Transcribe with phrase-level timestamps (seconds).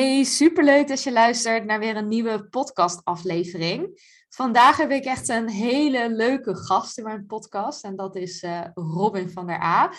[0.00, 4.00] Hey, superleuk dat je luistert naar weer een nieuwe podcastaflevering.
[4.28, 8.60] Vandaag heb ik echt een hele leuke gast in mijn podcast en dat is uh,
[8.74, 9.92] Robin van der A.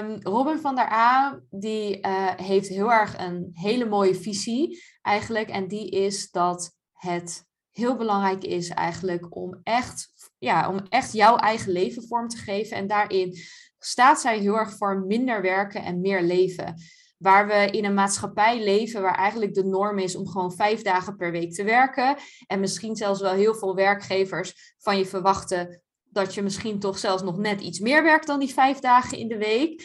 [0.00, 5.48] Um, Robin van der A die uh, heeft heel erg een hele mooie visie eigenlijk
[5.48, 11.36] en die is dat het heel belangrijk is eigenlijk om echt, ja, om echt jouw
[11.36, 13.36] eigen leven vorm te geven en daarin
[13.78, 16.74] staat zij heel erg voor minder werken en meer leven
[17.16, 21.16] waar we in een maatschappij leven waar eigenlijk de norm is om gewoon vijf dagen
[21.16, 22.16] per week te werken.
[22.46, 27.22] En misschien zelfs wel heel veel werkgevers van je verwachten dat je misschien toch zelfs
[27.22, 29.82] nog net iets meer werkt dan die vijf dagen in de week.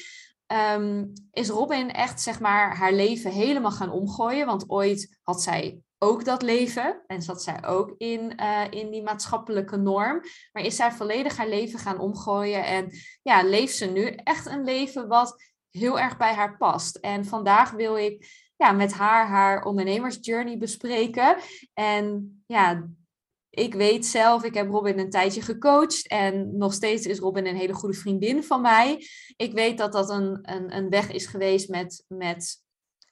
[0.47, 4.45] Ehm, is Robin echt zeg maar haar leven helemaal gaan omgooien.
[4.45, 9.03] Want ooit had zij ook dat leven en zat zij ook in, uh, in die
[9.03, 10.21] maatschappelijke norm.
[10.51, 12.91] Maar is zij volledig haar leven gaan omgooien en
[13.21, 16.95] ja, leeft ze nu echt een leven wat heel erg bij haar past.
[16.95, 21.37] En vandaag wil ik ja, met haar haar ondernemersjourney bespreken.
[21.73, 22.87] En ja,
[23.49, 27.55] ik weet zelf, ik heb Robin een tijdje gecoacht en nog steeds is Robin een
[27.55, 29.07] hele goede vriendin van mij.
[29.35, 32.63] Ik weet dat dat een, een, een weg is geweest met, met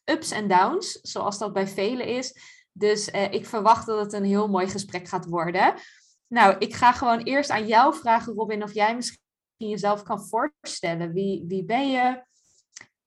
[0.06, 2.36] ups en downs, zoals dat bij velen is.
[2.72, 5.74] Dus eh, ik verwacht dat het een heel mooi gesprek gaat worden.
[6.28, 9.20] Nou, ik ga gewoon eerst aan jou vragen, Robin, of jij misschien
[9.58, 11.14] jezelf kan voorstellen.
[11.14, 12.28] Wie, wie ben je?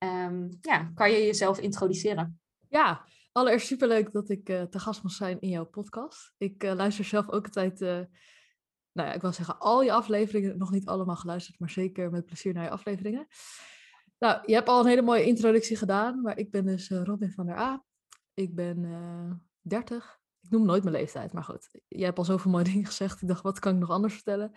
[0.03, 2.41] Um, ja, kan je jezelf introduceren?
[2.69, 6.35] Ja, allereerst superleuk dat ik uh, te gast mag zijn in jouw podcast.
[6.39, 7.89] Ik uh, luister zelf ook altijd, uh,
[8.93, 12.27] nou ja, ik wil zeggen al je afleveringen, nog niet allemaal geluisterd, maar zeker met
[12.27, 13.27] plezier naar je afleveringen.
[14.19, 17.47] Nou, je hebt al een hele mooie introductie gedaan, maar ik ben dus Robin van
[17.47, 17.85] der A.
[18.35, 20.21] Ik ben 30.
[20.43, 21.69] Ik noem nooit mijn leeftijd, maar goed.
[21.89, 23.23] Jij hebt al zoveel mooie dingen gezegd.
[23.23, 24.53] Ik dacht, wat kan ik nog anders vertellen?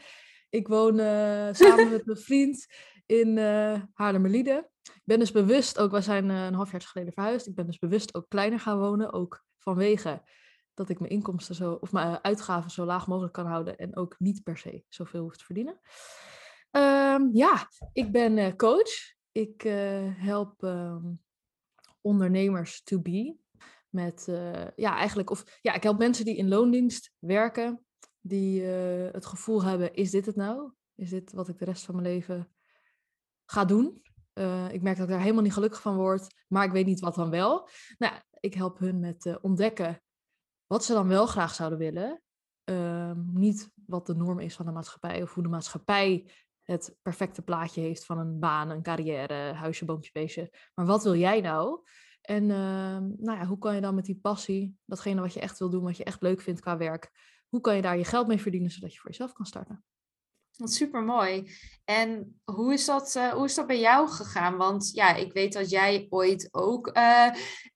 [0.49, 0.97] Ik woon
[1.55, 2.67] samen met mijn vriend
[3.05, 4.69] in uh, Haarlemmerlieden.
[4.93, 7.65] Ik ben dus bewust, ook wij zijn uh, een half jaar geleden verhuisd, ik ben
[7.65, 10.21] dus bewust ook kleiner gaan wonen, ook vanwege
[10.73, 14.15] dat ik mijn inkomsten zo, of mijn uitgaven zo laag mogelijk kan houden en ook
[14.19, 15.79] niet per se zoveel hoef te verdienen.
[16.71, 19.13] Um, ja, ik ben uh, coach.
[19.31, 19.61] Ik
[20.17, 21.23] help um,
[22.01, 23.35] ondernemers to be
[23.89, 24.25] met,
[24.75, 27.85] ja, eigenlijk, of ja, ik help mensen die in loondienst werken,
[28.21, 30.71] die het gevoel hebben, is dit het nou?
[30.95, 32.53] Is dit wat ik de rest van mijn leven
[33.45, 34.01] ga doen.
[34.39, 36.99] Uh, ik merk dat ik daar helemaal niet gelukkig van word, maar ik weet niet
[36.99, 37.69] wat dan wel.
[37.97, 40.01] Nou, ik help hun met uh, ontdekken
[40.67, 42.21] wat ze dan wel graag zouden willen.
[42.69, 46.31] Uh, niet wat de norm is van de maatschappij of hoe de maatschappij
[46.63, 50.51] het perfecte plaatje heeft van een baan, een carrière, huisje, boompje, beestje.
[50.73, 51.81] Maar wat wil jij nou?
[52.21, 55.59] En ehm, nou ja, hoe kan je dan met die passie, datgene wat je echt
[55.59, 57.11] wil doen, wat je echt leuk vindt qua werk,
[57.49, 59.83] hoe kan je daar je geld mee verdienen zodat je voor jezelf kan starten?
[60.57, 61.51] Wat super mooi.
[61.85, 64.57] En hoe is, dat, uh, hoe is dat bij jou gegaan?
[64.57, 67.27] Want ja, ik weet dat jij ooit ook uh,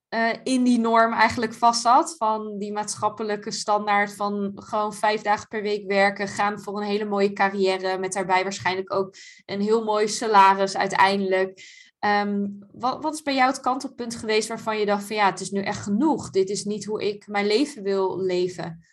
[0.09, 2.15] uh, in die norm eigenlijk vast zat.
[2.17, 6.27] Van die maatschappelijke standaard van gewoon vijf dagen per week werken.
[6.27, 7.97] Gaan voor een hele mooie carrière.
[7.97, 11.61] Met daarbij waarschijnlijk ook een heel mooi salaris uiteindelijk.
[12.05, 15.39] Um, wat, wat is bij jou het kantelpunt geweest waarvan je dacht van ja, het
[15.39, 16.29] is nu echt genoeg.
[16.29, 18.83] Dit is niet hoe ik mijn leven wil leven.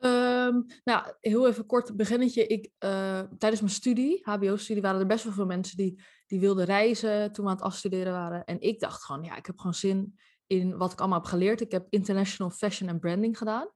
[0.00, 2.46] Um, nou, heel even kort beginnetje.
[2.46, 6.64] Ik, uh, tijdens mijn studie, HBO-studie, waren er best wel veel mensen die, die wilden
[6.64, 8.44] reizen toen we aan het afstuderen waren.
[8.44, 11.60] En ik dacht gewoon, ja, ik heb gewoon zin in wat ik allemaal heb geleerd.
[11.60, 13.68] Ik heb International Fashion and Branding gedaan.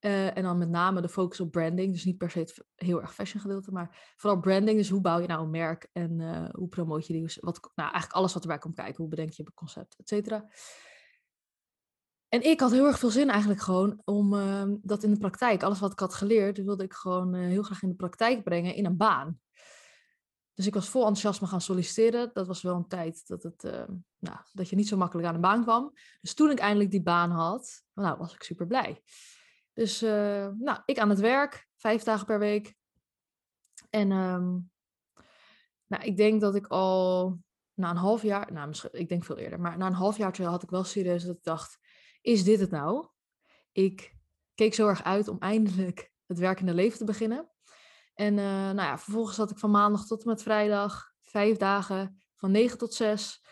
[0.00, 1.92] Uh, en dan met name de focus op branding.
[1.92, 4.78] Dus niet per se het heel erg fashion gedeelte, maar vooral branding.
[4.78, 7.22] Dus hoe bouw je nou een merk en uh, hoe promoot je die?
[7.40, 8.96] Wat, nou, eigenlijk alles wat erbij komt kijken.
[8.96, 10.48] Hoe bedenk je het concept, et cetera.
[12.30, 15.62] En ik had heel erg veel zin eigenlijk gewoon om uh, dat in de praktijk,
[15.62, 18.74] alles wat ik had geleerd, wilde ik gewoon uh, heel graag in de praktijk brengen
[18.74, 19.40] in een baan.
[20.54, 22.30] Dus ik was vol enthousiasme gaan solliciteren.
[22.32, 23.84] Dat was wel een tijd dat, het, uh,
[24.18, 25.92] nou, dat je niet zo makkelijk aan de baan kwam.
[26.20, 29.02] Dus toen ik eindelijk die baan had, nou, was ik super blij.
[29.72, 32.74] Dus eh, nou, ik aan het werk, vijf dagen per week.
[33.90, 34.70] En um,
[35.86, 37.38] nou, ik denk dat ik al
[37.74, 40.42] na een half jaar, nou misschien, ik denk veel eerder, maar na een half jaar
[40.42, 41.78] had ik wel serieus dat ik dacht,
[42.20, 43.08] is dit het nou?
[43.72, 44.16] Ik
[44.54, 47.50] keek zo erg uit om eindelijk het werkende leven te beginnen.
[48.14, 52.22] En uh, nou ja, vervolgens zat ik van maandag tot en met vrijdag, vijf dagen,
[52.36, 53.44] van negen tot zes,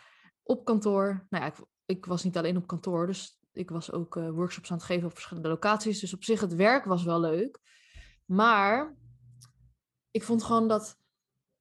[0.42, 1.26] op kantoor.
[1.28, 4.70] Nou ja, ik, ik was niet alleen op kantoor, dus ik was ook uh, workshops
[4.70, 6.00] aan het geven op verschillende locaties.
[6.00, 7.60] Dus op zich, het werk was wel leuk.
[8.24, 8.96] Maar
[10.10, 10.97] ik vond gewoon dat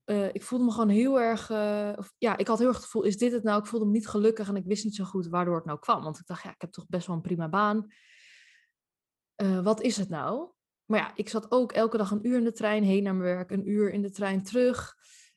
[0.10, 1.50] uh, ik voelde me gewoon heel erg.
[1.50, 3.60] Uh, of, ja, ik had heel erg het gevoel: is dit het nou?
[3.60, 6.04] Ik voelde me niet gelukkig en ik wist niet zo goed waardoor het nou kwam.
[6.04, 7.88] Want ik dacht, ja, ik heb toch best wel een prima baan.
[9.42, 10.52] Uh, wat is het nou?
[10.86, 13.36] Maar ja, ik zat ook elke dag een uur in de trein heen naar mijn
[13.36, 14.96] werk, een uur in de trein terug.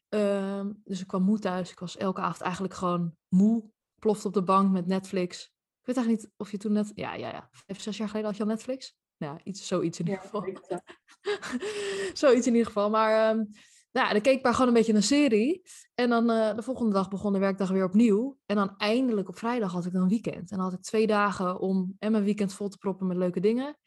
[0.08, 1.70] Ehm, dus ik kwam moe thuis.
[1.70, 3.70] Ik was elke avond eigenlijk gewoon moe.
[3.98, 5.44] Plofte op de bank met Netflix.
[5.80, 6.92] Ik weet eigenlijk niet of je toen net...
[6.94, 7.48] Ja, ja, ja.
[7.52, 8.96] Vijf, zes jaar geleden had je al Netflix?
[9.16, 10.42] Nou, ja, iets, zoiets in ieder geval.
[12.22, 12.90] zoiets in ieder geval.
[12.90, 13.48] Maar um,
[13.92, 15.62] nou, dan keek ik maar gewoon een beetje een serie.
[15.94, 18.38] En dan uh, de volgende dag begon de werkdag weer opnieuw.
[18.46, 20.50] En dan eindelijk op vrijdag had ik dan weekend.
[20.50, 23.40] En dan had ik twee dagen om en mijn weekend vol te proppen met leuke
[23.40, 23.78] dingen.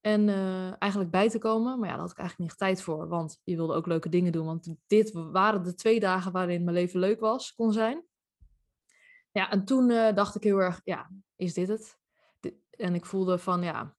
[0.00, 1.78] En uh, eigenlijk bij te komen.
[1.78, 3.08] Maar ja, daar had ik eigenlijk niet tijd voor.
[3.08, 4.46] Want je wilde ook leuke dingen doen.
[4.46, 8.04] Want dit waren de twee dagen waarin mijn leven leuk was, kon zijn.
[9.32, 11.98] Ja, en toen uh, dacht ik heel erg, ja, is dit het?
[12.70, 13.96] En ik voelde van, ja,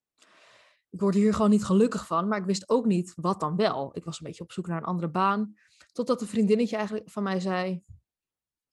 [0.94, 2.28] ik word hier gewoon niet gelukkig van.
[2.28, 3.92] Maar ik wist ook niet wat dan wel.
[3.94, 5.54] Ik was een beetje op zoek naar een andere baan.
[5.92, 7.84] Totdat een vriendinnetje eigenlijk van mij zei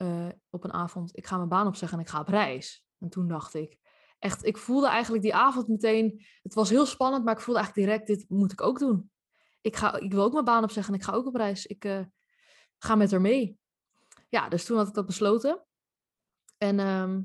[0.03, 2.85] uh, op een avond, ik ga mijn baan opzeggen en ik ga op reis.
[2.99, 3.79] En toen dacht ik,
[4.19, 7.89] echt, ik voelde eigenlijk die avond meteen, het was heel spannend, maar ik voelde eigenlijk
[7.89, 9.11] direct, dit moet ik ook doen.
[9.61, 11.67] Ik, ga, ik wil ook mijn baan opzeggen en ik ga ook op reis.
[11.67, 12.05] Ik uh,
[12.79, 13.59] ga met haar mee.
[14.29, 15.65] Ja, dus toen had ik dat besloten.
[16.57, 17.21] En wat,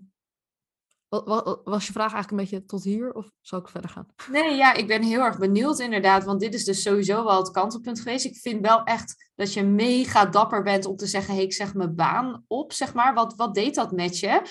[1.64, 4.08] was je vraag eigenlijk een beetje tot hier of zou ik verder gaan?
[4.32, 7.52] Nee, ja, ik ben heel erg benieuwd inderdaad, want dit is dus sowieso wel het
[7.52, 8.26] kantelpunt geweest.
[8.26, 11.74] Ik vind wel echt dat je mega dapper bent om te zeggen, hey, ik zeg
[11.74, 13.14] mijn baan op, zeg maar.
[13.14, 14.42] Wat, wat deed dat met je?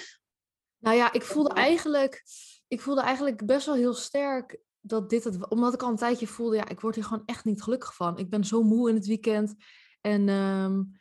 [0.79, 2.23] Nou ja, ik voelde eigenlijk,
[2.69, 6.27] ik voelde eigenlijk best wel heel sterk dat dit het, omdat ik al een tijdje
[6.27, 8.19] voelde, ja, ik word hier gewoon echt niet gelukkig van.
[8.19, 9.55] Ik ben zo moe in het weekend
[10.01, 11.01] en um,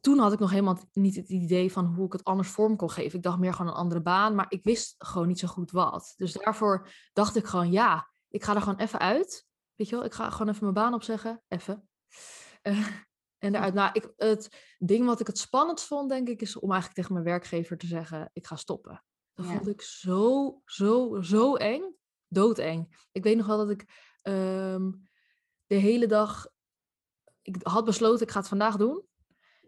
[0.00, 2.90] toen had ik nog helemaal niet het idee van hoe ik het anders vorm kon
[2.90, 3.16] geven.
[3.16, 6.14] Ik dacht meer gewoon een andere baan, maar ik wist gewoon niet zo goed wat.
[6.16, 9.46] Dus daarvoor dacht ik gewoon, ja, ik ga er gewoon even uit.
[9.74, 11.42] Weet je wel, ik ga gewoon even mijn baan opzeggen.
[11.48, 11.88] Even.
[12.62, 12.86] Uh,
[13.44, 16.70] en daaruit, nou, ik, het ding wat ik het spannendst vond, denk ik, is om
[16.70, 19.04] eigenlijk tegen mijn werkgever te zeggen, ik ga stoppen.
[19.34, 19.52] Dat ja.
[19.52, 21.98] vond ik zo, zo, zo eng.
[22.28, 23.06] Doodeng.
[23.12, 23.80] Ik weet nog wel dat ik
[24.22, 25.08] um,
[25.66, 26.48] de hele dag,
[27.42, 29.08] ik had besloten, ik ga het vandaag doen.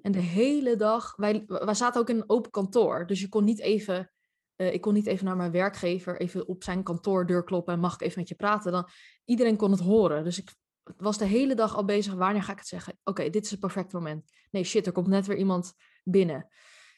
[0.02, 3.06] En de hele dag, wij, wij zaten ook in een open kantoor.
[3.06, 4.12] Dus je kon niet even,
[4.56, 7.94] uh, ik kon niet even naar mijn werkgever, even op zijn kantoordeur kloppen en mag
[7.94, 8.72] ik even met je praten.
[8.72, 8.88] Dan,
[9.24, 10.24] iedereen kon het horen.
[10.24, 10.54] Dus ik
[10.96, 12.98] was de hele dag al bezig, wanneer ga ik het zeggen?
[13.04, 14.30] Oké, dit is het perfecte moment.
[14.50, 15.72] Nee, shit, er komt net weer iemand
[16.04, 16.48] binnen.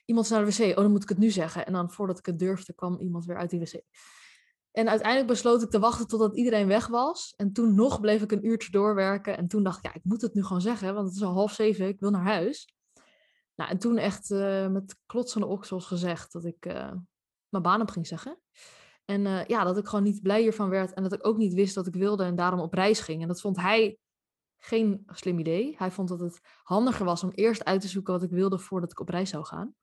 [0.04, 1.66] Iemand is naar de wc, oh, dan moet ik het nu zeggen.
[1.66, 3.80] En dan voordat ik het durfde, kwam iemand weer uit die wc.
[4.72, 7.34] En uiteindelijk besloot ik te wachten totdat iedereen weg was.
[7.36, 9.36] En toen nog bleef ik een uurtje doorwerken.
[9.36, 11.32] En toen dacht ik, ja, ik moet het nu gewoon zeggen, want het is al
[11.32, 12.74] half zeven, ik wil naar huis.
[13.54, 16.92] Nou, en toen echt uh, met klotsende oksels gezegd dat ik uh,
[17.48, 18.38] mijn baan op ging zeggen.
[19.04, 21.54] En uh, ja, dat ik gewoon niet blij hiervan werd en dat ik ook niet
[21.54, 23.22] wist wat ik wilde en daarom op reis ging.
[23.22, 23.98] En dat vond hij
[24.58, 25.74] geen slim idee.
[25.78, 28.90] Hij vond dat het handiger was om eerst uit te zoeken wat ik wilde voordat
[28.90, 29.74] ik op reis zou gaan.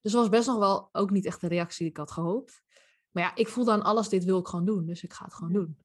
[0.00, 2.62] Dus dat was best nog wel ook niet echt de reactie die ik had gehoopt.
[3.10, 4.86] Maar ja, ik voelde aan alles, dit wil ik gewoon doen.
[4.86, 5.78] Dus ik ga het gewoon doen.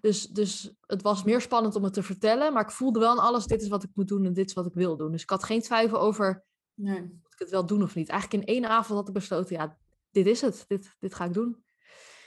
[0.00, 2.52] Dus, dus het was meer spannend om het te vertellen.
[2.52, 4.54] Maar ik voelde wel aan alles, dit is wat ik moet doen en dit is
[4.54, 5.12] wat ik wil doen.
[5.12, 6.44] Dus ik had geen twijfel over,
[6.74, 7.00] nee.
[7.00, 8.08] moet ik het wel doen of niet.
[8.08, 9.76] Eigenlijk in één avond had ik besloten, ja,
[10.10, 10.64] dit is het.
[10.66, 11.64] Dit, dit ga ik doen.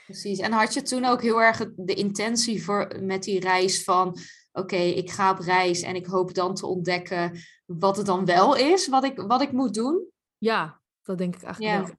[0.04, 0.38] Precies.
[0.38, 4.18] En had je toen ook heel erg de intentie voor, met die reis van...
[4.52, 8.56] oké, ik ga op reis en ik hoop dan te ontdekken wat het dan wel
[8.56, 10.10] is, wat ik, wat ik moet doen?
[10.38, 11.96] Ja, dat denk ik eigenlijk.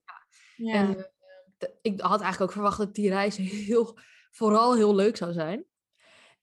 [0.56, 0.74] Ja.
[0.74, 0.74] ja.
[0.74, 1.04] En uh,
[1.82, 3.98] ik had eigenlijk ook verwacht dat die reis heel
[4.36, 5.66] vooral heel leuk zou zijn.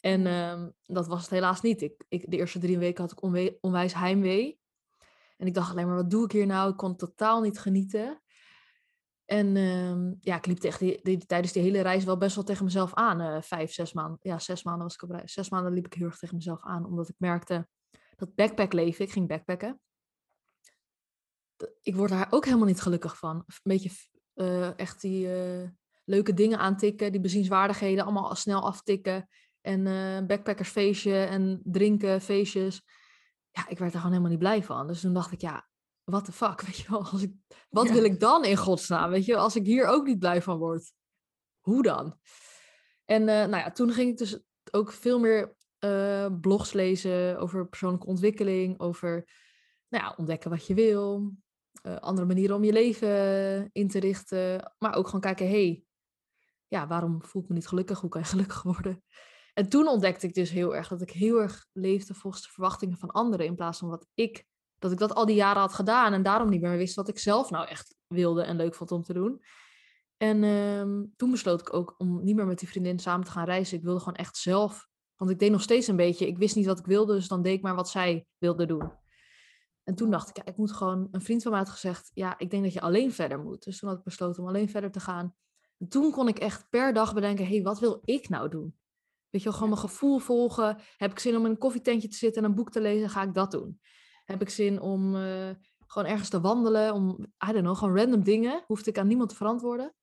[0.01, 1.83] En um, dat was het helaas niet.
[1.83, 4.61] Ik, ik, de eerste drie weken had ik onwe onwijs heimwee.
[5.37, 6.71] En ik dacht alleen maar, wat doe ik hier nou?
[6.71, 8.23] Ik kon totaal niet genieten.
[9.25, 12.45] En um, ja, ik liep echt die, die, tijdens die hele reis wel best wel
[12.45, 13.21] tegen mezelf aan.
[13.21, 14.19] Uh, vijf, zes maanden.
[14.21, 15.33] Ja, zes maanden was ik op reis.
[15.33, 16.85] Zes maanden liep ik heel erg tegen mezelf aan.
[16.85, 17.69] Omdat ik merkte
[18.17, 19.81] dat backpackleven, ik ging backpacken.
[21.83, 23.37] Ik word daar ook helemaal niet gelukkig van.
[23.37, 23.91] Een beetje
[24.35, 25.27] uh, echt die...
[25.27, 25.69] Uh,
[26.05, 29.29] leuke dingen aantikken, die bezienswaardigheden allemaal snel aftikken.
[29.61, 32.83] En uh, backpackersfeestje en drinken, feestjes.
[33.51, 34.87] Ja, ik werd er gewoon helemaal niet blij van.
[34.87, 35.69] Dus toen dacht ik, ja,
[36.05, 37.05] what the fuck, weet je wel.
[37.05, 37.33] Als ik,
[37.69, 40.59] wat wil ik dan in godsnaam, weet je Als ik hier ook niet blij van
[40.59, 40.93] word.
[41.61, 42.19] Hoe dan?
[43.05, 44.41] En uh, nou ja, toen ging ik dus
[44.71, 49.11] ook veel meer uh, blogs lezen over persoonlijke ontwikkeling, over
[49.89, 51.33] nou ja, ontdekken wat je wil,
[51.83, 55.85] uh, andere manieren om je leven in te richten, maar ook gewoon kijken, hey,
[56.71, 58.01] ja, waarom voel ik me niet gelukkig?
[58.01, 59.03] Hoe kan je gelukkig worden?
[59.55, 62.97] En toen ontdekte ik dus heel erg dat ik heel erg leefde volgens de verwachtingen
[62.97, 64.45] van anderen in plaats van wat ik,
[64.79, 67.19] dat ik dat al die jaren had gedaan en daarom niet meer wist wat ik
[67.19, 69.43] zelf nou echt wilde en leuk vond om te doen.
[70.17, 73.45] En um, toen besloot ik ook om niet meer met die vriendin samen te gaan
[73.45, 73.77] reizen.
[73.77, 76.67] Ik wilde gewoon echt zelf, want ik deed nog steeds een beetje, ik wist niet
[76.67, 78.93] wat ik wilde, dus dan deed ik maar wat zij wilde doen.
[79.83, 82.39] En toen dacht ik, ja, ik moet gewoon, een vriend van mij had gezegd, ja,
[82.39, 83.63] ik denk dat je alleen verder moet.
[83.65, 85.35] Dus toen had ik besloten om alleen verder te gaan
[85.89, 88.79] toen kon ik echt per dag bedenken, hé, hey, wat wil ik nou doen?
[89.31, 90.79] Weet je wel, gewoon mijn gevoel volgen.
[90.97, 93.23] Heb ik zin om in een koffietentje te zitten en een boek te lezen, ga
[93.23, 93.81] ik dat doen.
[94.25, 95.51] Heb ik zin om uh,
[95.87, 98.65] gewoon ergens te wandelen, om, I don't know, gewoon random dingen.
[98.67, 99.95] Hoefde ik aan niemand te verantwoorden.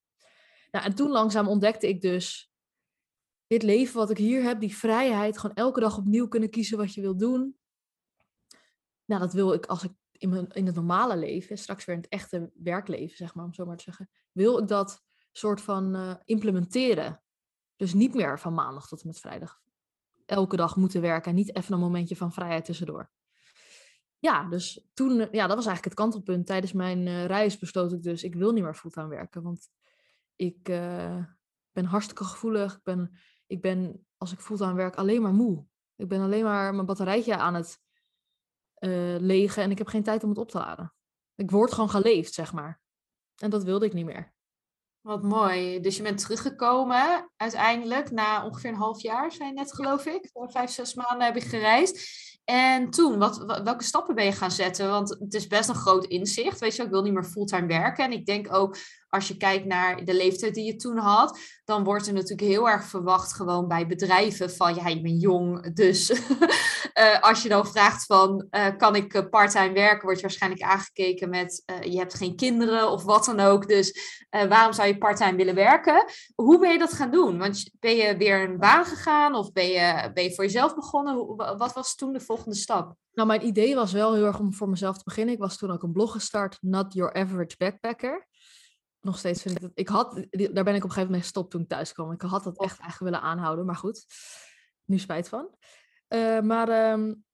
[0.71, 2.51] Nou, en toen langzaam ontdekte ik dus
[3.47, 6.93] dit leven wat ik hier heb, die vrijheid, gewoon elke dag opnieuw kunnen kiezen wat
[6.93, 7.57] je wil doen.
[9.05, 12.01] Nou, dat wil ik als ik in, mijn, in het normale leven, straks weer in
[12.01, 15.06] het echte werkleven, zeg maar, om zo maar te zeggen, wil ik dat
[15.37, 17.21] soort van uh, implementeren.
[17.75, 19.59] Dus niet meer van maandag tot en met vrijdag
[20.25, 23.11] elke dag moeten werken en niet even een momentje van vrijheid tussendoor.
[24.19, 26.45] Ja, dus toen, eh, ja, dat was eigenlijk het kantelpunt.
[26.45, 29.69] Tijdens mijn uh, reis besloot ik dus, ik wil niet meer fulltime werken, want
[30.35, 30.63] ik
[31.71, 32.75] ben hartstikke gevoelig.
[32.75, 35.65] Ik ben, ik ben, als ik fulltime werk, alleen maar moe.
[35.95, 37.79] Ik ben alleen maar mijn batterijtje aan het
[38.79, 40.93] uh, legen en ik heb geen tijd om het op te laden.
[41.35, 42.81] Ik word gewoon geleefd, zeg maar.
[43.35, 44.35] En dat wilde ik niet meer.
[45.07, 45.79] Wat mooi.
[45.79, 50.29] Dus je bent teruggekomen uiteindelijk na ongeveer een half jaar, zijn net geloof ik.
[50.33, 51.99] Vijf, zes maanden heb ik gereisd.
[52.43, 54.89] En toen, wat, welke stappen ben je gaan zetten?
[54.89, 56.59] Want het is best een groot inzicht.
[56.59, 58.05] Weet je, ik wil niet meer fulltime werken.
[58.05, 58.77] En ik denk ook,
[59.09, 62.69] als je kijkt naar de leeftijd die je toen had, dan wordt er natuurlijk heel
[62.69, 67.67] erg verwacht gewoon bij bedrijven van, ja, je bent jong, dus uh, als je dan
[67.67, 72.13] vraagt van, uh, kan ik uh, parttime werken, word je waarschijnlijk aangekeken met, je hebt
[72.13, 76.05] geen kinderen of wat dan ook, dus waarom zou je parttime willen werken?
[76.35, 77.37] Hoe ben je dat gaan doen?
[77.37, 81.35] Want ben je weer een baan gegaan of ben je, ben je voor jezelf begonnen?
[81.35, 82.95] Wat was toen de volgende stap?
[83.13, 85.33] Nou, mijn idee was wel heel erg om voor mezelf te beginnen.
[85.33, 88.26] Ik was toen ook een blog gestart, Not Your Average Backpacker
[89.07, 89.71] nog steeds vind ik dat.
[89.73, 92.11] Ik had, daar ben ik op een gegeven moment gestopt toen ik thuis kwam.
[92.11, 94.05] Ik had dat echt eigenlijk willen aanhouden, maar goed.
[94.85, 95.55] Nu spijt van.
[96.09, 97.25] Uh, maar um,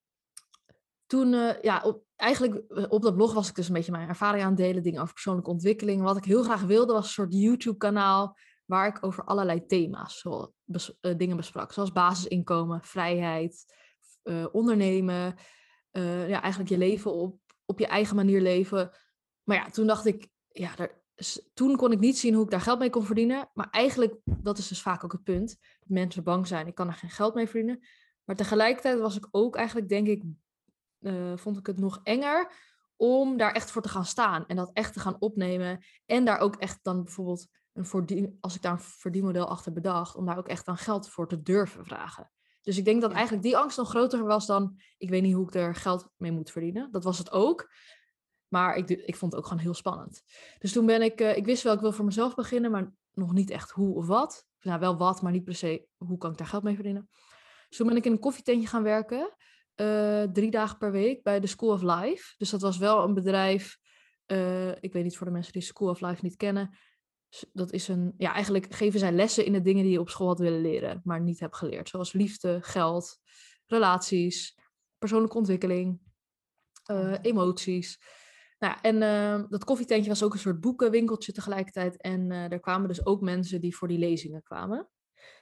[1.06, 4.10] toen, uh, ja, op, eigenlijk eh, op dat blog was ik dus een beetje mijn
[4.10, 6.02] ervaring aan het delen, dingen over persoonlijke ontwikkeling.
[6.02, 10.26] Wat ik heel graag wilde was een soort YouTube-kanaal waar ik over allerlei thema's
[10.64, 11.72] bes, uh, dingen besprak.
[11.72, 13.82] Zoals basisinkomen, vrijheid,
[14.52, 15.36] ondernemen.
[16.28, 18.92] ja, eigenlijk je leven op, op je eigen manier leven.
[19.44, 21.03] Maar ja, toen dacht ik, ja, daar,
[21.54, 23.50] toen kon ik niet zien hoe ik daar geld mee kon verdienen.
[23.54, 25.58] Maar eigenlijk, dat is dus vaak ook het punt.
[25.80, 27.80] Dat mensen bang zijn, ik kan er geen geld mee verdienen.
[28.24, 30.24] Maar tegelijkertijd was ik ook eigenlijk, denk ik,
[31.00, 32.52] uh, vond ik het nog enger
[32.96, 34.48] om daar echt voor te gaan staan.
[34.48, 35.84] En dat echt te gaan opnemen.
[36.06, 40.16] En daar ook echt dan bijvoorbeeld, een voordien, als ik daar een verdienmodel achter bedacht,
[40.16, 42.32] om daar ook echt aan geld voor te durven vragen.
[42.62, 45.48] Dus ik denk dat eigenlijk die angst nog groter was dan, ik weet niet hoe
[45.48, 46.92] ik er geld mee moet verdienen.
[46.92, 47.72] Dat was het ook.
[48.54, 50.24] Maar ik, ik vond het ook gewoon heel spannend.
[50.60, 53.34] Dus toen ben ik, uh, ik wist wel, ik wil voor mezelf beginnen, maar nog
[53.34, 54.46] niet echt hoe of wat.
[54.62, 57.10] Nou, wel wat, maar niet per se hoe kan ik daar geld mee verdienen.
[57.68, 59.36] Dus toen ben ik in een koffietentje gaan werken,
[59.76, 62.34] uh, drie dagen per week bij de School of Life.
[62.38, 63.78] Dus dat was wel een bedrijf,
[64.28, 66.78] uh, ik weet niet voor de mensen die School of Life niet kennen.
[67.54, 70.28] Dat is een, ja, eigenlijk geven zij lessen in de dingen die je op school
[70.28, 71.90] had willen leren, maar niet hebt geleerd.
[71.90, 73.20] Zoals liefde, geld,
[73.66, 74.58] relaties,
[74.98, 76.00] persoonlijke ontwikkeling,
[77.22, 78.00] emoties.
[78.64, 82.02] Nou, en uh, dat koffietentje was ook een soort boekenwinkeltje tegelijkertijd.
[82.02, 84.90] En uh, er kwamen dus ook mensen die voor die lezingen kwamen.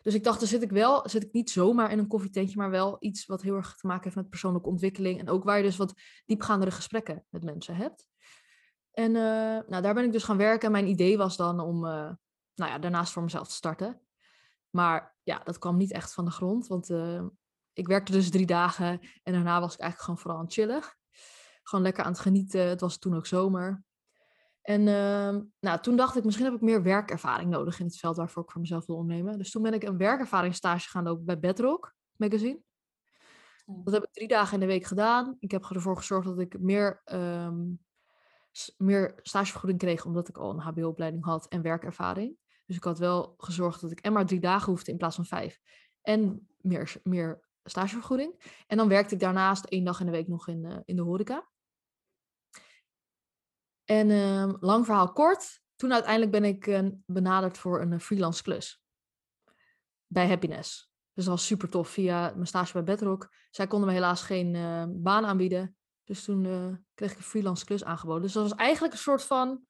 [0.02, 2.70] Dus ik dacht, dan zit ik wel, zit ik niet zomaar in een koffietentje, maar
[2.70, 5.20] wel iets wat heel erg te maken heeft met persoonlijke ontwikkeling.
[5.20, 5.94] En ook waar je dus wat
[6.26, 8.08] diepgaandere gesprekken met mensen hebt.
[8.92, 10.66] En uh, nou, daar ben ik dus gaan werken.
[10.66, 14.02] En mijn idee was dan om nou ja, daarnaast voor mezelf te starten.
[14.70, 16.68] Maar ja, dat kwam niet echt van de grond.
[16.68, 16.90] Want
[17.74, 21.01] ik werkte dus drie dagen en daarna was ik eigenlijk gewoon vooral aan het chillen.
[21.64, 22.68] Gewoon lekker aan het genieten.
[22.68, 23.84] Het was toen ook zomer.
[24.62, 28.18] En uh, nou, toen dacht ik, misschien heb ik meer werkervaring nodig in het veld
[28.18, 29.38] waarvoor ik voor mezelf wil ondernemen.
[29.38, 32.62] Dus toen ben ik een werkervaringsstage gaan lopen bij Bedrock Magazine.
[33.66, 35.36] Dat heb ik drie dagen in de week gedaan.
[35.40, 37.80] Ik heb ervoor gezorgd dat ik meer, um,
[38.78, 42.38] meer stagevergoeding kreeg, omdat ik al een HBO-opleiding had en werkervaring.
[42.66, 45.26] Dus ik had wel gezorgd dat ik en maar drie dagen hoefde in plaats van
[45.26, 45.60] vijf.
[46.02, 48.64] En meer, meer stagevergoeding.
[48.68, 51.02] En dan werkte ik daarnaast één dag in de week nog in, uh, in de
[51.02, 51.51] horeca.
[53.92, 58.84] En uh, lang verhaal kort, toen uiteindelijk ben ik uh, benaderd voor een freelance klus.
[60.08, 60.92] Bij Happiness.
[61.14, 63.34] Dus dat was super tof via mijn stage bij Bedrock.
[63.50, 65.78] Zij konden me helaas geen uh, baan aanbieden.
[66.04, 68.22] Dus toen uh, kreeg ik een freelance klus aangeboden.
[68.22, 69.66] Dus dat was eigenlijk een soort van...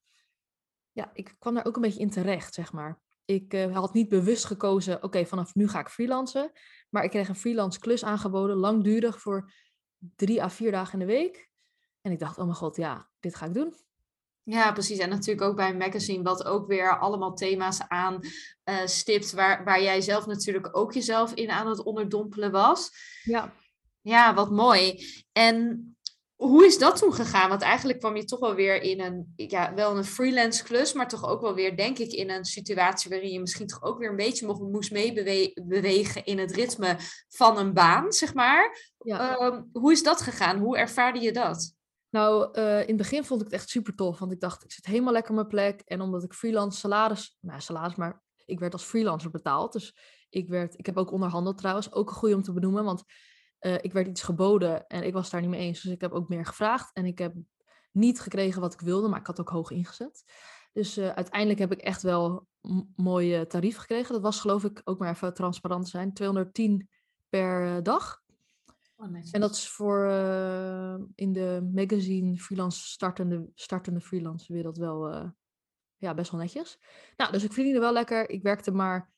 [0.91, 3.01] Ja, ik kwam daar ook een beetje in terecht, zeg maar.
[3.25, 6.51] Ik uh, had niet bewust gekozen, oké, vanaf nu ga ik freelancen.
[6.89, 9.51] Maar ik kreeg een freelance klus aangeboden, langdurig, voor
[9.97, 11.49] drie à vier dagen in de week.
[12.01, 13.89] En ik dacht, oh mijn god, ja, dit ga ik doen.
[14.43, 14.98] Ja, precies.
[14.98, 18.19] En natuurlijk ook bij een magazine, wat ook weer allemaal thema's aan
[18.69, 22.91] uh, stipt, waar, waar jij zelf natuurlijk ook jezelf in aan het onderdompelen was.
[23.24, 23.53] Ja.
[24.01, 25.05] Ja, wat mooi.
[25.31, 25.86] En
[26.36, 27.50] hoe is dat toen gegaan?
[27.50, 31.07] Want eigenlijk kwam je toch wel weer in een, ja, wel een freelance klus, maar
[31.07, 34.10] toch ook wel weer, denk ik, in een situatie waarin je misschien toch ook weer
[34.10, 36.95] een beetje moest meebewegen in het ritme
[37.29, 38.93] van een baan, zeg maar.
[38.98, 39.39] Ja.
[39.39, 40.57] Um, hoe is dat gegaan?
[40.57, 41.74] Hoe ervaarde je dat?
[42.11, 44.71] Nou, uh, in het begin vond ik het echt super tof, want ik dacht, ik
[44.71, 45.81] zit helemaal lekker op mijn plek.
[45.85, 49.73] En omdat ik freelance salaris, nou salaris, maar ik werd als freelancer betaald.
[49.73, 49.95] Dus
[50.29, 53.03] ik, werd, ik heb ook onderhandeld trouwens, ook een goede om te benoemen, want
[53.61, 55.81] uh, ik werd iets geboden en ik was daar niet mee eens.
[55.81, 57.33] Dus ik heb ook meer gevraagd en ik heb
[57.91, 60.23] niet gekregen wat ik wilde, maar ik had ook hoog ingezet.
[60.73, 64.13] Dus uh, uiteindelijk heb ik echt wel een mooie tarief gekregen.
[64.13, 66.89] Dat was geloof ik, ook maar even transparant zijn, 210
[67.29, 68.20] per dag.
[69.01, 75.13] Oh, en dat is voor uh, in de magazine freelance startende, startende freelance wereld wel
[75.13, 75.29] uh,
[75.98, 76.79] ja, best wel netjes.
[77.17, 78.29] Nou, dus ik verdiende wel lekker.
[78.29, 79.12] Ik werkte maar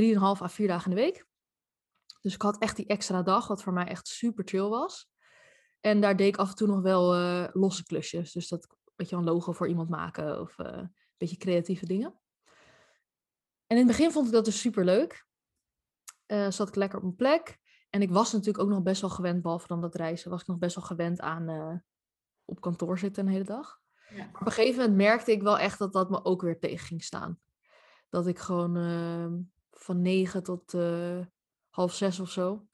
[0.00, 1.26] 3,5 à 4 dagen in de week.
[2.20, 5.08] Dus ik had echt die extra dag, wat voor mij echt super chill was.
[5.80, 8.32] En daar deed ik af en toe nog wel uh, losse klusjes.
[8.32, 12.20] Dus dat, weet je, een logo voor iemand maken of een beetje creatieve dingen.
[13.66, 15.26] En in het begin vond ik dat dus super leuk.
[16.48, 17.58] zat ik lekker op mijn plek.
[17.90, 20.46] En ik was natuurlijk ook nog best wel gewend, behalve dan dat reizen, was ik
[20.46, 21.74] nog best wel gewend aan uh,
[22.44, 23.80] op kantoor zitten een hele dag.
[24.08, 24.30] Ja.
[24.34, 27.02] Op een gegeven moment merkte ik wel echt dat dat me ook weer tegen ging
[27.02, 27.40] staan.
[28.08, 29.32] Dat ik gewoon uh,
[29.70, 31.20] van negen tot uh,
[31.70, 32.66] half zes of zo.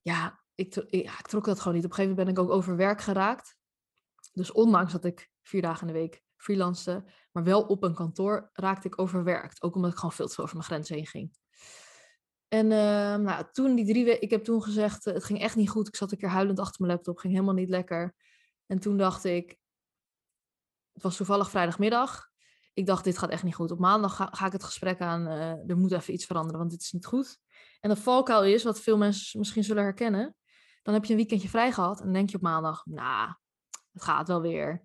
[0.00, 1.84] Ja ik, ja, ik trok dat gewoon niet.
[1.84, 3.58] Op een gegeven moment ben ik ook overwerk geraakt.
[4.32, 8.50] Dus ondanks dat ik vier dagen in de week freelancede, maar wel op een kantoor,
[8.52, 9.62] raakte ik overwerkt.
[9.62, 11.38] Ook omdat ik gewoon veel te veel over mijn grenzen heen ging.
[12.50, 15.56] En uh, nou, toen die drie weken, ik heb toen gezegd, uh, het ging echt
[15.56, 15.88] niet goed.
[15.88, 18.14] Ik zat een keer huilend achter mijn laptop, ging helemaal niet lekker.
[18.66, 19.56] En toen dacht ik,
[20.92, 22.28] het was toevallig vrijdagmiddag.
[22.72, 23.70] Ik dacht, dit gaat echt niet goed.
[23.70, 26.80] Op maandag ga, ik het gesprek aan, uh, er moet even iets veranderen, want dit
[26.80, 27.38] is niet goed.
[27.80, 30.36] En de valkuil is, wat veel mensen misschien zullen herkennen,
[30.82, 33.34] dan heb je een weekendje vrij gehad en dan denk je op maandag, nou,
[33.92, 34.82] het gaat wel weer.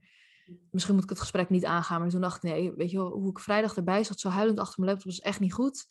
[0.72, 2.02] Misschien moet ik het gesprek niet aangaan.
[2.02, 4.60] Maar toen dacht ik, nee, weet je wel, hoe ik vrijdag erbij zat, zo huilend
[4.60, 5.86] achter mijn laptop, was echt niet goed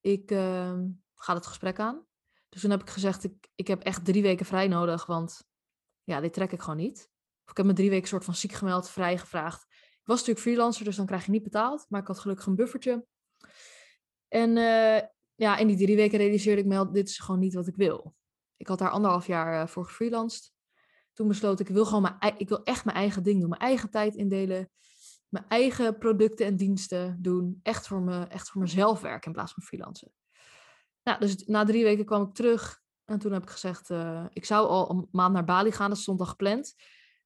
[0.00, 0.78] ik uh,
[1.14, 2.06] ga het gesprek aan.
[2.48, 5.48] Dus toen heb ik gezegd, ik, ik heb echt drie weken vrij nodig, want
[6.04, 7.10] ja, dit trek ik gewoon niet.
[7.44, 9.62] Of ik heb me drie weken soort van ziek gemeld, vrij gevraagd.
[9.72, 11.86] Ik was natuurlijk freelancer, dus dan krijg je niet betaald.
[11.88, 13.06] Maar ik had gelukkig een buffertje.
[14.28, 15.00] En uh,
[15.34, 18.14] ja, in die drie weken realiseerde ik me, dit is gewoon niet wat ik wil.
[18.56, 20.52] Ik had daar anderhalf jaar uh, voor gefreelanced.
[21.12, 23.48] Toen besloot ik, ik wil gewoon mijn, ik wil echt mijn eigen ding doen.
[23.48, 24.70] Mijn eigen tijd indelen
[25.30, 27.60] mijn eigen producten en diensten doen.
[27.62, 30.12] Echt voor, me, echt voor mezelf werken in plaats van freelancen.
[31.02, 32.82] Nou, dus na drie weken kwam ik terug.
[33.04, 35.90] En toen heb ik gezegd, uh, ik zou al een maand naar Bali gaan.
[35.90, 36.74] Dat stond al gepland.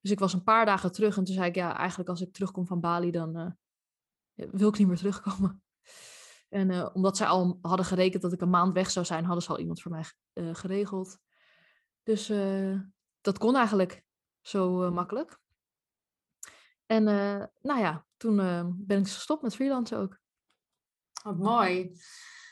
[0.00, 1.16] Dus ik was een paar dagen terug.
[1.16, 4.78] En toen zei ik, ja, eigenlijk als ik terugkom van Bali, dan uh, wil ik
[4.78, 5.58] niet meer terugkomen.
[6.48, 9.42] En uh, omdat zij al hadden gerekend dat ik een maand weg zou zijn, hadden
[9.42, 10.04] ze al iemand voor mij
[10.52, 11.18] geregeld.
[12.02, 12.32] Dus
[13.20, 14.04] dat kon eigenlijk
[14.40, 15.38] zo makkelijk.
[16.86, 20.18] En uh, nou ja, toen uh, ben ik gestopt met freelancen ook.
[21.22, 21.90] Wat mooi.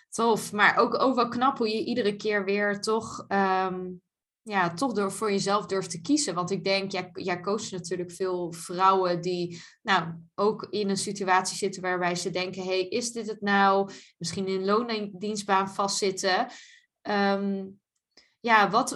[0.09, 0.53] Tof.
[0.53, 4.03] Maar ook, ook wel knap hoe je iedere keer weer toch, um,
[4.43, 6.35] ja, toch door voor jezelf durft te kiezen.
[6.35, 11.57] Want ik denk, jij, jij coacht natuurlijk veel vrouwen die nou, ook in een situatie
[11.57, 13.91] zitten waarbij ze denken: hey, is dit het nou?
[14.19, 16.47] Misschien in een loondienstbaan vastzitten.
[17.03, 17.81] Um,
[18.43, 18.91] ja, wat,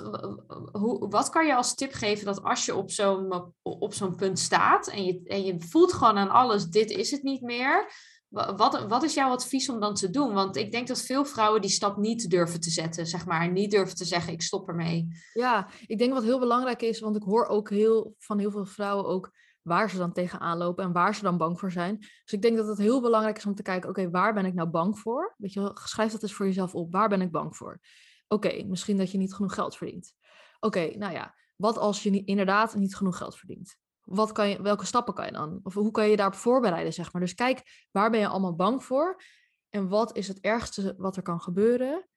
[0.73, 4.39] hoe, wat kan je als tip geven dat als je op zo'n, op zo'n punt
[4.39, 7.93] staat en je, en je voelt gewoon aan alles, dit is het niet meer.
[8.29, 10.33] Wat, wat is jouw advies om dan te doen?
[10.33, 13.53] Want ik denk dat veel vrouwen die stap niet durven te zetten, zeg maar.
[13.53, 15.09] Niet durven te zeggen, ik stop ermee.
[15.33, 18.67] Ja, ik denk wat heel belangrijk is, want ik hoor ook heel, van heel veel
[18.67, 19.31] vrouwen ook
[19.63, 21.97] waar ze dan tegenaan lopen en waar ze dan bang voor zijn.
[21.99, 24.55] Dus ik denk dat het heel belangrijk is om te kijken, oké, waar ben ik
[24.55, 25.35] nou bang voor?
[25.37, 26.93] Weet je schrijf dat eens voor jezelf op.
[26.93, 27.81] Waar ben ik bang voor?
[28.29, 30.15] Oké, misschien dat je niet genoeg geld verdient.
[30.61, 33.77] Oké, nou ja, wat als je niet, inderdaad niet genoeg geld verdient?
[34.05, 35.61] Wat kan je, welke stappen kan je dan?
[35.63, 37.23] Of hoe kan je je daarop voorbereiden, zeg maar?
[37.23, 39.23] Dus kijk, waar ben je allemaal bang voor?
[39.69, 42.09] En wat is het ergste wat er kan gebeuren?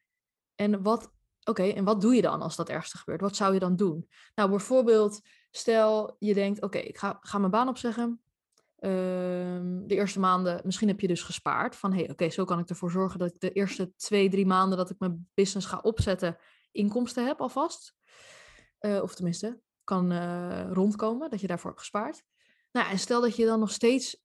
[0.55, 1.11] En wat,
[1.43, 3.21] oké, en wat doe je dan als dat ergste gebeurt?
[3.21, 4.09] Wat zou je dan doen?
[4.35, 8.21] Nou, bijvoorbeeld, stel je denkt, oké, ik ga, ga mijn baan opzeggen.
[8.79, 12.69] Ehm, de eerste maanden, misschien heb je dus gespaard van hey, oké, zo kan ik
[12.69, 16.37] ervoor zorgen dat ik de eerste twee, drie maanden dat ik mijn business ga opzetten,
[16.71, 17.93] inkomsten heb alvast.
[18.79, 22.23] Uh, of tenminste, kan uh, rondkomen, dat je daarvoor hebt gespaard.
[22.71, 24.23] Nou, en stel dat je dan nog steeds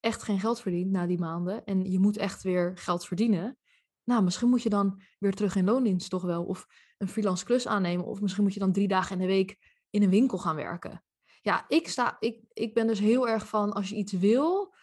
[0.00, 3.58] echt geen geld verdient na die maanden en je moet echt weer geld verdienen.
[4.04, 6.66] Nou, misschien moet je dan weer terug in loondienst toch wel, of
[6.98, 9.56] een freelance klus aannemen, of misschien moet je dan drie dagen in de week
[9.90, 11.02] in een winkel gaan werken
[11.48, 14.74] ja, ik, sta, ik, ik ben dus heel erg van als je iets wil,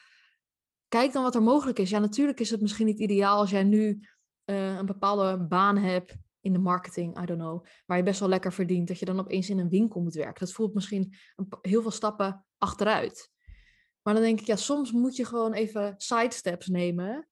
[0.88, 1.90] kijk dan wat er mogelijk is.
[1.90, 4.08] Ja, natuurlijk is het misschien niet ideaal als jij nu
[4.46, 8.30] uh, een bepaalde baan hebt in de marketing, I don't know, waar je best wel
[8.30, 10.46] lekker verdient, dat je dan opeens in een winkel moet werken.
[10.46, 13.32] Dat voelt misschien een, heel veel stappen achteruit.
[14.02, 17.28] Maar dan denk ik, ja, soms moet je gewoon even sidesteps nemen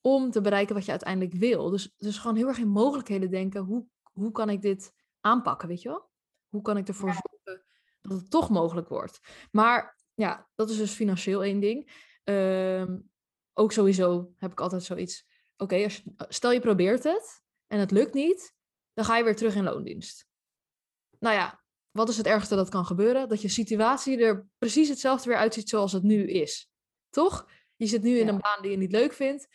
[0.00, 1.70] om te bereiken wat je uiteindelijk wil.
[1.70, 5.82] Dus, dus gewoon heel erg in mogelijkheden denken, hoe, hoe kan ik dit aanpakken, weet
[5.82, 6.10] je wel?
[6.48, 7.67] Hoe kan ik ervoor zorgen
[8.00, 9.20] dat het toch mogelijk wordt.
[9.50, 12.06] Maar ja, dat is dus financieel één ding.
[12.24, 12.98] Ehm,
[13.52, 15.26] ook sowieso heb ik altijd zoiets.
[15.56, 18.54] Oké, stel je probeert het en het lukt niet,
[18.94, 20.26] dan ga je weer terug in loondienst.
[21.18, 23.28] Nou ja, wat is het ergste dat kan gebeuren?
[23.28, 26.70] Dat je situatie er precies hetzelfde weer uitziet zoals het nu is.
[27.10, 27.48] Toch?
[27.76, 29.48] Je zit nu in een baan die je niet leuk vindt.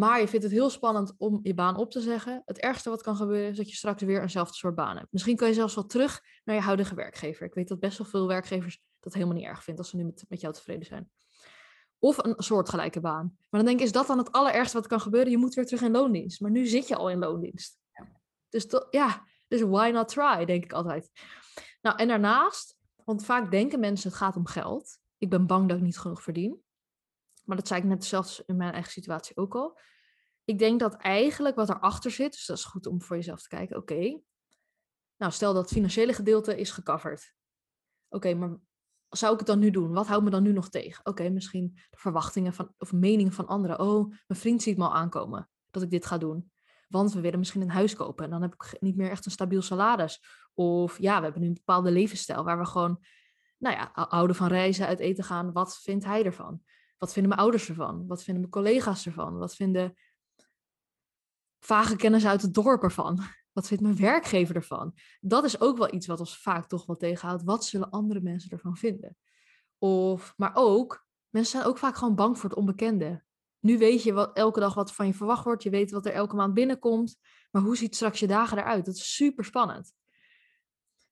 [0.00, 2.42] Maar je vindt het heel spannend om je baan op te zeggen.
[2.44, 5.12] Het ergste wat kan gebeuren is dat je straks weer eenzelfde soort baan hebt.
[5.12, 7.46] Misschien kan je zelfs wel terug naar je huidige werkgever.
[7.46, 10.04] Ik weet dat best wel veel werkgevers dat helemaal niet erg vinden als ze nu
[10.04, 11.10] met, met jou tevreden zijn.
[11.98, 13.36] Of een soortgelijke baan.
[13.38, 15.30] Maar dan denk ik, is dat dan het allerergste wat kan gebeuren?
[15.30, 16.40] Je moet weer terug in loondienst.
[16.40, 17.78] Maar nu zit je al in loondienst.
[18.48, 21.10] Dus ja, dus why not try, denk ik altijd.
[21.82, 24.98] Nou, en daarnaast, want vaak denken mensen het gaat om geld.
[25.18, 26.62] Ik ben bang dat ik niet genoeg verdien.
[27.50, 29.78] Maar dat zei ik net zelfs in mijn eigen situatie ook al.
[30.44, 33.48] Ik denk dat eigenlijk wat erachter zit, dus dat is goed om voor jezelf te
[33.48, 33.76] kijken.
[33.76, 34.20] Oké,
[35.16, 37.34] nou stel dat het financiële gedeelte is gecoverd.
[38.08, 38.56] Oké, maar
[39.08, 39.92] zou ik het dan nu doen?
[39.92, 41.06] Wat houdt me dan nu nog tegen?
[41.06, 43.80] Oké, misschien de verwachtingen van, of meningen van anderen.
[43.80, 46.52] Oh, mijn vriend ziet me al aankomen dat ik dit ga doen.
[46.88, 49.32] Want we willen misschien een huis kopen en dan heb ik niet meer echt een
[49.32, 50.24] stabiel salaris.
[50.54, 53.04] Of ja, we hebben nu een bepaalde levensstijl waar we gewoon,
[53.58, 55.52] nou ja, houden van reizen, uit eten gaan.
[55.52, 56.62] Wat vindt hij ervan?
[57.00, 58.06] Wat vinden mijn ouders ervan?
[58.06, 59.38] Wat vinden mijn collega's ervan?
[59.38, 59.96] Wat vinden
[61.58, 63.20] vage kennis uit het dorp ervan?
[63.52, 64.94] Wat vindt mijn werkgever ervan?
[65.20, 67.42] Dat is ook wel iets wat ons vaak toch wel tegenhoudt.
[67.42, 69.16] Wat zullen andere mensen ervan vinden?
[69.78, 73.24] Of, maar ook, mensen zijn ook vaak gewoon bang voor het onbekende.
[73.60, 75.62] Nu weet je wat, elke dag wat van je verwacht wordt.
[75.62, 77.18] Je weet wat er elke maand binnenkomt.
[77.50, 78.84] Maar hoe ziet straks je dagen eruit?
[78.84, 79.94] Dat is super spannend.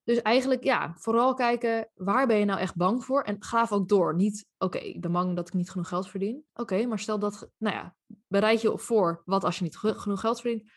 [0.09, 3.89] Dus eigenlijk, ja, vooral kijken waar ben je nou echt bang voor en graaf ook
[3.89, 4.15] door.
[4.15, 6.45] Niet, oké, ik ben bang dat ik niet genoeg geld verdien.
[6.55, 7.95] Oké, maar stel dat, nou ja,
[8.27, 10.71] bereid je voor wat als je niet genoeg geld verdient.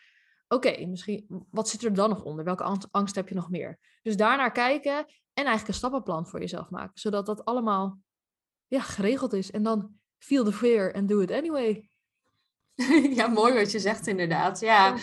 [0.48, 2.44] Oké, misschien, wat zit er dan nog onder?
[2.44, 3.78] Welke angst heb je nog meer?
[4.02, 4.96] Dus daarnaar kijken
[5.32, 7.98] en eigenlijk een stappenplan voor jezelf maken, zodat dat allemaal
[8.66, 9.50] ja, geregeld is.
[9.50, 11.88] En dan feel the fear and do it anyway.
[13.18, 14.60] ja, mooi wat je zegt inderdaad.
[14.60, 14.96] Ja,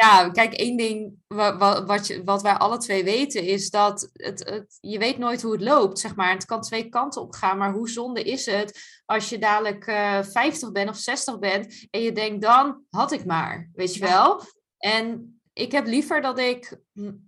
[0.00, 4.48] ja kijk, één ding wat, wat, je, wat wij alle twee weten is dat het,
[4.48, 6.30] het, je weet nooit hoe het loopt, zeg maar.
[6.30, 10.18] Het kan twee kanten op gaan, maar hoe zonde is het als je dadelijk uh,
[10.18, 14.00] eh, 50 bent of 60 bent en je denkt, dan had ik maar, weet je
[14.00, 14.42] wel?
[14.78, 16.78] En ik heb liever dat ik,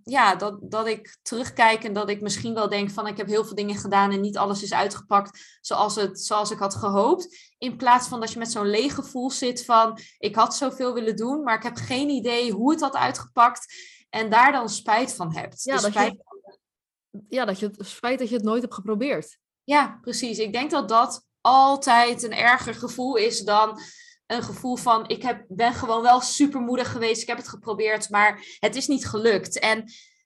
[0.03, 3.45] ja, dat, dat ik terugkijk en dat ik misschien wel denk van ik heb heel
[3.45, 7.53] veel dingen gedaan en niet alles is uitgepakt zoals, het, zoals ik had gehoopt.
[7.57, 11.15] In plaats van dat je met zo'n leeg gevoel zit van ik had zoveel willen
[11.15, 13.73] doen, maar ik heb geen idee hoe het had uitgepakt
[14.09, 15.63] en daar dan spijt van hebt.
[15.63, 16.23] Ja, dat, je,
[17.29, 19.37] ja dat je het spijt dat je het nooit hebt geprobeerd.
[19.63, 20.37] Ja, precies.
[20.37, 23.79] Ik denk dat dat altijd een erger gevoel is dan
[24.31, 27.21] een gevoel van ik heb, ben gewoon wel supermoedig geweest.
[27.21, 29.59] Ik heb het geprobeerd, maar het is niet gelukt.
[29.59, 29.83] En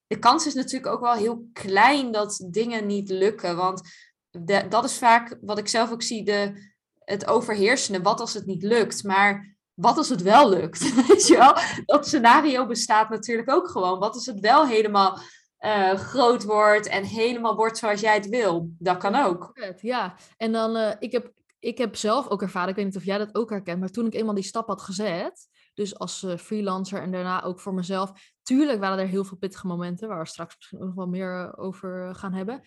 [0.08, 3.56] de kans is natuurlijk ook wel heel klein dat dingen niet lukken.
[3.56, 3.82] Want
[4.30, 6.54] de, dat is vaak wat ik zelf ook zie, de,
[7.00, 8.02] het overheersende.
[8.02, 9.04] Wat als het niet lukt?
[9.04, 10.94] Maar wat als het wel lukt?
[11.08, 11.56] Weet je wel?
[11.86, 14.00] Dat scenario bestaat natuurlijk ook gewoon.
[14.00, 15.20] Wat als het wel helemaal
[15.60, 18.70] uh, groot wordt en helemaal wordt zoals jij het wil?
[18.80, 19.74] Dat kan ook.
[19.82, 21.34] Ja, en dan, uh, ik heb
[21.65, 24.06] ik heb zelf ook ervaren, ik weet niet of jij dat ook herkent, maar toen
[24.06, 28.34] ik eenmaal die stap had gezet, dus als uh, freelancer en daarna ook voor mezelf,
[28.41, 31.63] tuurlijk waren er heel veel pittige momenten, waar we straks misschien nog wel meer eh,
[31.63, 32.63] over eh, gaan hebben.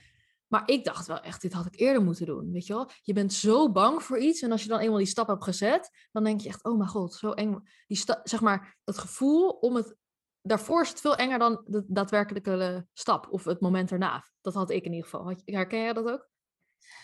[0.46, 2.90] Maar ik dacht wel echt, dit had ik eerder moeten doen, weet je wel?
[3.02, 5.90] Je bent zo bang voor iets en als je dan eenmaal die stap hebt gezet,
[6.12, 7.56] dan denk je echt, oh mijn god, zo eng.
[7.86, 9.96] Die zeg maar, het gevoel om het,
[10.42, 14.24] daarvoor is het veel enger dan de daadwerkelijke stap of het moment erna.
[14.40, 15.34] Dat had ik in ieder geval.
[15.44, 16.28] Herken jij dat ook?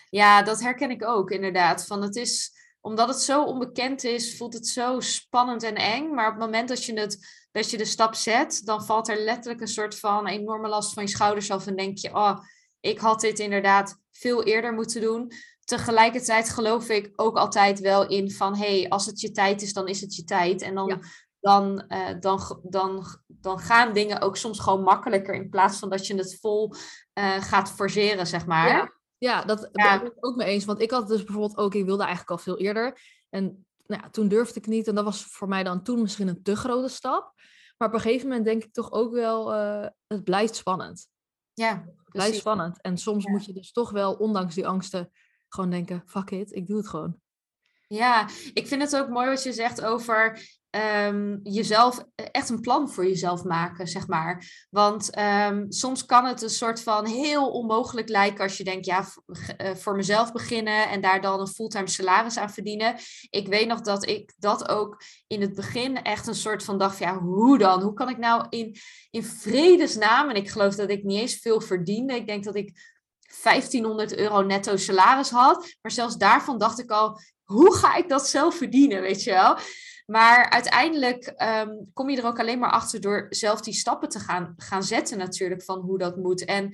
[0.09, 1.85] Ja, dat herken ik ook inderdaad.
[1.85, 6.13] Van het is, omdat het zo onbekend is, voelt het zo spannend en eng.
[6.13, 9.19] Maar op het moment dat je, het, dat je de stap zet, dan valt er
[9.19, 11.67] letterlijk een soort van enorme last van je schouders af.
[11.67, 12.37] En denk je, oh,
[12.79, 15.31] ik had dit inderdaad veel eerder moeten doen.
[15.63, 19.73] Tegelijkertijd geloof ik ook altijd wel in van, hé, hey, als het je tijd is,
[19.73, 20.61] dan is het je tijd.
[20.61, 21.03] En dan,
[21.39, 26.07] dan, uh, dan, dan, dan gaan dingen ook soms gewoon makkelijker in plaats van dat
[26.07, 26.73] je het vol
[27.19, 28.67] uh, gaat forceren, zeg maar.
[28.67, 28.94] Ja.
[29.17, 30.65] Ja, dat ben ik ook mee eens.
[30.65, 33.01] Want ik had dus bijvoorbeeld ook, ik wilde eigenlijk al veel eerder.
[33.29, 34.87] En nou ja, toen durfde ik niet.
[34.87, 37.33] En dat was voor mij dan toen misschien een te grote stap.
[37.77, 41.07] Maar op een gegeven moment denk ik toch ook wel, uh, het blijft spannend.
[41.53, 42.81] Ja, het blijft spannend.
[42.81, 45.11] En soms moet je dus toch wel, ondanks die angsten,
[45.49, 47.19] gewoon denken, fuck it, ik doe het gewoon.
[47.87, 50.39] Ja, ik vind het ook mooi wat je zegt over
[50.75, 54.65] um, jezelf eh, echt een plan voor jezelf maken, zeg maar.
[54.69, 59.05] Want um, soms kan het een soort van heel onmogelijk lijken als je denkt, ja,
[59.57, 62.95] eh, voor mezelf beginnen en daar dan een fulltime salaris aan verdienen.
[63.29, 66.97] Ik weet nog dat ik dat ook in het begin echt een soort van dacht,
[66.97, 67.81] ja, hoe dan?
[67.81, 68.75] Hoe kan ik nou in,
[69.11, 72.15] in vredesnaam, en ik geloof dat ik niet eens veel verdiende.
[72.15, 72.93] Ik denk dat ik
[73.43, 75.75] 1500 euro netto salaris had.
[75.81, 79.57] Maar zelfs daarvan dacht ik al, hoe ga ik dat zelf verdienen, weet je wel?
[80.05, 84.19] Maar uiteindelijk ehm, kom je er ook alleen maar achter door zelf die stappen te
[84.19, 86.45] gaan, gaan zetten natuurlijk van hoe dat moet.
[86.45, 86.73] En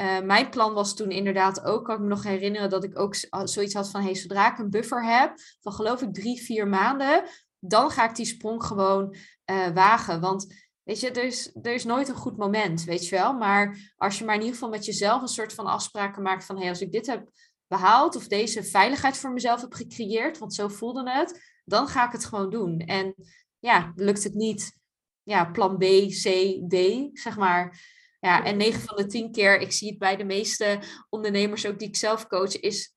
[0.00, 3.14] uh, mijn plan was toen inderdaad ook, kan ik me nog herinneren, dat ik ook
[3.44, 7.24] zoiets had van, hey, zodra ik een buffer heb van geloof ik drie, vier maanden,
[7.58, 9.14] dan ga ik die sprong gewoon
[9.50, 10.20] uh, wagen.
[10.20, 13.32] Want weet je, er is, er is nooit een goed moment, weet je wel.
[13.32, 16.58] Maar als je maar in ieder geval met jezelf een soort van afspraken maakt van,
[16.58, 17.30] hey, als ik dit heb
[17.66, 22.12] behaald of deze veiligheid voor mezelf heb gecreëerd, want zo voelde het, dan ga ik
[22.12, 22.78] het gewoon doen.
[22.80, 23.14] En
[23.58, 24.78] ja, lukt het niet,
[25.22, 26.24] ja, plan B, C,
[26.68, 27.90] D, zeg maar.
[28.20, 31.78] Ja, en 9 van de 10 keer, ik zie het bij de meeste ondernemers ook
[31.78, 32.94] die ik zelf coach, is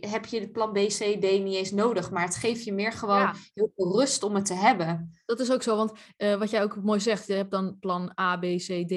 [0.00, 2.10] heb je de plan B, C, D niet eens nodig.
[2.10, 5.20] Maar het geeft je meer gewoon heel veel rust om het te hebben.
[5.24, 8.12] Dat is ook zo, want uh, wat jij ook mooi zegt, je hebt dan plan
[8.20, 8.90] A, B, C, D.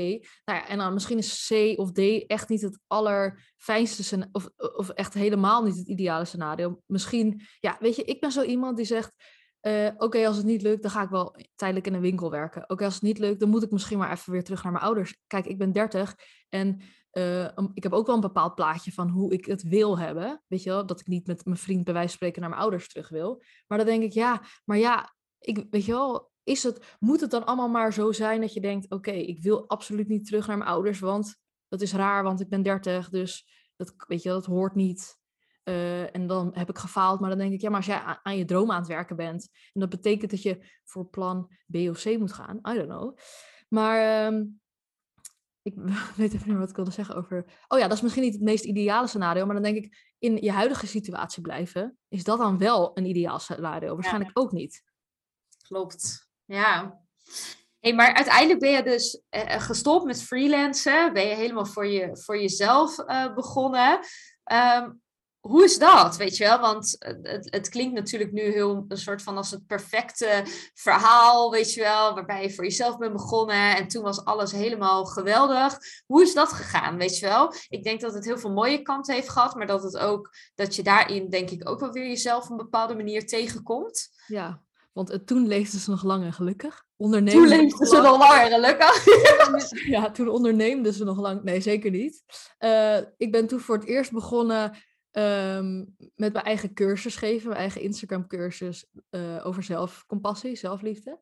[0.45, 4.89] Nou ja, en dan misschien is C of D echt niet het allerfijnste of, of
[4.89, 6.81] echt helemaal niet het ideale scenario.
[6.85, 9.15] Misschien, ja, weet je, ik ben zo iemand die zegt,
[9.61, 12.69] uh, oké, als het niet lukt, dan ga ik wel tijdelijk in een winkel werken.
[12.69, 14.83] Oké, als het niet lukt, dan moet ik misschien maar even weer terug naar mijn
[14.83, 15.17] ouders.
[15.27, 16.15] Kijk, ik ben 30
[16.49, 16.81] en
[17.17, 20.43] uh, ik heb ook wel een bepaald plaatje van hoe ik het wil hebben.
[20.47, 22.61] Weet je wel, dat ik niet met mijn vriend bij wijze van spreken naar mijn
[22.61, 23.43] ouders terug wil.
[23.67, 27.31] Maar dan denk ik, ja, maar ja, ik, weet je wel, is het, moet het
[27.31, 30.57] dan allemaal maar zo zijn dat je denkt, oké, ik wil absoluut niet terug naar
[30.57, 31.35] mijn ouders, want
[31.67, 35.23] dat is raar, want ik ben 30, dus dat, weet je, dat hoort niet.
[35.63, 38.37] Uh, en dan heb ik gefaald, maar dan denk ik, ja, maar als jij aan,
[38.37, 42.01] je droom aan het werken bent, en dat betekent dat je voor plan B of
[42.01, 43.17] C moet gaan, I don't know.
[43.69, 44.59] Maar um,
[45.65, 45.73] ik
[46.15, 47.45] weet even niet wat ik wilde zeggen over.
[47.67, 50.37] Oh ja, dat is misschien niet het meest ideale scenario, maar dan denk ik in
[50.37, 51.97] je huidige situatie blijven.
[52.07, 53.93] Is dat dan wel een ideaal scenario?
[53.93, 54.83] Waarschijnlijk ook niet.
[55.67, 56.29] Klopt.
[56.45, 56.99] Ja.
[57.79, 61.13] Hey, maar uiteindelijk ben je dus uh, gestopt met freelancen.
[61.13, 63.99] Ben je helemaal voor, je, voor jezelf uh, begonnen.
[64.51, 65.01] Um,
[65.47, 66.59] hoe is dat, weet je wel?
[66.59, 71.73] Want het, het, klinkt natuurlijk nu heel een soort van als het perfecte verhaal, weet
[71.73, 75.77] je wel, waarbij je voor jezelf bent begonnen en toen was alles helemaal geweldig.
[76.05, 77.53] Hoe is dat gegaan, weet je wel?
[77.69, 80.75] Ik denk dat het heel veel mooie kanten heeft gehad, maar dat het ook, dat
[80.75, 84.09] je daarin denk ik ook wel weer jezelf op een bepaalde manier tegenkomt.
[84.27, 84.61] Ja,
[84.93, 86.83] want toen leefde ze nog lang en gelukkig.
[86.97, 89.05] Toen leefde ze nog lang en gelukkig.
[89.95, 91.43] ja, toen onderneemde ze nog lang.
[91.43, 92.23] Nee, zeker niet.
[92.59, 94.77] Uh, ik ben toen voor het eerst begonnen
[95.17, 101.21] Um, met mijn eigen cursus geven, mijn eigen Instagram cursus uh, over zelfcompassie, zelfliefde.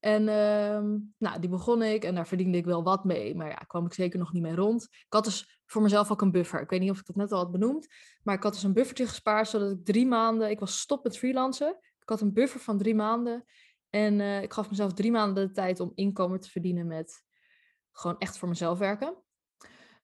[0.00, 3.54] En um, nou, die begon ik en daar verdiende ik wel wat mee, maar ja,
[3.54, 4.82] kwam ik zeker nog niet mee rond.
[4.82, 6.60] Ik had dus voor mezelf ook een buffer.
[6.60, 7.86] Ik weet niet of ik dat net al had benoemd,
[8.22, 11.18] maar ik had dus een buffertje gespaard, zodat ik drie maanden, ik was stop met
[11.18, 11.78] freelancen.
[12.00, 13.44] Ik had een buffer van drie maanden
[13.90, 17.24] en uh, ik gaf mezelf drie maanden de tijd om inkomen te verdienen met
[17.92, 19.23] gewoon echt voor mezelf werken.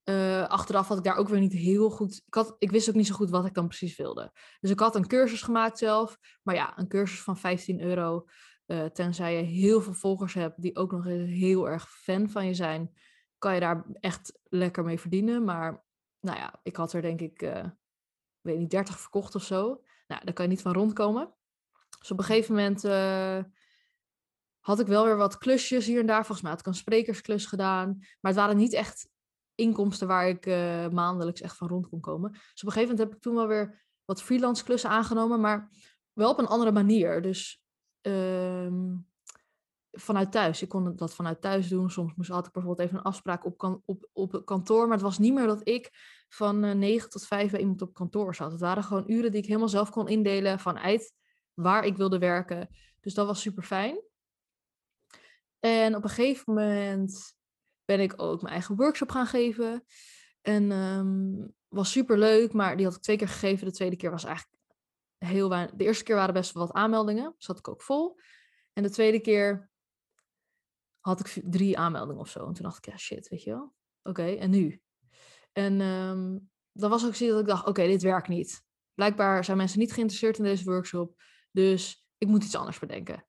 [0.04, 2.22] Uh, achteraf had ik daar ook weer niet heel goed.
[2.26, 4.32] Ik, had, ik wist ook niet zo goed wat ik dan precies wilde.
[4.60, 6.18] Dus ik had een cursus gemaakt zelf.
[6.42, 8.26] Maar ja, een cursus van 15 euro.
[8.66, 12.54] Uh, tenzij je heel veel volgers hebt die ook nog heel erg fan van je
[12.54, 12.92] zijn,
[13.38, 15.44] kan je daar echt lekker mee verdienen.
[15.44, 15.84] Maar
[16.20, 17.64] nou ja, ik had er denk ik, uh,
[18.40, 19.82] weet niet, 30 verkocht of zo.
[20.06, 21.34] Nou, daar kan je niet van rondkomen.
[21.98, 22.82] Dus op een gegeven moment
[24.60, 26.24] had ik wel weer wat klusjes hier en daar.
[26.24, 27.96] Volgens mij had ik een sprekersklus gedaan.
[27.98, 29.08] Maar het waren niet echt
[29.60, 32.30] inkomsten waar ik uh, maandelijks echt van rond kon komen.
[32.32, 35.70] Dus op een gegeven moment heb ik toen wel weer wat freelance klussen aangenomen, maar
[36.12, 37.22] wel op een andere manier.
[37.22, 37.62] Dus
[38.02, 38.72] uh,
[39.92, 40.62] vanuit thuis.
[40.62, 41.90] Ik kon dat vanuit thuis doen.
[41.90, 44.82] Soms moest, had ik bijvoorbeeld even een afspraak op, kan, op, op kantoor.
[44.82, 45.90] Maar het was niet meer dat ik
[46.28, 48.52] van eh, 9 tot 5 bij iemand op kantoor zat.
[48.52, 51.14] Het waren gewoon uren die ik helemaal zelf kon indelen vanuit
[51.54, 52.68] waar ik wilde werken.
[53.00, 54.00] Dus dat was super fijn.
[55.58, 57.38] En op een gegeven moment
[57.90, 59.84] ben ik ook mijn eigen workshop gaan geven.
[60.40, 63.66] En um, was super leuk, maar die had ik twee keer gegeven.
[63.66, 64.56] De tweede keer was eigenlijk
[65.18, 65.74] heel weinig.
[65.74, 68.20] De eerste keer waren best wel wat aanmeldingen, zat ik ook vol.
[68.72, 69.70] En de tweede keer
[71.00, 72.46] had ik drie aanmeldingen of zo.
[72.46, 73.74] En toen dacht ik, ja shit, weet je wel.
[74.02, 74.82] Oké, en nu?
[75.52, 78.62] En um, dan was ook zo dat ik dacht, oké, dit werkt niet.
[78.94, 81.22] Blijkbaar zijn mensen niet geïnteresseerd in deze workshop.
[81.50, 83.24] Dus ik moet iets anders bedenken.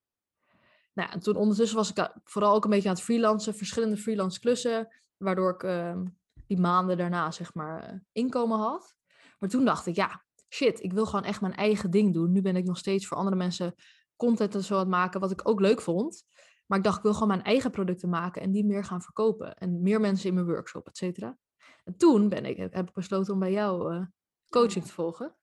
[0.94, 4.40] Nou, en toen ondertussen was ik vooral ook een beetje aan het freelancen, verschillende freelance
[4.40, 6.02] klussen, waardoor ik uh,
[6.48, 8.96] die maanden daarna zeg maar uh, inkomen had.
[9.40, 10.24] Maar toen dacht ik, ja,
[10.54, 12.32] shit, ik wil gewoon echt mijn eigen ding doen.
[12.32, 13.76] Nu ben ik nog steeds voor andere mensen
[14.16, 16.26] content en zo aan het maken, wat ik ook leuk vond.
[16.66, 19.56] Maar ik dacht, ik wil gewoon mijn eigen producten maken en die meer gaan verkopen.
[19.56, 21.38] En meer mensen in mijn workshop, et cetera.
[21.84, 24.06] En toen ben ik, heb ik besloten om bij jou uh,
[24.50, 25.36] coaching te volgen.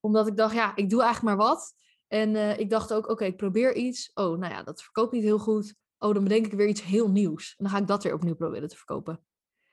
[0.00, 1.74] Omdat ik dacht, ja, ik doe eigenlijk maar wat.
[2.10, 4.10] En uh, ik dacht ook, oké, ik probeer iets.
[4.14, 5.74] Oh, nou ja, dat verkoopt niet heel goed.
[5.98, 7.54] Oh, dan bedenk ik weer iets heel nieuws.
[7.58, 9.20] En dan ga ik dat weer opnieuw proberen te verkopen.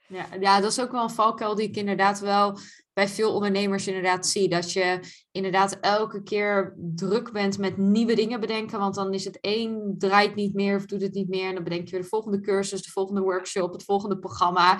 [0.07, 2.57] Ja, ja, dat is ook wel een valkuil die ik inderdaad wel
[2.93, 4.49] bij veel ondernemers inderdaad zie.
[4.49, 4.99] Dat je
[5.31, 8.79] inderdaad elke keer druk bent met nieuwe dingen bedenken.
[8.79, 11.47] Want dan is het één draait niet meer of doet het niet meer.
[11.47, 14.79] En dan bedenk je weer de volgende cursus, de volgende workshop, het volgende programma.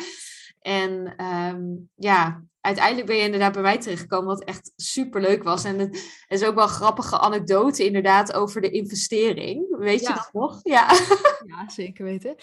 [0.60, 1.64] En ehm,
[1.96, 5.64] ja, uiteindelijk ben je inderdaad bij mij terechtgekomen, wat echt super leuk was.
[5.64, 9.78] En het is ook wel een grappige anekdote inderdaad over de investering.
[9.78, 10.60] Weet je dat nog?
[10.64, 10.92] Ja,
[11.52, 12.36] ja zeker weten.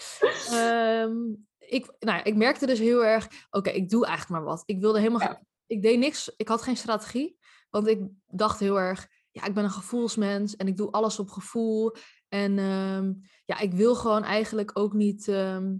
[0.53, 4.63] Um, ik, nou, ik merkte dus heel erg, oké, ik doe eigenlijk maar wat.
[4.65, 7.37] Ik wilde helemaal, ik deed niks, ik had geen strategie,
[7.69, 11.29] want ik dacht heel erg, ja, ik ben een gevoelsmens en ik doe alles op
[11.29, 11.95] gevoel.
[12.29, 13.13] En ehm,
[13.45, 15.73] ja, ik wil gewoon eigenlijk ook niet, ehm,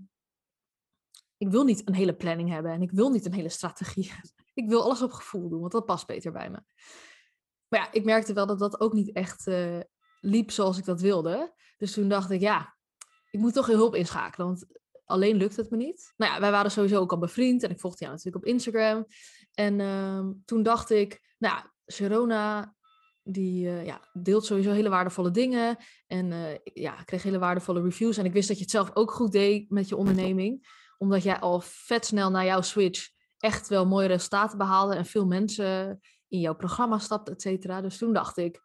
[1.46, 4.12] ik wil niet een hele planning hebben en ik wil niet een hele strategie.
[4.54, 6.64] ik wil alles op gevoel doen, want dat past beter bij me.
[7.68, 9.80] Maar ja, ik merkte wel dat dat ook niet echt uh,
[10.20, 11.54] liep zoals ik dat wilde.
[11.78, 12.76] Dus toen dacht ik, ja,
[13.32, 14.48] ik moet toch heel hulp inschakelen.
[14.48, 14.66] Want
[15.06, 16.14] alleen lukt het me niet.
[16.18, 19.06] Nou ja, wij waren sowieso ook al bevriend en ik volgde jou natuurlijk op Instagram.
[19.54, 22.76] En ehm, toen dacht ik, nou, Sharona,
[23.24, 25.78] die uh, ja, deelt sowieso hele waardevolle dingen.
[26.08, 28.18] En uh, ja, kreeg hele waardevolle reviews.
[28.18, 30.68] En ik wist dat je het zelf ook goed deed met je onderneming.
[30.98, 34.96] Omdat jij al vet snel na jouw switch echt wel mooie resultaten behaalde.
[34.96, 37.82] En veel mensen in jouw programma stapten, et cetera.
[37.82, 38.62] Dus toen dacht ik,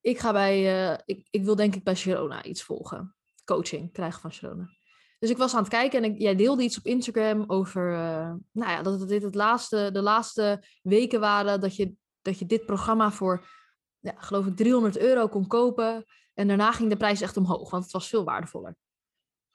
[0.00, 3.14] ik ga bij, uh, ik, ik wil denk ik bij Sharona iets volgen.
[3.44, 4.68] Coaching krijgen van Sharona.
[5.18, 8.70] Dus ik was aan het kijken en jij deelde iets op Instagram over, uh, nou
[8.70, 13.10] ja, dat dit het laatste, de laatste weken waren dat je, dat je dit programma
[13.10, 13.46] voor,
[14.00, 16.04] ja, geloof ik, 300 euro kon kopen.
[16.34, 18.76] En daarna ging de prijs echt omhoog, want het was veel waardevoller.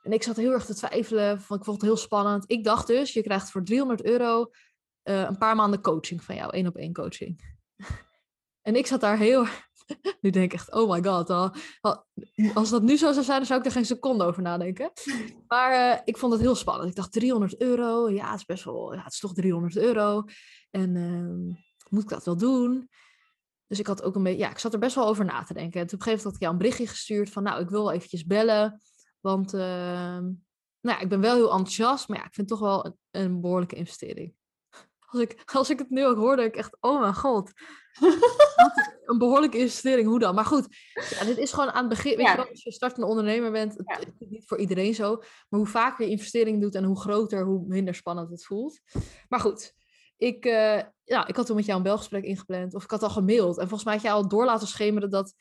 [0.02, 2.44] En ik zat heel erg te twijfelen, van, ik vond het heel spannend.
[2.48, 4.50] Ik dacht dus, je krijgt voor 300 euro
[5.04, 7.58] uh, een paar maanden coaching van jou, één op één coaching.
[8.68, 9.46] en ik zat daar heel,
[10.22, 11.30] nu denk ik echt, oh my god.
[11.30, 11.56] Al,
[12.54, 14.92] als dat nu zo zou zijn, dan zou ik er geen seconde over nadenken.
[15.48, 16.90] Maar uh, ik vond het heel spannend.
[16.90, 20.24] Ik dacht 300 euro, ja, het is best wel, ja, het is toch 300 euro.
[20.70, 21.56] En uh,
[21.90, 22.90] moet ik dat wel doen?
[23.68, 25.54] Dus ik had ook een beetje, ja, ik zat er best wel over na te
[25.54, 25.80] denken.
[25.80, 27.84] En op een gegeven moment had ik jou een berichtje gestuurd van, nou, ik wil
[27.84, 28.82] wel eventjes bellen.
[29.20, 32.68] Want, uh, nou ja, ik ben wel heel enthousiast, maar ja, ik vind het toch
[32.68, 34.34] wel een, een behoorlijke investering.
[35.12, 37.52] Als ik, als ik het nu ook hoorde, ik echt, oh mijn god
[39.10, 40.36] een behoorlijke investering, hoe dan?
[40.36, 40.68] Maar goed,
[41.10, 42.18] ja, dit is gewoon aan het begin.
[42.18, 45.16] Weet je wel, als je startende ondernemer bent, het, is niet voor iedereen zo.
[45.50, 48.80] Maar hoe vaker je investering doet en hoe groter, hoe minder spannend het voelt.
[49.28, 49.74] Maar goed,
[50.18, 52.76] ik, uh, ja, ik had toen met jou een belgesprek ingepland.
[52.76, 53.58] Of ik had al gemaild.
[53.58, 55.34] En volgens mij had jij al door laten schemeren dat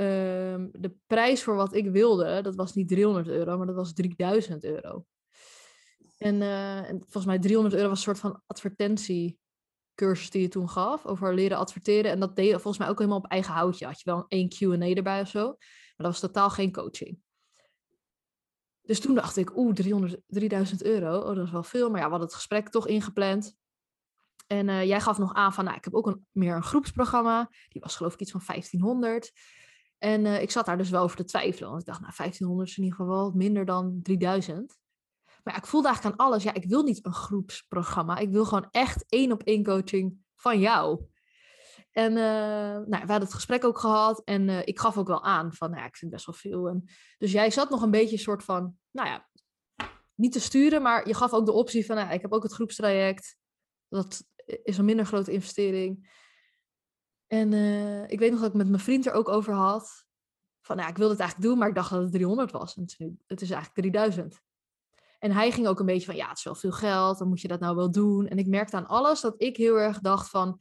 [0.00, 3.92] uh, de prijs voor wat ik wilde, dat was niet 300 euro, maar dat was
[3.92, 5.04] 3000 euro.
[6.18, 9.38] En, uh, en volgens mij 300 euro was een soort van advertentie
[9.94, 12.10] cursus die je toen gaf over leren adverteren.
[12.10, 13.86] En dat deed volgens mij ook helemaal op eigen houtje.
[13.86, 15.44] Had je wel één Q&A erbij of zo.
[15.46, 17.18] Maar dat was totaal geen coaching.
[18.82, 21.90] Dus toen dacht ik, oeh, 300, 3000 euro, oh, dat is wel veel.
[21.90, 23.56] Maar ja, we hadden het gesprek toch ingepland.
[24.46, 27.50] En uh, jij gaf nog aan van, nou, ik heb ook een, meer een groepsprogramma.
[27.68, 29.32] Die was geloof ik iets van 1500.
[29.98, 31.68] En uh, ik zat daar dus wel over te twijfelen.
[31.68, 34.78] Want ik dacht, nou, 1500 is in ieder geval minder dan 3000.
[35.44, 38.18] Maar ik voelde eigenlijk aan alles, ja, ik wil niet een groepsprogramma.
[38.18, 41.04] Ik wil gewoon echt één op één coaching van jou.
[41.90, 45.24] En uh, nou, we hadden het gesprek ook gehad en uh, ik gaf ook wel
[45.24, 46.82] aan van, nou ja, ik vind best wel veel.
[47.18, 49.28] Dus jij zat nog een beetje soort van, nou ja,
[50.14, 52.52] niet te sturen, maar je gaf ook de optie van, nou, ik heb ook het
[52.52, 53.36] groepstraject.
[53.88, 54.24] Dat
[54.62, 56.10] is een minder grote investering.
[57.26, 60.04] En uh, ik weet nog dat ik met mijn vriend er ook over had.
[60.60, 62.76] Van, nou, ik wilde het eigenlijk doen, maar ik dacht dat het 300 was.
[62.76, 64.40] En het is, nu, het is eigenlijk 3000.
[65.18, 67.40] En hij ging ook een beetje van, ja, het is wel veel geld, dan moet
[67.40, 68.26] je dat nou wel doen.
[68.26, 70.60] En ik merkte aan alles dat ik heel erg dacht van,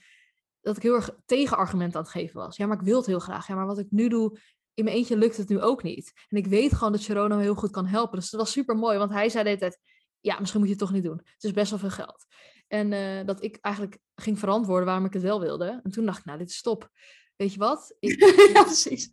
[0.61, 2.57] dat ik heel erg tegenargument aan het geven was.
[2.57, 3.47] Ja, maar ik wil het heel graag.
[3.47, 4.39] Ja, maar wat ik nu doe,
[4.73, 6.11] in mijn eentje lukt het nu ook niet.
[6.29, 8.19] En ik weet gewoon dat Sharono heel goed kan helpen.
[8.19, 9.79] Dus dat was super mooi, want hij zei de hele tijd,
[10.19, 11.21] ja, misschien moet je het toch niet doen.
[11.23, 12.25] Het is best wel veel geld.
[12.67, 15.79] En uh, dat ik eigenlijk ging verantwoorden waarom ik het wel wilde.
[15.83, 16.89] En toen dacht ik, nou, dit is stop.
[17.35, 17.95] Weet je wat?
[17.99, 18.19] Ik,
[18.53, 19.09] ja, precies.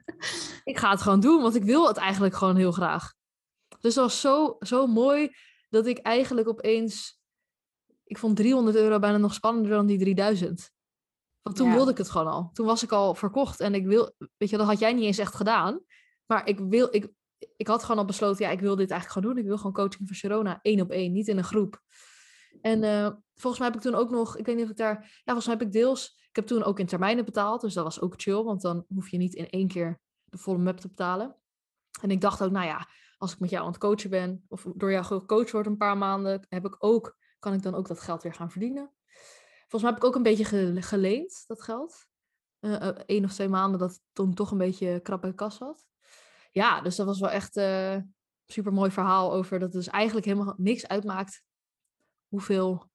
[0.64, 3.14] Ik ga het gewoon doen, want ik wil het eigenlijk gewoon heel graag.
[3.80, 5.30] Dus dat was zo, zo mooi
[5.68, 7.20] dat ik eigenlijk opeens.
[8.04, 10.70] Ik vond 300 euro bijna nog spannender dan die 3000.
[11.42, 12.50] Want toen wilde ik het gewoon al.
[12.52, 14.14] Toen was ik al verkocht en ik wil.
[14.37, 15.81] Weet je, dat had jij niet eens echt gedaan.
[16.27, 16.88] Maar ik wil.
[16.90, 17.12] Ik,
[17.56, 19.42] ik had gewoon al besloten, ja, ik wil dit eigenlijk gewoon doen.
[19.42, 21.83] Ik wil gewoon coaching voor Sharona, één op één, niet in een groep.
[22.61, 25.00] En uh, volgens mij heb ik toen ook nog, ik weet niet of ik daar,
[25.03, 27.85] ja, volgens mij heb ik deels, ik heb toen ook in termijnen betaald, dus dat
[27.85, 30.88] was ook chill, want dan hoef je niet in één keer de volle map te
[30.88, 31.37] betalen.
[32.00, 34.67] En ik dacht ook, nou ja, als ik met jou aan het coachen ben, of
[34.75, 38.00] door jou gecoacht word een paar maanden, heb ik ook, kan ik dan ook dat
[38.00, 38.92] geld weer gaan verdienen.
[39.61, 42.07] Volgens mij heb ik ook een beetje geleend, dat geld.
[42.61, 45.87] Uh, één of twee maanden dat toen toch een beetje krap in de kas had.
[46.53, 47.96] Ja, dus dat was wel echt uh,
[48.46, 51.42] super mooi verhaal over dat het dus eigenlijk helemaal niks uitmaakt
[52.33, 52.90] hoeveel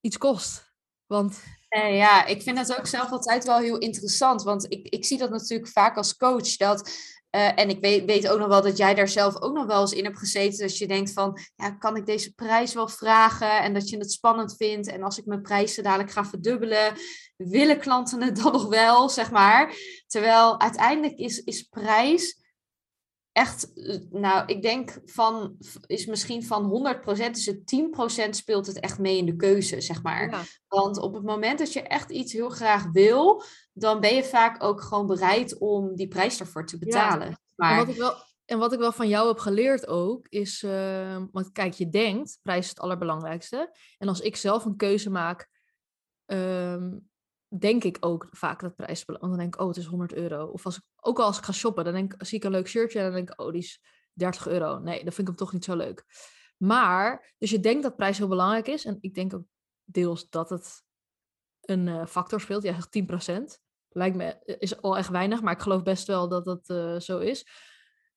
[0.00, 0.72] iets kost.
[1.06, 4.42] Want uh, ja, ik vind dat ook zelf altijd wel heel interessant.
[4.42, 6.56] Want ik, ik zie dat natuurlijk vaak als coach.
[6.56, 6.90] Dat,
[7.30, 9.80] uh, en ik weet, weet ook nog wel dat jij daar zelf ook nog wel
[9.80, 10.66] eens in hebt gezeten.
[10.66, 13.62] Dat je denkt van, ja, kan ik deze prijs wel vragen?
[13.62, 14.88] En dat je het spannend vindt.
[14.88, 16.94] En als ik mijn prijzen dadelijk ga verdubbelen,
[17.36, 19.74] willen klanten het dan nog wel, zeg maar.
[20.06, 22.39] Terwijl uiteindelijk is, is prijs
[23.32, 23.72] echt,
[24.10, 25.56] nou, ik denk van,
[25.86, 27.74] is misschien van 100%, is het
[28.26, 30.48] 10% speelt het echt mee in de keuze, zeg maar.
[30.68, 34.62] Want op het moment dat je echt iets heel graag wil, dan ben je vaak
[34.62, 37.40] ook gewoon bereid om die prijs ervoor te betalen.
[37.54, 37.70] Maar...
[37.70, 38.14] En, wat ik wel,
[38.44, 42.38] en wat ik wel van jou heb geleerd ook, is, uh, want kijk, je denkt,
[42.42, 43.76] prijs is het allerbelangrijkste.
[43.98, 45.48] En als ik zelf een keuze maak,
[46.26, 47.09] um,
[47.58, 50.46] denk ik ook vaak dat prijs Want dan denk ik, oh, het is 100 euro.
[50.46, 52.68] Of als ik, ook al als ik ga shoppen, dan denk, zie ik een leuk
[52.68, 53.80] shirtje en dan denk ik, oh, die is
[54.12, 54.78] 30 euro.
[54.78, 56.04] Nee, dan vind ik hem toch niet zo leuk.
[56.56, 58.84] Maar, dus je denkt dat prijs heel belangrijk is.
[58.84, 59.44] En ik denk ook
[59.84, 60.82] deels dat het
[61.60, 62.62] een uh, factor speelt.
[62.62, 63.42] Ja, 10%.
[63.88, 66.98] Lijkt me, eh, is al echt weinig, maar ik geloof best wel dat dat uh,
[66.98, 67.46] zo is.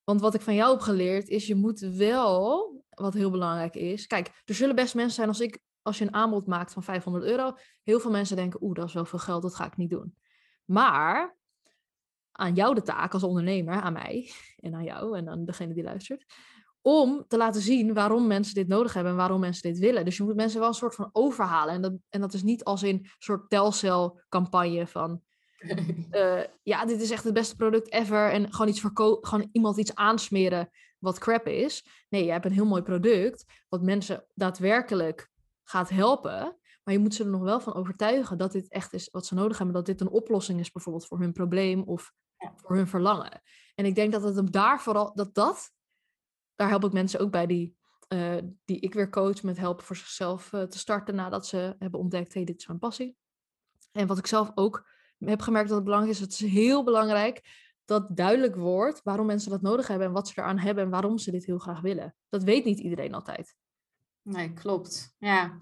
[0.04, 4.06] Want wat ik van jou heb geleerd is, je moet wel, wat heel belangrijk is.
[4.06, 7.24] Kijk, er zullen best mensen zijn als ik als je een aanbod maakt van 500
[7.24, 9.90] euro, heel veel mensen denken, oeh, dat is wel veel geld, dat ga ik niet
[9.90, 10.16] doen.
[10.64, 11.36] Maar
[12.32, 15.82] aan jou de taak als ondernemer, aan mij en aan jou en aan degene die
[15.82, 16.24] luistert,
[16.80, 20.04] om te laten zien waarom mensen dit nodig hebben en waarom mensen dit willen.
[20.04, 21.74] Dus je moet mensen wel een soort van overhalen.
[21.74, 25.20] En dat, en dat is niet als in een soort telcelcampagne van,
[26.10, 28.82] uh, ja, dit is echt het beste product ever en gewoon, iets
[29.20, 31.86] gewoon iemand iets aansmeren wat crap is.
[32.08, 35.32] Nee, je hebt een heel mooi product wat mensen daadwerkelijk
[35.64, 36.58] gaat helpen.
[36.84, 39.34] Maar je moet ze er nog wel van overtuigen dat dit echt is wat ze
[39.34, 39.74] nodig hebben.
[39.74, 42.12] Dat dit een oplossing is bijvoorbeeld voor hun probleem of
[42.56, 43.42] voor hun verlangen.
[43.74, 45.70] En ik denk dat het daar vooral, dat dat,
[46.54, 47.76] daar help ik mensen ook bij die,
[48.08, 52.00] uh, die ik weer coach met helpen voor zichzelf uh, te starten nadat ze hebben
[52.00, 53.16] ontdekt, hé, hey, dit is mijn passie.
[53.92, 54.88] En wat ik zelf ook
[55.18, 59.50] heb gemerkt dat het belangrijk is, het is heel belangrijk dat duidelijk wordt waarom mensen
[59.50, 62.14] dat nodig hebben en wat ze eraan hebben en waarom ze dit heel graag willen.
[62.28, 63.56] Dat weet niet iedereen altijd.
[64.24, 65.14] Nee, klopt.
[65.18, 65.58] Ja.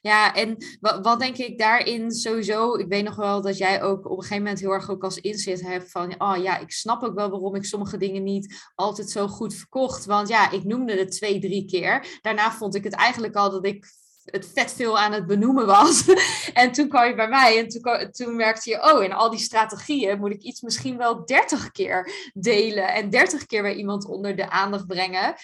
[0.00, 4.16] Ja, en wat, denk ik daarin sowieso, ik weet nog wel dat jij ook op
[4.16, 7.14] een gegeven moment heel erg ook als inzet hebt van, oh ja, ik snap ook
[7.14, 10.04] wel waarom ik sommige dingen niet altijd zo goed verkocht.
[10.04, 12.18] Want ja, ik noemde het twee, drie keer.
[12.20, 13.86] Daarna vond ik het eigenlijk al dat ik
[14.24, 16.04] het vet veel aan het benoemen was.
[16.52, 19.40] en toen kwam je bij mij en toen, toen merkte je, oh, in al die
[19.40, 24.36] strategieën moet ik iets misschien wel dertig keer delen en dertig keer bij iemand onder
[24.36, 25.34] de aandacht brengen.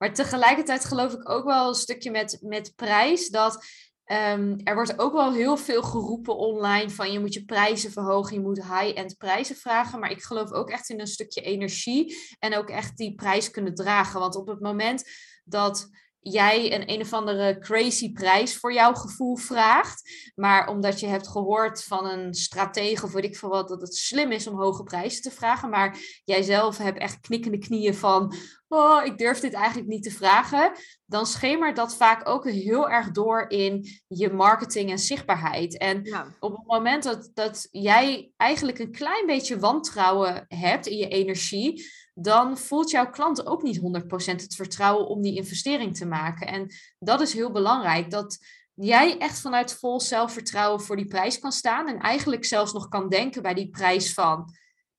[0.00, 3.28] Maar tegelijkertijd geloof ik ook wel een stukje met, met prijs.
[3.28, 3.64] Dat
[4.06, 8.34] um, er wordt ook wel heel veel geroepen online van je moet je prijzen verhogen,
[8.34, 10.00] je moet high-end prijzen vragen.
[10.00, 13.74] Maar ik geloof ook echt in een stukje energie en ook echt die prijs kunnen
[13.74, 14.20] dragen.
[14.20, 15.04] Want op het moment
[15.44, 15.88] dat
[16.20, 20.30] jij een een of andere crazy prijs voor jouw gevoel vraagt.
[20.34, 23.94] Maar omdat je hebt gehoord van een stratege of weet ik veel wat, dat het
[23.94, 25.70] slim is om hoge prijzen te vragen.
[25.70, 28.34] Maar jij zelf hebt echt knikkende knieën van,
[28.68, 30.72] oh, ik durf dit eigenlijk niet te vragen.
[31.06, 35.78] Dan schemert dat vaak ook heel erg door in je marketing en zichtbaarheid.
[35.78, 41.08] En op het moment dat, dat jij eigenlijk een klein beetje wantrouwen hebt in je
[41.08, 41.84] energie
[42.22, 43.82] dan voelt jouw klant ook niet 100%
[44.24, 46.46] het vertrouwen om die investering te maken.
[46.46, 48.38] En dat is heel belangrijk, dat
[48.74, 53.08] jij echt vanuit vol zelfvertrouwen voor die prijs kan staan en eigenlijk zelfs nog kan
[53.08, 54.54] denken bij die prijs van,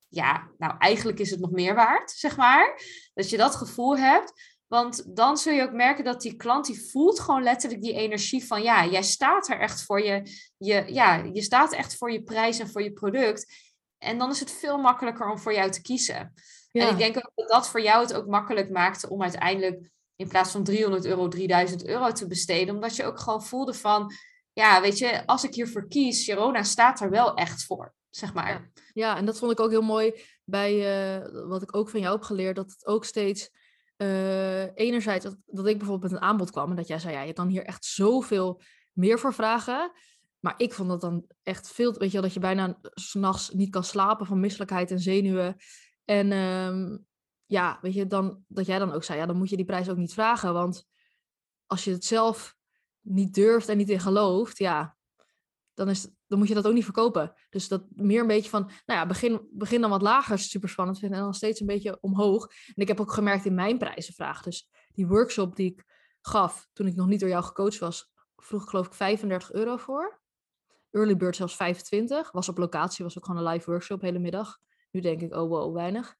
[0.07, 2.81] ja, nou eigenlijk is het nog meer waard, zeg maar.
[3.13, 4.33] Dat je dat gevoel hebt.
[4.67, 8.45] Want dan zul je ook merken dat die klant, die voelt gewoon letterlijk die energie
[8.45, 10.23] van, ja, jij staat er echt voor je,
[10.57, 13.53] je, ja, je staat echt voor je prijs en voor je product.
[13.97, 16.33] En dan is het veel makkelijker om voor jou te kiezen.
[16.71, 20.27] En ik denk ook dat dat voor jou het ook makkelijk maakte om uiteindelijk in
[20.27, 22.75] plaats van 300 euro 3000 euro te besteden.
[22.75, 24.11] Omdat je ook gewoon voelde van,
[24.53, 28.49] ja, weet je, als ik hiervoor kies, Sharona staat er wel echt voor, zeg maar.
[28.49, 30.13] Ja, ja en dat vond ik ook heel mooi
[30.43, 30.73] bij
[31.19, 33.49] uh, wat ik ook van jou heb geleerd, dat het ook steeds
[33.97, 37.21] uh, enerzijds, dat, dat ik bijvoorbeeld met een aanbod kwam en dat jij zei, ja,
[37.21, 38.61] je kan hier echt zoveel
[38.91, 39.91] meer voor vragen.
[40.39, 43.69] Maar ik vond dat dan echt veel, weet je wel, dat je bijna s'nachts niet
[43.69, 45.55] kan slapen van misselijkheid en zenuwen.
[46.05, 46.97] En ehm,
[47.45, 49.89] ja, weet je, dan, dat jij dan ook zei, ja, dan moet je die prijs
[49.89, 50.53] ook niet vragen.
[50.53, 50.87] Want
[51.65, 52.55] als je het zelf
[53.01, 54.97] niet durft en niet in gelooft, ja,
[55.73, 57.33] dan, is, dan moet je dat ook niet verkopen.
[57.49, 60.99] Dus dat meer een beetje van, nou ja, begin, begin dan wat lager, super spannend
[60.99, 62.47] vinden, en dan steeds een beetje omhoog.
[62.47, 65.85] En ik heb ook gemerkt in mijn prijzenvraag, dus die workshop die ik
[66.21, 69.77] gaf toen ik nog niet door jou gecoacht was, vroeg ik geloof ik 35 euro
[69.77, 70.19] voor.
[70.91, 74.59] Early Bird zelfs 25, was op locatie, was ook gewoon een live workshop hele middag.
[74.91, 76.15] Nu denk ik, oh wow, weinig.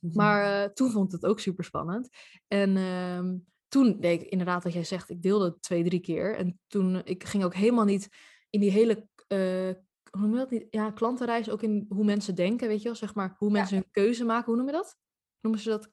[0.00, 2.08] Maar uh, toen vond ik het ook super spannend.
[2.48, 3.32] En uh,
[3.68, 6.36] toen deed ik inderdaad wat jij zegt, ik deelde het twee, drie keer.
[6.36, 8.08] En toen, ik ging ook helemaal niet
[8.50, 9.74] in die hele, uh,
[10.10, 10.66] hoe noem je dat niet?
[10.70, 12.94] Ja, klantenreis, ook in hoe mensen denken, weet je wel?
[12.94, 14.46] Zeg maar, hoe mensen hun keuze maken.
[14.46, 14.96] Hoe noem je dat?
[15.40, 15.90] Noemen ze dat?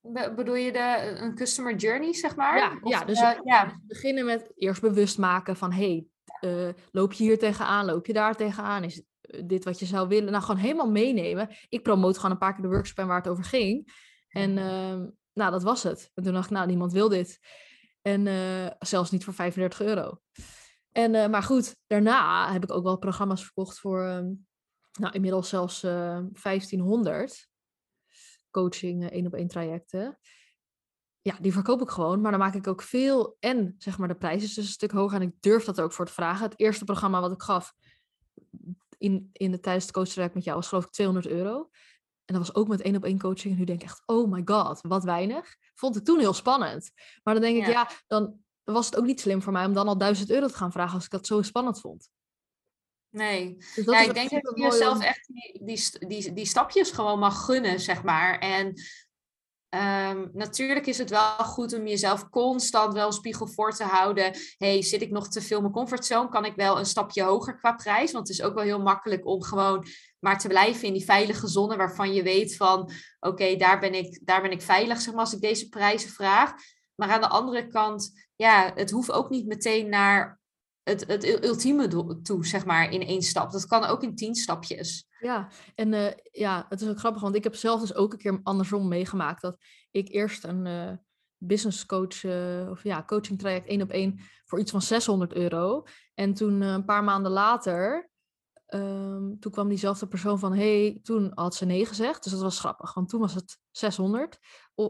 [0.00, 2.58] Be bedoel je de, een customer journey, zeg maar?
[2.58, 3.80] Ja, ja dus uh, ja.
[3.86, 6.06] beginnen met eerst bewust maken van, hey,
[6.40, 8.84] uh, loop je hier tegenaan, loop je daar tegenaan?
[8.84, 9.02] Is
[9.44, 10.30] dit wat je zou willen?
[10.30, 11.48] Nou, gewoon helemaal meenemen.
[11.68, 13.92] Ik promoot gewoon een paar keer de workshop waar het over ging.
[14.28, 16.10] En uh, nou, dat was het.
[16.14, 17.38] En toen dacht ik, nou, niemand wil dit.
[18.02, 20.20] En uh, zelfs niet voor 35 euro.
[20.92, 24.46] En, uh, maar goed, daarna heb ik ook wel programma's verkocht voor, um,
[24.98, 27.48] nou, inmiddels zelfs uh, 1500
[28.50, 30.18] coaching één op één trajecten.
[31.20, 33.36] Ja, die verkoop ik gewoon, maar dan maak ik ook veel.
[33.40, 35.92] En zeg maar, de prijs is dus een stuk hoger en ik durf dat ook
[35.92, 36.44] voor te vragen.
[36.44, 37.74] Het eerste programma wat ik gaf
[38.98, 41.70] in, in de tijdens het coachtraject met jou was geloof ik 200 euro.
[42.24, 43.52] En dat was ook met één op één coaching.
[43.52, 45.56] En nu denk ik echt, oh my god, wat weinig.
[45.74, 46.90] Vond ik toen heel spannend.
[47.22, 49.88] Maar dan denk ik, ja, dan was het ook niet slim voor mij om dan
[49.88, 52.08] al 1000 euro te gaan vragen als ik dat zo spannend vond.
[53.10, 57.18] Nee, dus ja, ik denk dat je jezelf echt die, die, die, die stapjes gewoon
[57.18, 58.38] mag gunnen, zeg maar.
[58.38, 58.74] En
[59.74, 64.36] Um, natuurlijk is het wel goed om jezelf constant wel een spiegel voor te houden.
[64.58, 66.28] hey, zit ik nog te veel in mijn comfortzone?
[66.28, 68.12] Kan ik wel een stapje hoger qua prijs?
[68.12, 69.86] Want het is ook wel heel makkelijk om gewoon
[70.18, 72.90] maar te blijven in die veilige zone waarvan je weet van
[73.20, 76.52] oké, daar ben ik, daar ben ik veilig, zeg maar, als ik deze prijzen vraag.
[76.94, 80.37] Maar aan de andere kant, ja, het hoeft ook niet meteen naar
[80.88, 81.88] het, het ultieme
[82.22, 83.50] toe, zeg maar, in één stap.
[83.50, 85.06] Dat kan ook in tien stapjes.
[85.20, 88.18] Ja, en uh, ja, het is ook grappig, want ik heb zelf dus ook een
[88.18, 89.42] keer andersom meegemaakt.
[89.42, 89.56] Dat
[89.90, 90.92] ik eerst een uh,
[91.36, 95.82] business coach, uh, of ja, coaching traject één op één voor iets van 600 euro.
[96.14, 98.10] En toen een paar maanden later,
[98.74, 102.22] um, toen kwam diezelfde persoon van, hey, toen had ze nee gezegd.
[102.22, 104.38] Dus dat was grappig, want toen was het 600,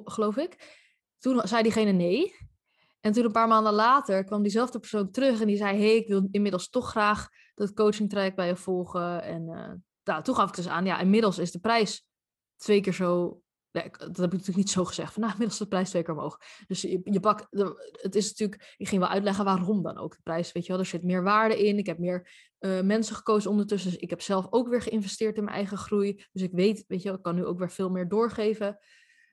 [0.05, 0.77] geloof ik.
[1.19, 2.48] Toen zei diegene nee.
[3.01, 6.09] En toen een paar maanden later kwam diezelfde persoon terug en die zei: hey, ik
[6.09, 9.23] wil inmiddels toch graag dat coaching traject bij je volgen.
[9.23, 9.73] En uh,
[10.05, 12.07] nou, toen gaf ik dus aan: ja, inmiddels is de prijs
[12.57, 13.41] twee keer zo.
[13.71, 15.13] Dat heb ik natuurlijk niet zo gezegd.
[15.13, 16.39] Van, nou, inmiddels is de prijs twee keer omhoog.
[16.67, 17.47] Dus je, je
[17.93, 20.53] het is natuurlijk, ik ging wel uitleggen waarom dan ook de prijs.
[20.53, 21.79] Weet je wel, er zit meer waarde in.
[21.79, 22.31] Ik heb meer
[22.61, 23.91] uh, mensen gekozen ondertussen.
[23.91, 26.25] Dus ik heb zelf ook weer geïnvesteerd in mijn eigen groei.
[26.33, 28.79] Dus ik weet, weet je wel, ik kan nu ook weer veel meer doorgeven.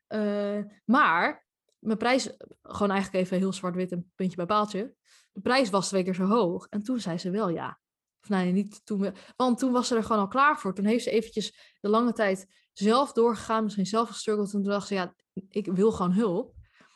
[0.08, 1.45] Uh, maar
[1.86, 2.30] mijn prijs,
[2.62, 4.96] gewoon eigenlijk even heel zwart-wit een puntje bij paaltje.
[5.32, 6.68] De prijs was twee keer zo hoog.
[6.70, 7.80] En toen zei ze wel ja.
[8.22, 9.14] Of nee, niet toen.
[9.36, 10.74] Want toen was ze er gewoon al klaar voor.
[10.74, 14.54] Toen heeft ze eventjes de lange tijd zelf doorgegaan, misschien zelf gestruggeld.
[14.54, 15.16] En toen dacht ze, ja,
[15.50, 16.54] ik wil gewoon hulp.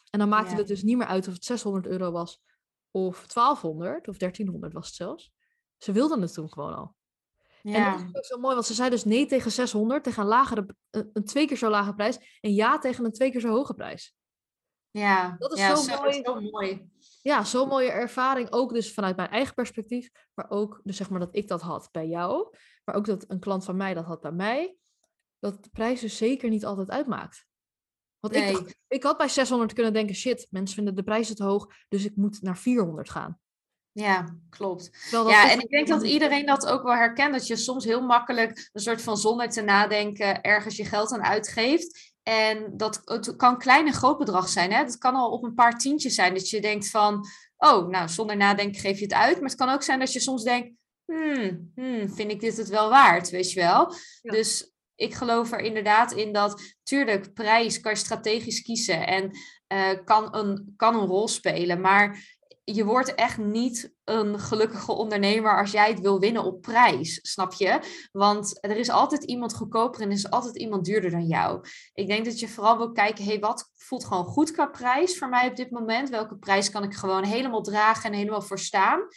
[0.10, 2.42] En dan maakte het dus niet meer uit of het 600 euro was
[2.92, 5.32] of 1200 of 1300 was het zelfs.
[5.78, 6.96] Ze wilde het toen gewoon al.
[7.62, 7.98] Ja.
[7.98, 10.28] En dat is ook zo mooi, want ze zei dus nee tegen 600, tegen een,
[10.28, 12.38] lagere, een twee keer zo lage prijs.
[12.42, 14.16] En ja tegen een twee keer zo hoge prijs.
[14.92, 16.22] Ja, dat is ja, zo, mooi.
[16.24, 16.90] zo mooi.
[17.22, 18.52] Ja, zo'n mooie ervaring.
[18.52, 20.10] Ook dus vanuit mijn eigen perspectief.
[20.34, 22.56] Maar ook dus zeg maar dat ik dat had bij jou.
[22.86, 24.76] Maar ook dat een klant van mij dat had bij mij.
[25.40, 27.46] Dat de prijs dus zeker niet altijd uitmaakt.
[28.20, 28.52] Want nee.
[28.52, 31.68] ik, ik had bij 600 kunnen denken, shit, mensen vinden de prijzen te hoog.
[31.88, 33.40] Dus ik moet naar 400 gaan.
[33.92, 34.90] Ja, klopt.
[35.12, 37.34] Ja, en ik denk dat iedereen dat ook wel herkent.
[37.34, 41.24] Dat je soms heel makkelijk een soort van zonder te nadenken ergens je geld aan
[41.24, 42.09] uitgeeft.
[42.30, 44.72] En dat het kan klein en groot bedrag zijn.
[44.72, 44.78] Hè?
[44.78, 46.34] Het kan al op een paar tientjes zijn.
[46.34, 47.26] Dat je denkt van,
[47.58, 49.40] oh, nou, zonder nadenken geef je het uit.
[49.40, 50.70] Maar het kan ook zijn dat je soms denkt,
[51.06, 53.94] hmm, hmm vind ik dit het wel waard, weet je wel?
[54.22, 59.32] Dus ik geloof er inderdaad in dat, tuurlijk, prijs kan je strategisch kiezen en
[59.74, 61.82] uh, kan, een, kan een rol spelen.
[61.82, 62.38] Maar
[62.76, 67.54] je wordt echt niet een gelukkige ondernemer als jij het wil winnen op prijs, snap
[67.54, 67.80] je?
[68.12, 71.66] Want er is altijd iemand goedkoper en er is altijd iemand duurder dan jou.
[71.94, 75.30] Ik denk dat je vooral wil kijken, hey, wat voelt gewoon goed qua prijs voor
[75.30, 76.10] mij op dit moment?
[76.10, 79.08] Welke prijs kan ik gewoon helemaal dragen en helemaal voorstaan?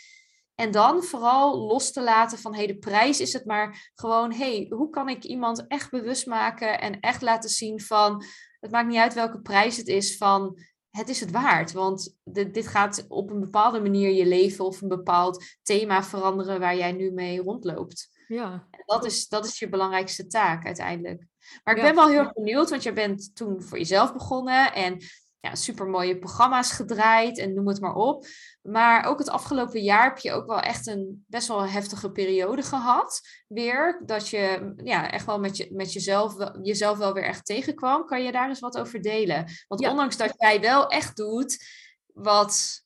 [0.54, 4.66] En dan vooral los te laten van, hey, de prijs is het maar gewoon, hey,
[4.68, 8.24] hoe kan ik iemand echt bewust maken en echt laten zien van,
[8.60, 10.58] het maakt niet uit welke prijs het is, van
[10.92, 11.72] het is het waard.
[11.72, 16.76] Want dit gaat op een bepaalde manier je leven of een bepaald thema veranderen waar
[16.76, 18.10] jij nu mee rondloopt.
[18.28, 18.66] Ja.
[18.70, 21.26] En dat is, dat is je belangrijkste taak uiteindelijk.
[21.64, 24.98] Maar ik ben wel heel erg benieuwd, want je bent toen voor jezelf begonnen en
[25.42, 28.26] ja, super mooie programma's gedraaid en noem het maar op.
[28.62, 32.62] Maar ook het afgelopen jaar heb je ook wel echt een best wel heftige periode
[32.62, 33.20] gehad.
[33.48, 38.06] Weer dat je ja, echt wel met, je, met jezelf, jezelf wel weer echt tegenkwam.
[38.06, 39.46] Kan je daar eens wat over delen?
[39.68, 41.64] Want ondanks dat jij wel echt doet
[42.06, 42.82] wat,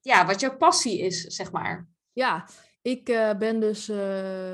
[0.00, 1.88] ja, wat jouw passie is, zeg maar.
[2.12, 2.48] Ja,
[2.88, 3.96] ik uh, ben dus, uh,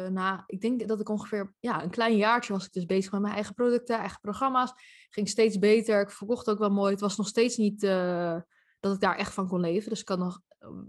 [0.07, 3.21] nou, ik denk dat ik ongeveer, ja, een klein jaartje was ik dus bezig met
[3.21, 4.73] mijn eigen producten, eigen programma's.
[5.09, 6.91] Ging steeds beter, ik verkocht ook wel mooi.
[6.91, 8.37] Het was nog steeds niet uh,
[8.81, 9.91] dat ik daar echt van kon leven.
[9.91, 10.41] Dus ik had nog,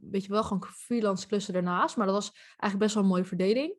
[0.02, 1.98] weet je wel, gewoon freelance klussen daarnaast.
[1.98, 3.78] Maar dat was eigenlijk best wel een mooie verdeling.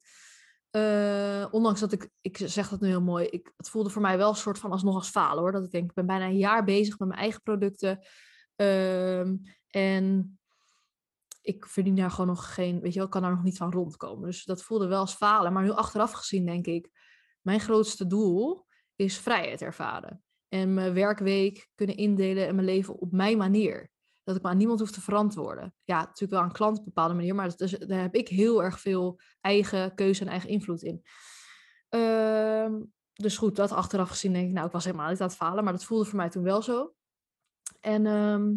[1.50, 4.28] ondanks dat ik, ik zeg dat nu heel mooi, ik, het voelde voor mij wel
[4.28, 5.52] een soort van alsnog als falen hoor.
[5.52, 8.06] Dat ik denk, ik ben bijna een jaar bezig met mijn eigen producten.
[8.56, 9.36] Ehm,
[9.70, 10.35] en
[11.46, 14.26] ik verdien daar gewoon nog geen, weet je wel, kan daar nog niet van rondkomen.
[14.26, 15.52] Dus dat voelde wel als falen.
[15.52, 16.90] Maar nu achteraf gezien denk ik,
[17.40, 18.66] mijn grootste doel
[18.96, 20.24] is vrijheid ervaren.
[20.48, 23.90] En mijn werkweek kunnen indelen en mijn leven op mijn manier.
[24.22, 25.74] Dat ik maar aan niemand hoef te verantwoorden.
[25.84, 28.62] Ja, natuurlijk wel aan klant op een bepaalde manier, maar dat daar heb ik heel
[28.62, 31.02] erg veel eigen keuze en eigen invloed in.
[31.88, 32.82] Ehm,
[33.12, 35.64] dus goed, dat achteraf gezien denk ik, nou, ik was helemaal niet aan het falen,
[35.64, 36.94] maar dat voelde voor mij toen wel zo.
[37.80, 38.52] En ehm,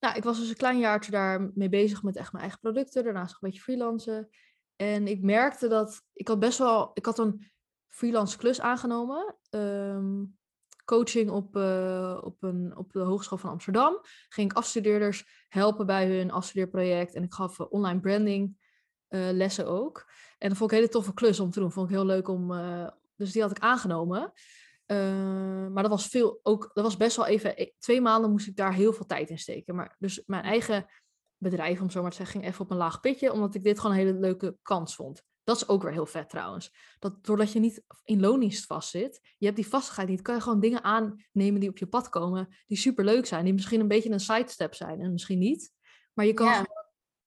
[0.00, 3.04] nou, ik was dus een klein jaartje daar mee bezig met echt mijn eigen producten.
[3.04, 4.28] Daarnaast een beetje freelancen.
[4.76, 7.50] En ik merkte dat ik had best wel, ik had een
[7.88, 9.36] freelance klus aangenomen.
[9.50, 10.24] Ehm,
[10.84, 13.98] coaching op, uh, op, een, op de Hogeschool van Amsterdam.
[14.28, 17.14] Ging ik afstudeerders helpen bij hun afstudeerproject.
[17.14, 18.56] En ik gaf uh, online branding
[19.08, 20.10] uh, lessen ook.
[20.38, 21.72] En dat vond ik een hele toffe klus om te doen.
[21.72, 22.48] Vond ik heel leuk om.
[23.16, 24.32] dus die had ik aangenomen.
[24.90, 28.56] Uh, maar dat was veel ook, dat was best wel even, twee maanden moest ik
[28.56, 29.74] daar heel veel tijd in steken.
[29.74, 30.86] Maar dus mijn eigen
[31.36, 33.80] bedrijf, om zo maar te zeggen, ging even op een laag pitje, omdat ik dit
[33.80, 35.22] gewoon een hele leuke kans vond.
[35.44, 36.74] Dat is ook weer heel vet trouwens.
[36.98, 40.60] Dat doordat je niet in loondienst vastzit, je hebt die vastigheid niet, kan je gewoon
[40.60, 44.10] dingen aannemen die op je pad komen, die super leuk zijn, die misschien een beetje
[44.10, 45.72] een sidestep zijn en misschien niet.
[46.12, 46.66] Maar je kan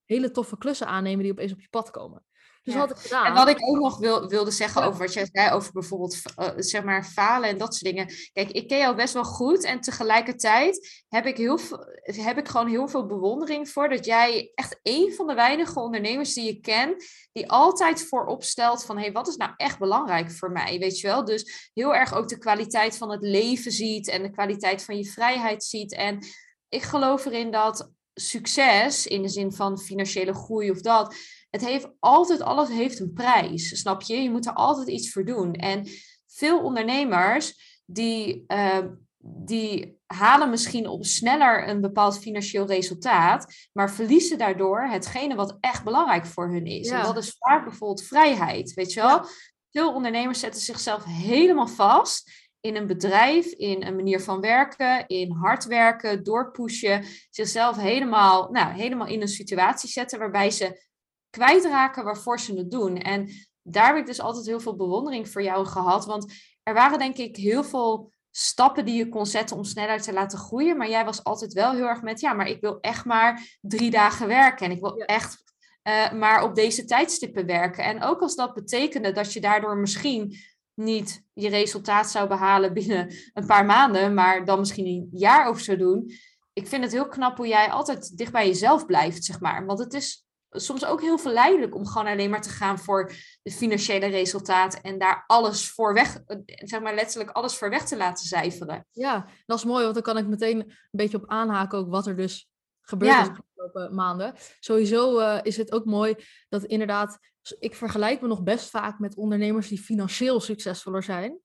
[0.05, 2.26] hele toffe klussen aannemen die opeens op je pad komen.
[2.64, 3.26] Dus had ik gedaan.
[3.26, 6.47] En wat ik ook nog wil, wilde zeggen over wat jij zei over bijvoorbeeld uh,
[6.55, 8.14] zeg maar falen en dat soort dingen.
[8.34, 11.59] Kijk, ik ken jou best wel goed en tegelijkertijd heb ik, heel
[12.03, 16.34] heb ik gewoon heel veel bewondering voor dat jij echt een van de weinige ondernemers
[16.34, 16.95] die je ken,
[17.32, 20.99] die altijd voorop stelt van hé, hey, wat is nou echt belangrijk voor mij, weet
[20.99, 21.26] je wel?
[21.26, 25.05] Dus heel erg ook de kwaliteit van het leven ziet en de kwaliteit van je
[25.05, 25.93] vrijheid ziet.
[25.93, 26.26] En
[26.70, 31.16] ik geloof erin dat succes, in de zin van financiële groei of dat,
[31.52, 34.16] het heeft altijd, alles heeft een prijs, snap je?
[34.16, 35.54] Je moet er altijd iets voor doen.
[35.54, 35.88] En
[36.28, 38.78] veel ondernemers die, uh,
[39.18, 45.84] die halen misschien op sneller een bepaald financieel resultaat, maar verliezen daardoor hetgene wat echt
[45.84, 46.89] belangrijk voor hun is.
[46.89, 49.26] En dat is vaak bijvoorbeeld vrijheid, weet je wel?
[49.72, 55.32] Veel ondernemers zetten zichzelf helemaal vast in een bedrijf, in een manier van werken, in
[55.32, 60.89] hard werken, doorpushen, zichzelf helemaal, nou, helemaal in een situatie zetten waarbij ze
[61.32, 62.98] kwijtraken waarvoor ze het doen.
[62.98, 63.30] En
[63.62, 66.06] daar heb ik dus altijd heel veel bewondering voor jou gehad.
[66.06, 70.14] Want er waren denk ik heel veel stappen die je kon zetten om sneller te
[70.14, 70.78] laten groeien.
[70.78, 73.92] Maar jij was altijd wel heel erg met, ja, maar ik wil echt maar drie
[73.92, 74.66] dagen werken.
[74.66, 75.44] En ik wil echt
[75.84, 77.84] uh, maar op deze tijdstippen werken.
[77.84, 80.38] En ook als dat betekende dat je daardoor misschien
[80.74, 85.62] niet je resultaat zou behalen binnen een paar maanden, maar dan misschien een jaar over
[85.62, 86.12] zou doen.
[86.54, 89.66] Ik vind het heel knap hoe jij altijd dicht bij jezelf blijft, zeg maar.
[89.66, 93.52] Want het is soms ook heel verleidelijk om gewoon alleen maar te gaan voor de
[93.52, 98.26] financiële resultaten en daar alles voor weg, zeg maar letterlijk alles voor weg te laten
[98.26, 98.86] cijferen.
[98.91, 102.08] Ja, dat is mooi, want dan kan ik meteen een beetje op aanhaken ook wat
[102.08, 102.49] er dus
[102.82, 104.34] gebeurd is de afgelopen maanden.
[104.60, 106.16] Sowieso uh, is het ook mooi
[106.49, 107.18] dat inderdaad,
[107.60, 111.39] ik vergelijk me nog best vaak met ondernemers die financieel succesvoller zijn.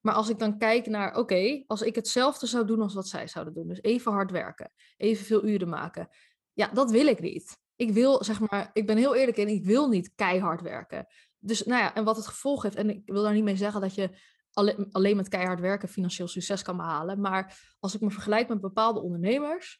[0.00, 3.28] Maar als ik dan kijk naar, oké, als ik hetzelfde zou doen als wat zij
[3.28, 6.08] zouden doen, dus even hard werken, evenveel uren maken,
[6.52, 9.64] ja, dat wil ik niet ik wil, zeg maar, ik ben heel eerlijk in, ik
[9.64, 11.06] wil niet keihard werken.
[11.38, 13.80] Dus nou ja, en wat het gevolg heeft, en ik wil daar niet mee zeggen
[13.80, 14.10] dat je
[14.52, 17.20] alleen, alleen met keihard werken financieel succes kan behalen.
[17.20, 19.78] Maar als ik me vergelijk met bepaalde ondernemers,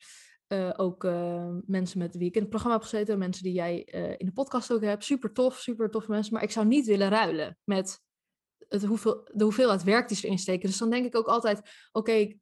[0.48, 3.88] uh, ook uh, mensen met wie ik in het programma heb gezeten, mensen die jij
[3.94, 6.32] uh, in de podcast ook hebt, super tof, super tof mensen.
[6.32, 8.00] Maar ik zou niet willen ruilen met
[8.68, 10.68] het hoeveel, de hoeveelheid werk die ze erin steken.
[10.68, 11.60] Dus dan denk ik ook altijd,
[11.92, 12.32] oké,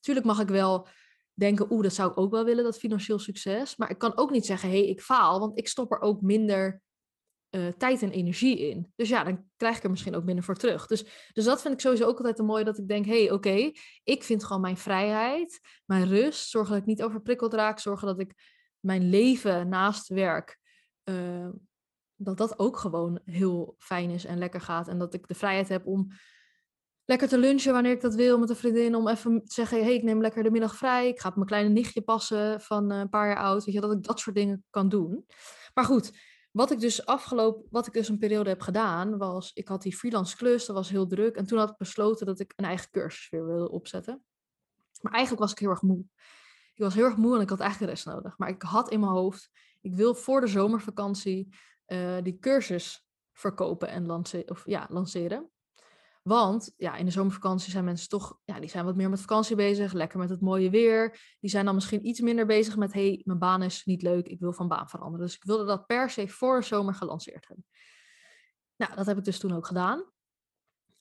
[0.00, 0.88] tuurlijk mag ik wel
[1.34, 3.76] denken, oeh, dat zou ik ook wel willen, dat financieel succes.
[3.76, 6.20] Maar ik kan ook niet zeggen, hé, hey, ik faal, want ik stop er ook
[6.20, 6.82] minder
[7.50, 8.92] uh, tijd en energie in.
[8.96, 10.86] Dus ja, dan krijg ik er misschien ook minder voor terug.
[10.86, 13.32] Dus, dus dat vind ik sowieso ook altijd een mooi, dat ik denk, hé, hey,
[13.32, 13.70] oké,
[14.04, 18.20] ik vind gewoon mijn vrijheid, mijn rust, zorgen dat ik niet overprikkeld raak, zorgen dat
[18.20, 18.34] ik
[18.80, 20.58] mijn leven naast werk,
[21.04, 21.48] uh,
[22.14, 24.88] dat dat ook gewoon heel fijn is en lekker gaat.
[24.88, 26.12] En dat ik de vrijheid heb om
[27.04, 28.94] lekker te lunchen wanneer ik dat wil met een vriendin.
[28.94, 31.08] Om even te zeggen, hey, ik neem lekker de middag vrij.
[31.08, 33.64] Ik ga op mijn kleine nichtje passen van eh, een paar jaar oud.
[33.64, 35.26] Weet je, dat ik dat soort dingen kan doen.
[35.74, 36.12] Maar goed,
[36.50, 39.96] wat ik dus afgelopen, wat ik dus een periode heb gedaan, was, ik had die
[39.96, 41.36] freelance klus, dat was heel druk.
[41.36, 44.24] En toen had ik besloten dat ik een eigen cursus weer wilde opzetten.
[45.00, 46.04] Maar eigenlijk was ik heel erg moe.
[46.74, 48.38] Ik was heel erg moe en ik had eigenlijk rest nodig.
[48.38, 49.50] Maar ik had in mijn hoofd,
[49.80, 55.50] ik wil voor de zomervakantie eh, die cursus verkopen en lance of, ja, lanceren.
[56.22, 59.56] Want ja, in de zomervakantie zijn mensen toch, ja, die zijn wat meer met vakantie
[59.56, 61.34] bezig, lekker met het mooie weer.
[61.40, 64.40] Die zijn dan misschien iets minder bezig met, hey, mijn baan is niet leuk, ik
[64.40, 65.26] wil van baan veranderen.
[65.26, 67.66] Dus ik wilde dat per se voor de zomer gelanceerd hebben.
[68.76, 70.04] Nou, dat heb ik dus toen ook gedaan.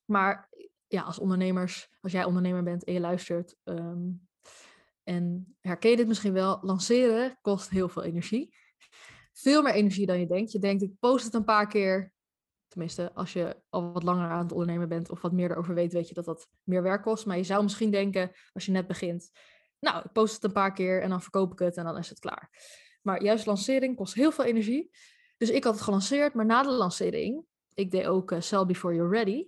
[0.06, 0.50] Maar
[0.88, 4.10] ja, als ondernemers, als jij ondernemer bent en je luistert, ehm,
[5.04, 8.56] en herken je dit misschien wel, lanceren kost heel veel energie.
[9.34, 10.52] Veel meer energie dan je denkt.
[10.52, 12.14] Je denkt, ik post het een paar keer,
[12.72, 15.94] Tenminste, als je al wat langer aan het ondernemen bent of wat meer erover weet,
[15.94, 17.26] weet je dat dat meer werk kost.
[17.26, 19.32] Maar je zou misschien denken, als je net begint,
[19.80, 22.10] nou, ik post het een paar keer en dan verkoop ik het en dan is
[22.10, 22.50] het klaar.
[23.02, 24.92] Maar juist lancering kost heel veel energie.
[25.38, 28.96] Dus ik had het gelanceerd, maar na de lancering, ik deed ook uh, Sell Before
[28.96, 29.48] You're Ready.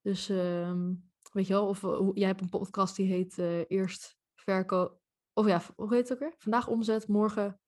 [0.00, 0.92] Dus ehm,
[1.32, 4.98] weet je wel, of uh, jij hebt een podcast die heet uh, Eerst Verkoop.
[5.32, 6.34] Of ja, hoe heet het ook weer?
[6.38, 7.60] Vandaag omzet, morgen.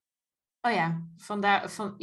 [0.60, 1.94] Oh ja, vandaag van.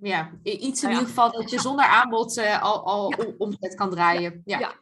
[0.00, 3.34] Ja, iets in nou ieder geval dat je zonder aanbod uh, al, al ja.
[3.38, 4.42] omzet kan draaien.
[4.44, 4.58] Ja.
[4.58, 4.72] ja.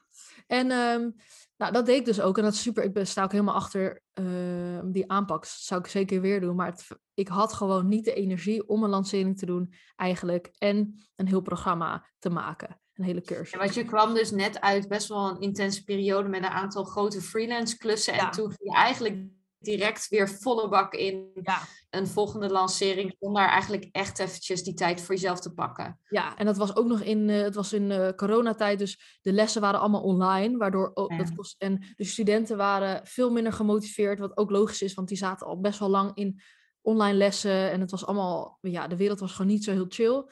[0.47, 1.17] En um,
[1.57, 2.37] nou, dat deed ik dus ook.
[2.39, 2.85] En dat is super.
[2.85, 5.41] Ik sta ook helemaal achter uh, die aanpak.
[5.41, 6.57] Dat zou ik zeker weer doen.
[6.57, 10.51] Maar het, ik had gewoon niet de energie om een lancering te doen, eigenlijk.
[10.59, 12.81] En een heel programma te maken.
[12.95, 13.51] Een hele cursus.
[13.51, 16.85] Ja, want je kwam dus net uit best wel een intense periode met een aantal
[16.85, 18.15] grote freelance klussen.
[18.15, 19.25] En toen ging je eigenlijk
[19.67, 21.61] direct weer volle bak in ja.
[21.91, 26.01] een volgende lancering, om daar eigenlijk echt eventjes die tijd voor jezelf te pakken.
[26.09, 29.33] Ja, en dat was ook nog in, uh, het was in uh, coronatijd, dus de
[29.33, 31.17] lessen waren allemaal online, waardoor ook, ja.
[31.17, 35.17] dat kost, en de studenten waren veel minder gemotiveerd, wat ook logisch is, want die
[35.17, 36.41] zaten al best wel lang in
[36.81, 40.25] online lessen en het was allemaal, ja, de wereld was gewoon niet zo heel chill.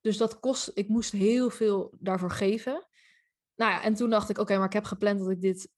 [0.00, 2.86] Dus dat kost, ik moest heel veel daarvoor geven.
[3.56, 5.68] Nou ja, en toen dacht ik, oké, maar ik heb gepland dat ik dit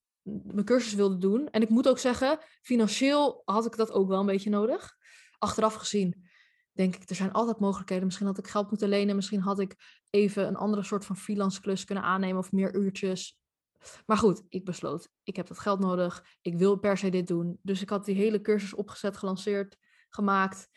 [0.45, 1.51] mijn cursus wilde doen.
[1.51, 4.97] En ik moet ook zeggen, financieel had ik dat ook wel een beetje nodig.
[5.39, 6.29] Achteraf gezien
[6.79, 8.05] denk ik, er zijn altijd mogelijkheden.
[8.05, 9.17] Misschien had ik geld moeten lenen.
[9.17, 9.75] Misschien had ik
[10.11, 13.39] even een andere soort van freelance klus kunnen aannemen of meer uurtjes.
[14.07, 16.25] Maar goed, ik besloot, ik heb dat geld nodig.
[16.41, 17.59] Ik wil per se dit doen.
[17.63, 19.77] Dus ik had die hele cursus opgezet, gelanceerd,
[20.09, 20.69] gemaakt.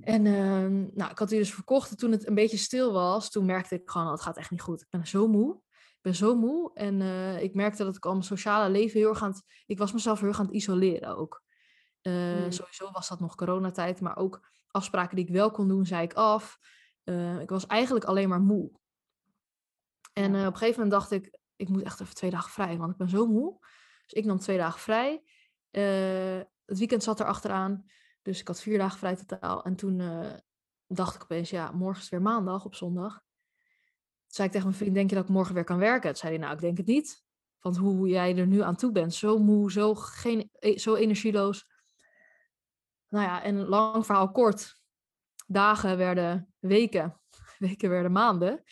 [0.00, 1.90] En uh, nou, ik had die dus verkocht.
[1.90, 4.60] En toen het een beetje stil was, toen merkte ik gewoon, het gaat echt niet
[4.60, 4.80] goed.
[4.80, 5.60] Ik ben zo moe
[6.06, 6.70] ben zo moe.
[6.74, 9.62] En uh, ik merkte dat ik al mijn sociale leven heel erg aan het...
[9.66, 11.42] Ik was mezelf heel erg aan het isoleren ook.
[12.02, 12.52] Uh, mm.
[12.52, 14.00] Sowieso was dat nog coronatijd.
[14.00, 16.58] Maar ook afspraken die ik wel kon doen, zei ik af.
[17.04, 18.70] Uh, ik was eigenlijk alleen maar moe.
[20.12, 21.38] En op een gegeven moment dacht ik...
[21.56, 23.58] Ik moet echt even twee dagen vrij, want ik ben zo moe.
[24.02, 25.22] Dus ik nam twee dagen vrij.
[26.64, 27.84] het weekend zat er achteraan.
[28.22, 29.64] Dus ik had vier dagen vrij totaal.
[29.64, 30.02] En toen
[30.86, 33.25] dacht ik opeens, ja, morgen is weer maandag op zondag
[34.36, 36.10] zei ik tegen mijn vriend, denk je dat ik morgen weer kan werken?
[36.10, 37.24] Toen zei hij, nou, ik denk het niet.
[37.60, 41.66] Want hoe jij er nu aan toe bent, zo moe, zo, geen, e, zo energieloos.
[43.08, 44.80] Nou ja, en lang verhaal kort.
[45.46, 47.20] Dagen werden weken,
[47.58, 48.62] weken werden maanden.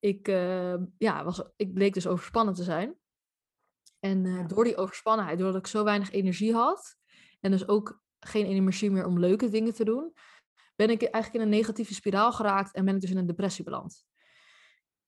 [0.00, 2.94] Ik, uh, ja, was, ik bleek dus overspannen te zijn.
[4.00, 6.96] En uh, door die overspannenheid, doordat ik zo weinig energie had,
[7.40, 10.12] en dus ook geen energie meer om leuke dingen te doen,
[10.76, 13.64] ben ik eigenlijk in een negatieve spiraal geraakt en ben ik dus in een depressie
[13.64, 14.06] beland.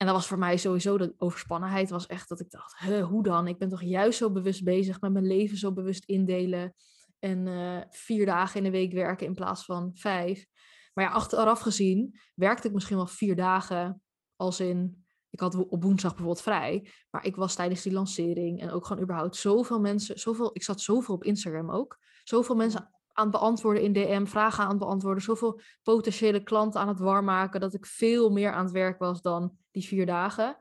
[0.01, 1.90] En dat was voor mij sowieso de overspannenheid.
[1.90, 3.46] Was echt dat ik dacht, hoe dan?
[3.46, 6.74] Ik ben toch juist zo bewust bezig met mijn leven zo bewust indelen.
[7.18, 10.46] En uh, vier dagen in de week werken in plaats van vijf.
[10.94, 14.03] Maar ja, achteraf gezien werkte ik misschien wel vier dagen.
[14.36, 16.90] Als in, ik had op woensdag bijvoorbeeld vrij.
[17.11, 20.18] Maar ik was tijdens die lancering en ook gewoon überhaupt zoveel mensen.
[20.18, 21.98] Zoveel, ik zat zoveel op Instagram ook.
[22.24, 26.88] Zoveel mensen aan het beantwoorden in DM, vragen aan het beantwoorden, zoveel potentiële klanten aan
[26.88, 30.59] het warm maken, dat ik veel meer aan het werk was dan die vier dagen.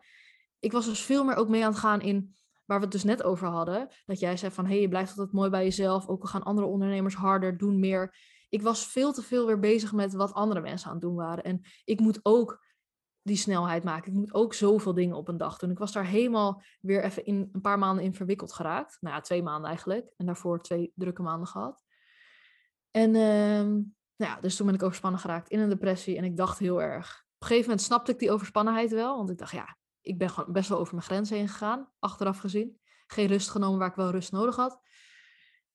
[0.60, 2.36] Ik was dus veel meer ook mee aan het gaan in
[2.66, 3.88] waar we het dus net over hadden.
[4.06, 6.08] Dat jij zei van, hé, hey, je blijft altijd mooi bij jezelf.
[6.08, 8.16] Ook al gaan andere ondernemers harder, doen meer.
[8.50, 11.44] Ik was veel te veel weer bezig met wat andere mensen aan het doen waren.
[11.44, 12.66] En ik moet ook
[13.22, 14.12] die snelheid maken.
[14.12, 15.72] Ik moet ook zoveel dingen op een dag doen.
[15.72, 18.98] Ik was daar helemaal weer even in een paar maanden in verwikkeld geraakt.
[19.00, 20.14] Nou ja, twee maanden eigenlijk.
[20.18, 21.84] En daarvoor twee drukke maanden gehad.
[22.92, 23.84] En uh,
[24.16, 26.18] nou ja, dus toen ben ik overspannen geraakt in een depressie.
[26.18, 27.28] En ik dacht heel erg.
[27.40, 29.18] Op een gegeven moment snapte ik die overspannenheid wel.
[29.18, 31.92] Want ik dacht, ja, ik ben gewoon best wel over mijn grens heen gegaan.
[32.00, 32.80] Achteraf gezien.
[33.08, 34.80] Geen rust genomen waar ik wel rust nodig had.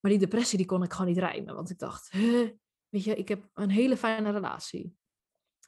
[0.01, 1.55] Maar die depressie die kon ik gewoon niet rijmen.
[1.55, 2.13] Want ik dacht,
[2.89, 4.97] weet je, ik heb een hele fijne relatie.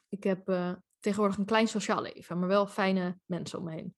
[0.09, 3.95] Ik heb uh, tegenwoordig een klein sociaal leven, maar wel fijne mensen om me heen.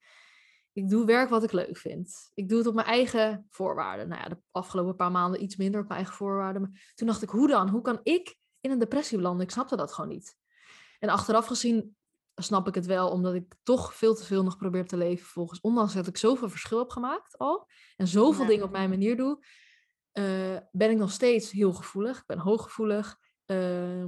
[0.71, 2.31] Ik doe werk wat ik leuk vind.
[2.33, 4.07] Ik doe het op mijn eigen voorwaarden.
[4.07, 6.61] Nou ja, de afgelopen paar maanden iets minder op mijn eigen voorwaarden.
[6.61, 7.69] Maar toen dacht ik, hoe dan?
[7.69, 9.45] Hoe kan ik in een depressie belanden?
[9.45, 10.37] Ik snapte dat gewoon niet.
[10.99, 11.95] En achteraf gezien
[12.35, 15.61] snap ik het wel, omdat ik toch veel te veel nog probeer te leven volgens.
[15.61, 17.67] Ondanks dat ik zoveel verschil heb gemaakt al.
[17.95, 19.45] En zoveel dingen op mijn manier doe.
[20.13, 22.17] Uh, ben ik nog steeds heel gevoelig.
[22.17, 23.17] Ik ben hooggevoelig.
[23.45, 24.03] Uh,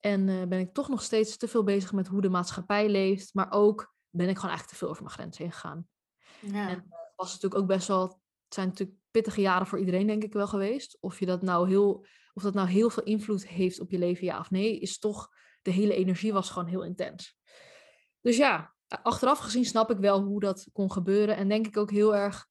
[0.00, 3.34] En uh, ben ik toch nog steeds te veel bezig met hoe de maatschappij leeft.
[3.34, 5.88] Maar ook ben ik gewoon eigenlijk te veel over mijn grenzen heen gegaan.
[6.40, 6.68] Ja.
[6.68, 10.22] En uh, was natuurlijk ook best wel, het zijn natuurlijk pittige jaren voor iedereen denk
[10.24, 10.96] ik wel geweest.
[11.00, 14.24] Of, je dat nou heel, of dat nou heel veel invloed heeft op je leven,
[14.24, 15.28] ja of nee, is toch,
[15.66, 17.36] de hele energie was gewoon heel intens.
[18.20, 21.36] Dus ja, achteraf gezien snap ik wel hoe dat kon gebeuren.
[21.36, 22.48] En denk ik ook heel erg,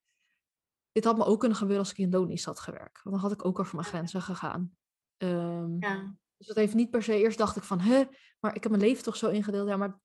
[0.91, 3.03] dit had me ook kunnen gebeuren als ik in loondienst had gewerkt.
[3.03, 4.77] Want dan had ik ook over mijn grenzen gegaan.
[5.17, 6.15] Um, ja.
[6.37, 8.03] Dus dat heeft niet per se, eerst dacht ik van, hè,
[8.39, 9.67] maar ik heb mijn leven toch zo ingedeeld.
[9.67, 9.99] Ja, maar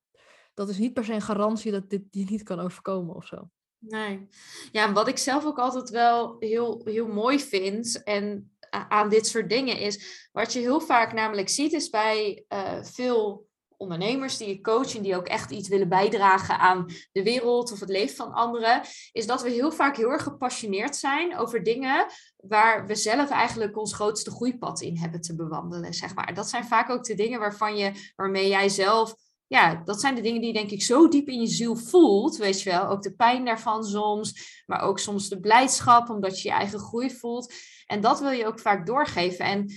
[0.55, 3.51] dat is niet per se een garantie dat dit je niet kan overkomen of zo.
[3.79, 4.29] Nee.
[4.73, 9.49] Ja, wat ik zelf ook altijd wel heel, heel mooi vind en aan dit soort
[9.49, 14.61] dingen is, wat je heel vaak namelijk ziet, is bij uh, veel ondernemers die je
[14.61, 18.83] coachen, die ook echt iets willen bijdragen aan de wereld of het leven van anderen,
[19.13, 22.07] is dat we heel vaak heel erg gepassioneerd zijn over dingen
[22.37, 26.35] waar we zelf eigenlijk ons grootste groeipad in hebben te bewandelen, zeg maar.
[26.35, 29.15] Dat zijn vaak ook de dingen waarvan je, waarmee jij zelf
[29.47, 32.63] ja, dat zijn de dingen die denk ik zo diep in je ziel voelt, weet
[32.63, 32.89] je wel.
[32.89, 37.11] Ook de pijn daarvan soms, maar ook soms de blijdschap, omdat je je eigen groei
[37.11, 37.55] voelt.
[37.91, 39.45] En dat wil je ook vaak doorgeven.
[39.45, 39.73] En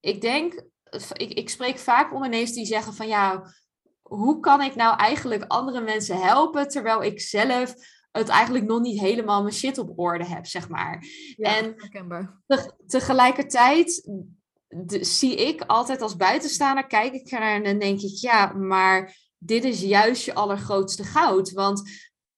[0.00, 0.62] ik denk,
[1.12, 3.52] ik, ik spreek vaak ondernemers die zeggen van ja,
[4.02, 7.74] hoe kan ik nou eigenlijk andere mensen helpen terwijl ik zelf
[8.10, 11.04] het eigenlijk nog niet helemaal mijn shit op orde heb, zeg maar.
[11.36, 11.76] Ja, en
[12.46, 14.08] te, tegelijkertijd
[15.00, 19.64] zie ik altijd als buitenstaander, kijk ik ernaar en dan denk ik, ja, maar dit
[19.64, 21.52] is juist je allergrootste goud.
[21.52, 21.82] Want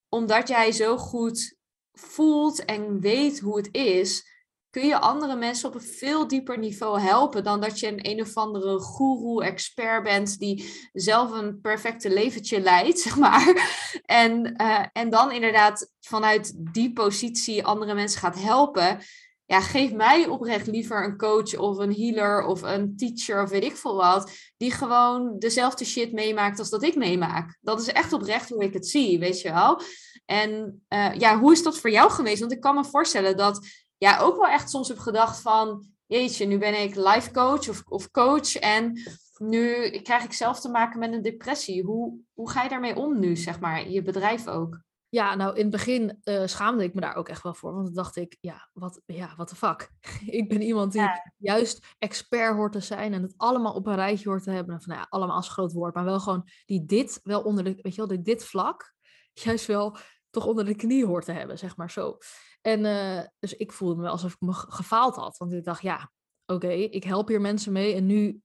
[0.08, 1.56] omdat jij zo goed
[1.92, 4.32] voelt en weet hoe het is,
[4.74, 8.20] kun je andere mensen op een veel dieper niveau helpen dan dat je een een
[8.20, 13.70] of andere guru-expert bent die zelf een perfecte leventje leidt, zeg maar.
[14.04, 18.98] En, uh, en dan inderdaad vanuit die positie andere mensen gaat helpen
[19.46, 23.64] ja, geef mij oprecht liever een coach of een healer of een teacher of weet
[23.64, 27.58] ik veel wat, die gewoon dezelfde shit meemaakt als dat ik meemaak.
[27.60, 29.80] Dat is echt oprecht hoe ik het zie, weet je wel.
[30.24, 32.40] En uh, ja, hoe is dat voor jou geweest?
[32.40, 33.66] Want ik kan me voorstellen dat
[34.04, 37.82] jij ook wel echt soms hebt gedacht van, jeetje, nu ben ik life coach of,
[37.88, 39.00] of coach en
[39.38, 41.84] nu krijg ik zelf te maken met een depressie.
[41.84, 44.82] Hoe, hoe ga je daarmee om nu, zeg maar, je bedrijf ook?
[45.08, 47.72] Ja, nou in het begin uh, schaamde ik me daar ook echt wel voor.
[47.72, 49.90] Want dan dacht ik, ja, wat ja, what the fuck.
[50.40, 54.28] ik ben iemand die juist expert hoort te zijn en het allemaal op een rijtje
[54.28, 54.80] hoort te hebben.
[54.80, 57.78] Van, nou ja, allemaal als groot woord, maar wel gewoon die dit wel onder de,
[57.82, 58.94] weet je wel, dit vlak
[59.32, 59.96] juist wel
[60.30, 62.18] toch onder de knie hoort te hebben, zeg maar zo.
[62.66, 65.36] En uh, dus ik voelde me alsof ik me gefaald had.
[65.36, 66.12] Want ik dacht, ja,
[66.46, 68.42] oké, ik help hier mensen mee en nu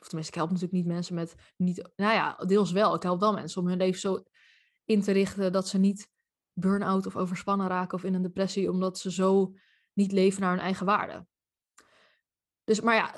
[0.00, 2.94] of tenminste, ik help natuurlijk niet mensen met niet, nou ja, deels wel.
[2.94, 4.22] Ik help wel mensen om hun leven zo
[4.84, 6.08] in te richten dat ze niet
[6.52, 9.54] burn-out of overspannen raken of in een depressie, omdat ze zo
[9.92, 11.26] niet leven naar hun eigen waarde.
[12.64, 13.14] Dus, maar ja,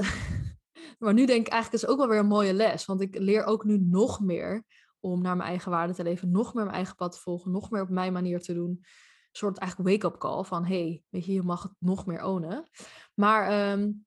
[0.98, 3.44] maar nu denk ik eigenlijk is ook wel weer een mooie les, want ik leer
[3.44, 4.64] ook nu nog meer
[5.00, 7.70] om naar mijn eigen waarde te leven, nog meer mijn eigen pad te volgen, nog
[7.70, 8.84] meer op mijn manier te doen.
[9.32, 12.68] Een soort eigenlijk wake-up call van, hey, weet je, je mag het nog meer ownen.
[13.14, 14.06] Maar, um,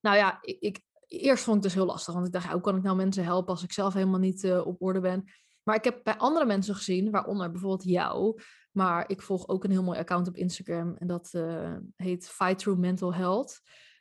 [0.00, 2.52] nou ja, ik, ik, eerst vond ik het dus heel lastig, want ik dacht, ja,
[2.52, 5.24] hoe kan ik nou mensen helpen als ik zelf helemaal niet uh, op orde ben?
[5.62, 8.40] Maar ik heb bij andere mensen gezien, waaronder bijvoorbeeld jou,
[8.72, 12.58] maar ik volg ook een heel mooi account op Instagram en dat uh, heet Fight
[12.58, 13.60] Through Mental Health.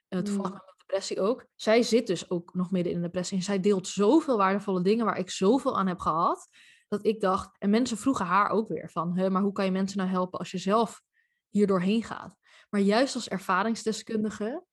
[0.09, 0.55] Uh, toevallig mm.
[0.65, 1.45] met depressie ook.
[1.55, 5.05] Zij zit dus ook nog midden in de depressie en zij deelt zoveel waardevolle dingen
[5.05, 6.49] waar ik zoveel aan heb gehad,
[6.87, 9.97] dat ik dacht, en mensen vroegen haar ook weer van, maar hoe kan je mensen
[9.97, 11.01] nou helpen als je zelf
[11.49, 12.37] hier doorheen gaat?
[12.69, 14.65] Maar juist als ervaringsdeskundige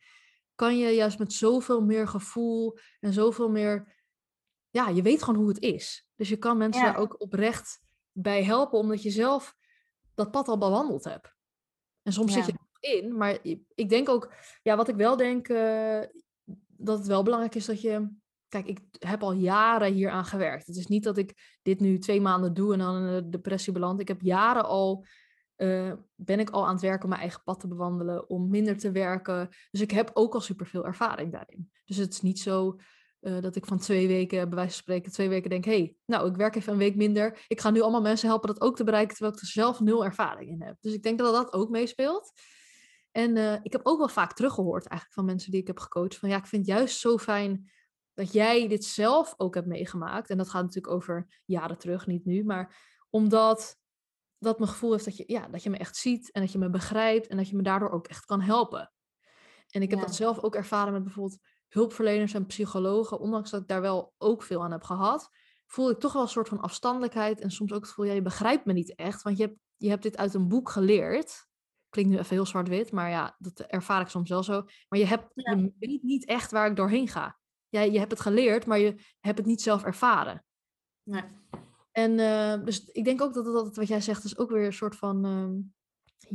[0.55, 3.95] kan je juist met zoveel meer gevoel en zoveel meer
[4.71, 6.07] ja, je weet gewoon hoe het is.
[6.15, 7.81] Dus je kan mensen daar ook oprecht
[8.13, 9.55] bij helpen, omdat je zelf
[10.15, 11.35] dat pad al bewandeld hebt.
[12.03, 13.39] En soms zit je er in, maar
[13.75, 16.01] ik denk ook, ja, wat ik wel denk, uh,
[16.67, 18.09] dat het wel belangrijk is dat je.
[18.55, 20.67] Kijk, ik heb al jaren hier aan gewerkt.
[20.67, 23.73] Het is niet dat ik dit nu twee maanden doe en dan in de depressie
[23.73, 24.01] beland.
[24.01, 25.07] Ik heb jaren al
[25.57, 28.79] uh, ben ik al aan het werken om mijn eigen pad te bewandelen, om minder
[28.79, 29.49] te werken.
[29.71, 31.71] Dus ik heb ook al superveel ervaring daarin.
[31.85, 32.79] Dus het is niet zo
[33.21, 36.29] uh, dat ik van twee weken, bij wijze van spreken, twee weken denk: hey, nou,
[36.29, 37.45] ik werk even een week minder.
[37.49, 40.05] Ik ga nu allemaal mensen helpen dat ook te bereiken, terwijl ik er zelf nul
[40.05, 40.77] ervaring in heb.
[40.81, 42.33] Dus ik denk dat dat ook meespeelt.
[43.11, 46.17] En uh, ik heb ook wel vaak teruggehoord eigenlijk van mensen die ik heb gecoacht:
[46.17, 47.73] van ja, ik vind het juist zo fijn
[48.15, 50.31] dat jij dit zelf ook hebt meegemaakt.
[50.31, 52.45] En dat gaat natuurlijk over jaren terug, niet nu.
[52.45, 52.77] Maar
[53.11, 53.79] omdat
[54.39, 56.59] dat mijn gevoel heeft dat je, ja, dat je me echt ziet en dat je
[56.59, 58.93] me begrijpt en dat je me daardoor ook echt kan helpen.
[59.71, 63.69] En ik heb dat zelf ook ervaren met bijvoorbeeld hulpverleners en psychologen, ondanks dat ik
[63.69, 65.31] daar wel ook veel aan heb gehad,
[65.67, 68.23] voel ik toch wel een soort van afstandelijkheid en soms ook het gevoel, ja, je
[68.23, 71.47] begrijpt me niet echt, want je hebt, je hebt dit uit een boek geleerd.
[71.89, 74.63] Klinkt nu even heel zwart-wit, maar ja, dat ervaar ik soms wel zo.
[74.89, 77.39] Maar je, hebt, je weet niet echt waar ik doorheen ga.
[77.75, 80.45] Ja, je hebt het geleerd, maar je hebt het niet zelf ervaren.
[81.03, 81.23] Nee.
[81.93, 84.73] En uh, dus ik denk ook dat dat wat jij zegt, is ook weer een
[84.73, 85.61] soort van ehm,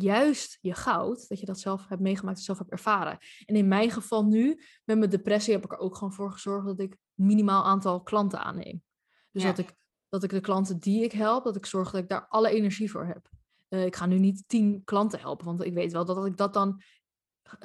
[0.01, 3.17] juist je goud, dat je dat zelf hebt meegemaakt, zelf hebt ervaren.
[3.45, 6.65] En in mijn geval nu, met mijn depressie, heb ik er ook gewoon voor gezorgd
[6.65, 8.83] dat ik minimaal aantal klanten aanneem.
[9.31, 9.75] Dus dat, ik,
[10.09, 12.91] dat ik de klanten die ik help, dat ik zorg dat ik daar alle energie
[12.91, 13.29] voor heb.
[13.69, 16.37] Uh, ik ga nu niet tien klanten helpen, want ik weet wel dat, dat ik
[16.37, 16.81] dat dan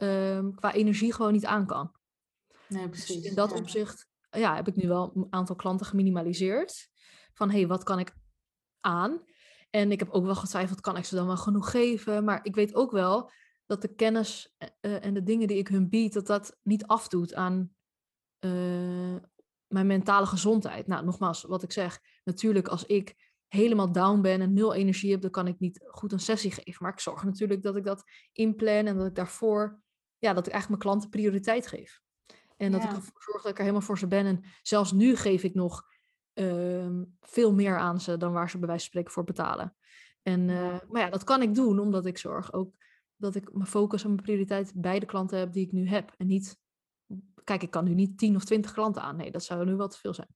[0.03, 1.93] uh, qua energie gewoon niet aan kan.
[2.75, 3.17] Nee, dus precies.
[3.17, 6.89] Dus in dat opzicht ja, heb ik nu wel een aantal klanten geminimaliseerd.
[7.33, 8.17] Van hé, hey, wat kan ik
[8.81, 9.25] aan?
[9.71, 12.25] En ik heb ook wel getwijfeld, kan ik ze dan wel genoeg geven?
[12.25, 13.31] Maar ik weet ook wel
[13.67, 17.35] dat de kennis uh, en de dingen die ik hun bied, dat dat niet afdoet
[17.35, 17.75] aan
[18.41, 19.17] uh,
[19.67, 20.87] mijn mentale gezondheid.
[20.87, 25.21] Nou, nogmaals, wat ik zeg, natuurlijk als ik helemaal down ben en nul energie heb,
[25.21, 26.83] dan kan ik niet goed een sessie geven.
[26.83, 28.03] Maar ik zorg natuurlijk dat ik dat
[28.33, 29.83] inplan en dat ik daarvoor,
[30.19, 32.03] ja, dat ik eigenlijk mijn klanten prioriteit geef.
[32.57, 32.89] En dat ja.
[32.89, 34.27] ik zorg dat ik er helemaal voor ze ben.
[34.27, 35.85] En zelfs nu geef ik nog
[36.35, 39.77] uh, veel meer aan ze dan waar ze bij wijze van spreken voor betalen.
[40.23, 42.75] En, uh, maar ja, dat kan ik doen omdat ik zorg ook
[43.17, 46.15] dat ik mijn focus en mijn prioriteit bij de klanten heb die ik nu heb.
[46.17, 46.59] En niet,
[47.45, 49.17] kijk, ik kan nu niet 10 of 20 klanten aan.
[49.17, 50.29] Nee, dat zou nu wel te veel zijn.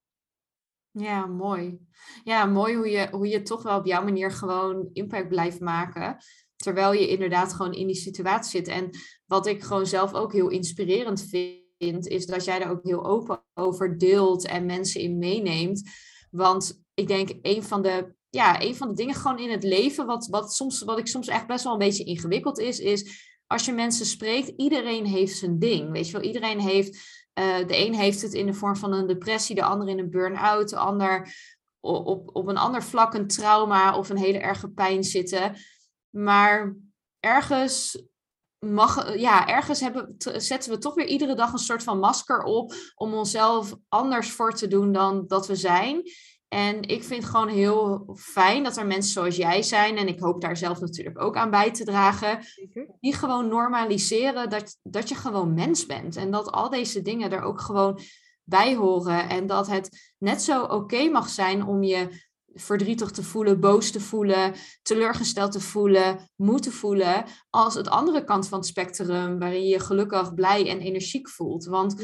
[0.91, 1.79] Ja, mooi.
[2.25, 6.17] Ja, mooi hoe je, hoe je toch wel op jouw manier gewoon impact blijft maken.
[6.57, 8.69] Terwijl je inderdaad gewoon in die situatie zit.
[8.69, 8.91] En
[9.27, 13.45] wat ik gewoon zelf ook heel inspirerend vind, is dat jij er ook heel open
[13.55, 15.91] over deelt en mensen in meeneemt.
[16.31, 20.07] Want ik denk een van de, ja, een van de dingen gewoon in het leven,
[20.07, 23.65] wat, wat, soms, wat ik soms echt best wel een beetje ingewikkeld is, is als
[23.65, 25.91] je mensen spreekt, iedereen heeft zijn ding.
[25.91, 26.97] Weet je wel, iedereen heeft
[27.39, 30.11] uh, de een heeft het in de vorm van een depressie, de ander in een
[30.11, 31.35] burn-out, de ander
[31.81, 35.57] op, op een ander vlak een trauma of een hele erge pijn zitten.
[36.11, 36.77] Maar
[37.21, 38.03] ergens
[38.59, 42.75] mag, ja, ergens hebben, zetten we toch weer iedere dag een soort van masker op
[42.95, 46.03] om onszelf anders voor te doen dan dat we zijn.
[46.49, 50.21] En ik vind het gewoon heel fijn dat er mensen zoals jij zijn, en ik
[50.21, 52.39] hoop daar zelf natuurlijk ook aan bij te dragen,
[53.01, 56.17] die gewoon normaliseren dat, dat je gewoon mens bent.
[56.17, 58.01] En dat al deze dingen er ook gewoon
[58.45, 59.29] bij horen.
[59.29, 62.28] En dat het net zo oké mag zijn om je
[62.61, 68.25] verdrietig te voelen, boos te voelen, teleurgesteld te voelen, moe te voelen, als het andere
[68.25, 71.65] kant van het spectrum, waarin je je gelukkig, blij en energiek voelt.
[71.65, 72.03] Want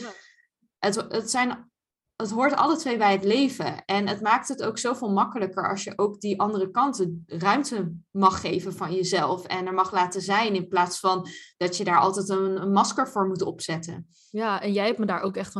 [0.78, 1.72] het, het zijn
[2.16, 3.84] het hoort alle twee bij het leven.
[3.84, 8.40] En het maakt het ook zoveel makkelijker als je ook die andere kanten ruimte mag
[8.40, 9.46] geven van jezelf.
[9.46, 13.08] En er mag laten zijn in plaats van dat je daar altijd een, een masker
[13.08, 14.08] voor moet opzetten.
[14.30, 15.54] Ja, en jij hebt me daar ook echt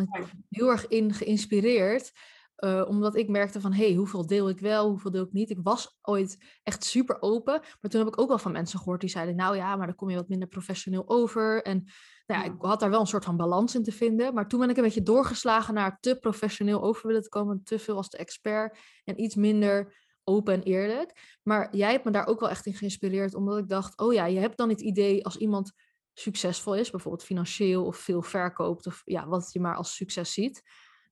[0.49, 2.13] heel erg in geïnspireerd.
[2.59, 5.51] Uh, omdat ik merkte van, hey, hoeveel deel ik wel, hoeveel deel ik niet.
[5.51, 7.61] Ik was ooit echt super open.
[7.81, 9.97] Maar toen heb ik ook wel van mensen gehoord die zeiden, nou ja, maar dan
[9.97, 11.63] kom je wat minder professioneel over.
[11.63, 11.85] En
[12.27, 14.35] nou ja, ik had daar wel een soort van balans in te vinden.
[14.35, 17.63] Maar toen ben ik een beetje doorgeslagen naar te professioneel over willen te komen.
[17.65, 19.95] Te veel als de expert en iets minder
[20.25, 21.39] open en eerlijk.
[21.43, 23.35] Maar jij hebt me daar ook wel echt in geïnspireerd.
[23.35, 25.73] Omdat ik dacht, oh ja, je hebt dan het idee als iemand
[26.13, 26.91] succesvol is.
[26.91, 28.87] Bijvoorbeeld financieel of veel verkoopt.
[28.87, 30.63] Of ja, wat je maar als succes ziet.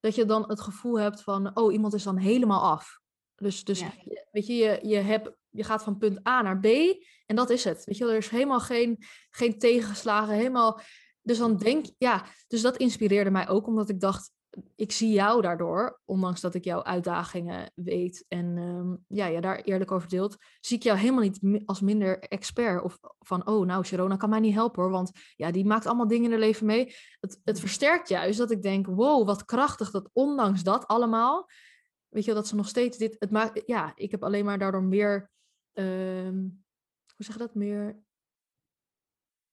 [0.02, 3.00] Dat je dan het gevoel hebt van, oh, iemand is dan helemaal af.
[3.36, 3.84] Dus, dus
[4.30, 6.66] weet je, je, je, hebt, je gaat van punt A naar B
[7.26, 7.84] en dat is het.
[7.84, 10.80] Weet je, er is helemaal geen, geen tegenslagen, helemaal
[11.22, 14.30] dus dan denk ja, dus dat inspireerde mij ook, omdat ik dacht,
[14.76, 19.60] ik zie jou daardoor, ondanks dat ik jouw uitdagingen weet en um, ja, je daar
[19.60, 22.82] eerlijk over deelt, zie ik jou helemaal niet als minder expert.
[22.82, 26.08] Of van, oh, nou, Sharona kan mij niet helpen hoor, want ja, die maakt allemaal
[26.08, 26.94] dingen in haar leven mee.
[27.20, 31.48] Het, het versterkt juist dat ik denk, wow, wat krachtig dat ondanks dat allemaal,
[32.08, 34.82] weet je, dat ze nog steeds dit, het maakt, ja, ik heb alleen maar daardoor
[34.82, 35.30] meer,
[35.72, 36.64] um,
[37.16, 38.02] hoe zeg je dat, meer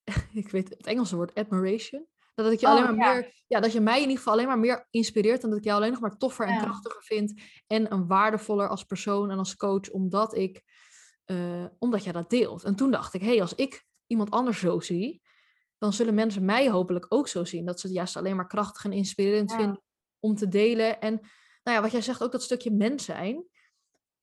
[0.33, 2.07] ik weet het Engelse woord admiration.
[2.43, 4.47] Dat ik je alleen oh, maar meer, ja, dat je mij in ieder geval alleen
[4.47, 7.93] maar meer inspireert en dat ik jou alleen nog maar toffer en krachtiger vind en
[7.93, 10.63] een waardevoller als persoon en als coach, omdat ik,
[11.25, 12.63] uh, omdat jij dat deelt.
[12.63, 15.21] En toen dacht ik, hé, hey, als ik iemand anders zo zie,
[15.77, 17.65] dan zullen mensen mij hopelijk ook zo zien.
[17.65, 19.81] Dat ze het juist alleen maar krachtig en inspirerend vinden
[20.19, 20.99] om te delen.
[21.01, 21.13] En
[21.63, 23.45] nou ja, wat jij zegt, ook dat stukje mens zijn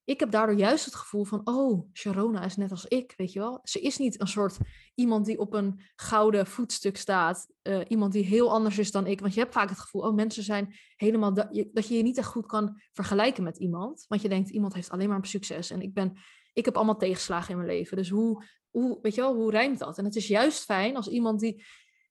[0.07, 3.39] ik heb daardoor juist het gevoel van, oh, Sharona is net als ik, weet je
[3.39, 3.61] wel.
[3.63, 4.59] Ze is niet een soort
[4.95, 7.49] iemand die op een gouden voetstuk staat.
[7.63, 9.21] Uh, iemand die heel anders is dan ik.
[9.21, 11.35] Want je hebt vaak het gevoel, oh, mensen zijn helemaal...
[11.35, 11.49] Dat
[11.89, 14.05] je, je niet echt goed kan vergelijken met iemand.
[14.09, 15.71] Want je denkt, iemand heeft alleen maar een succes.
[15.71, 16.19] En ik ben...
[16.53, 17.97] Ik heb allemaal tegenslagen in mijn leven.
[17.97, 19.99] Dus hoe, hoe, weet je wel, hoe rijmt dat?
[19.99, 21.65] En het is juist fijn als iemand die,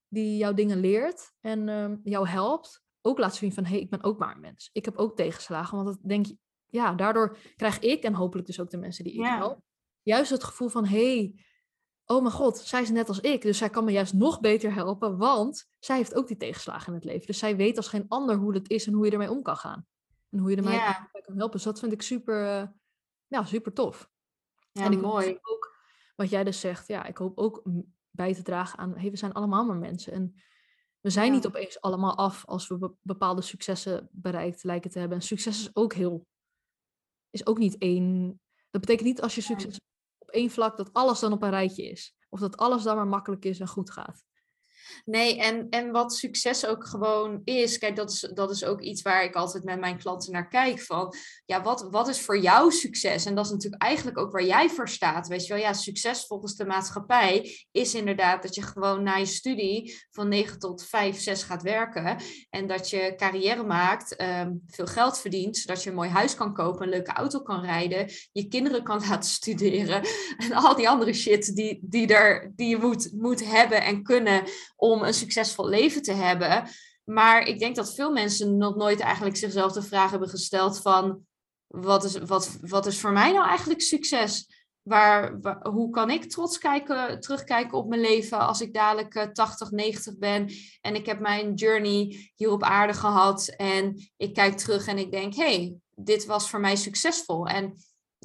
[0.07, 3.89] die jouw dingen leert en um, jou helpt, ook laat zien van, hé, hey, ik
[3.89, 4.69] ben ook maar een mens.
[4.73, 6.37] Ik heb ook tegenslagen, want dat denk je,
[6.75, 9.59] ja, daardoor krijg ik en hopelijk dus ook de mensen die ik help,
[10.01, 11.39] juist het gevoel van hé, hey,
[12.05, 14.73] oh mijn god, zij is net als ik, dus zij kan me juist nog beter
[14.73, 17.25] helpen, want zij heeft ook die tegenslagen in het leven.
[17.27, 19.57] Dus zij weet als geen ander hoe het is en hoe je ermee om kan
[19.57, 19.87] gaan.
[20.29, 21.51] En hoe je ermee Ja, kan helpen.
[21.55, 22.67] Dus dat vind ik super, eh,
[23.27, 24.09] ja, super tof.
[24.71, 25.37] ja, En ik hoop mooi.
[25.41, 25.75] ook,
[26.15, 27.61] wat jij dus zegt, ja, ik hoop ook
[28.09, 30.13] bij te dragen aan, hey, we zijn allemaal maar mensen.
[30.13, 30.35] En
[31.01, 35.17] we zijn niet opeens allemaal af als we be- bepaalde successen bereikt lijken te hebben.
[35.17, 36.27] En succes is ook heel,
[37.35, 38.39] is ook niet één.
[38.69, 39.79] Dat betekent niet als je succes
[40.17, 42.15] op één vlak dat alles dan op een rijtje is.
[42.29, 44.23] Of dat alles dan maar makkelijk is en goed gaat.
[45.05, 49.01] Nee, en, en wat succes ook gewoon is, kijk, dat is, dat is ook iets
[49.01, 50.81] waar ik altijd met mijn klanten naar kijk.
[50.81, 51.13] Van,
[51.45, 53.25] ja, wat, wat is voor jou succes?
[53.25, 55.27] En dat is natuurlijk eigenlijk ook waar jij voor staat.
[55.27, 59.25] Weet je wel, ja, succes volgens de maatschappij is inderdaad dat je gewoon na je
[59.25, 62.17] studie van 9 tot 5, 6 gaat werken.
[62.49, 66.53] En dat je carrière maakt, ehm, veel geld verdient, zodat je een mooi huis kan
[66.53, 70.01] kopen, een leuke auto kan rijden, je kinderen kan laten studeren.
[70.37, 74.43] En al die andere shit die, die, er, die je moet, moet hebben en kunnen
[74.75, 76.69] om een succesvol leven te hebben.
[77.03, 81.25] Maar ik denk dat veel mensen nog nooit eigenlijk zichzelf de vraag hebben gesteld van
[81.67, 84.63] wat is, wat, wat is voor mij nou eigenlijk succes?
[84.81, 89.71] Waar, hoe kan ik trots kijken, terugkijken op mijn leven als ik dadelijk eh, 80,
[89.71, 90.49] 90 ben
[90.81, 95.11] en ik heb mijn journey hier op aarde gehad en ik kijk terug en ik
[95.11, 97.47] denk, hey, dit was voor mij succesvol.
[97.47, 97.73] En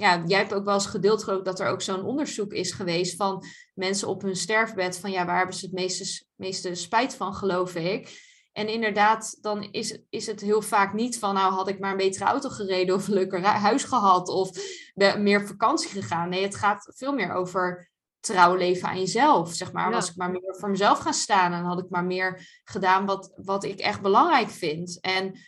[0.01, 2.72] ja, jij hebt ook wel eens gedeeld geloof ik, dat er ook zo'n onderzoek is
[2.72, 3.44] geweest van
[3.74, 7.74] mensen op hun sterfbed van ja, waar hebben ze het meeste, meeste spijt van, geloof
[7.74, 8.28] ik.
[8.53, 11.96] En inderdaad, dan is, is het heel vaak niet van nou had ik maar een
[11.96, 14.51] betere auto gereden of een leuker huis gehad of
[14.94, 16.28] meer op vakantie gegaan.
[16.28, 17.90] Nee, het gaat veel meer over
[18.20, 19.53] trouw leven aan jezelf.
[19.53, 19.94] Zeg maar, Ja.
[19.94, 23.32] was ik maar meer voor mezelf gaan staan en had ik maar meer gedaan wat,
[23.36, 25.01] wat ik echt belangrijk vind.
[25.01, 25.38] En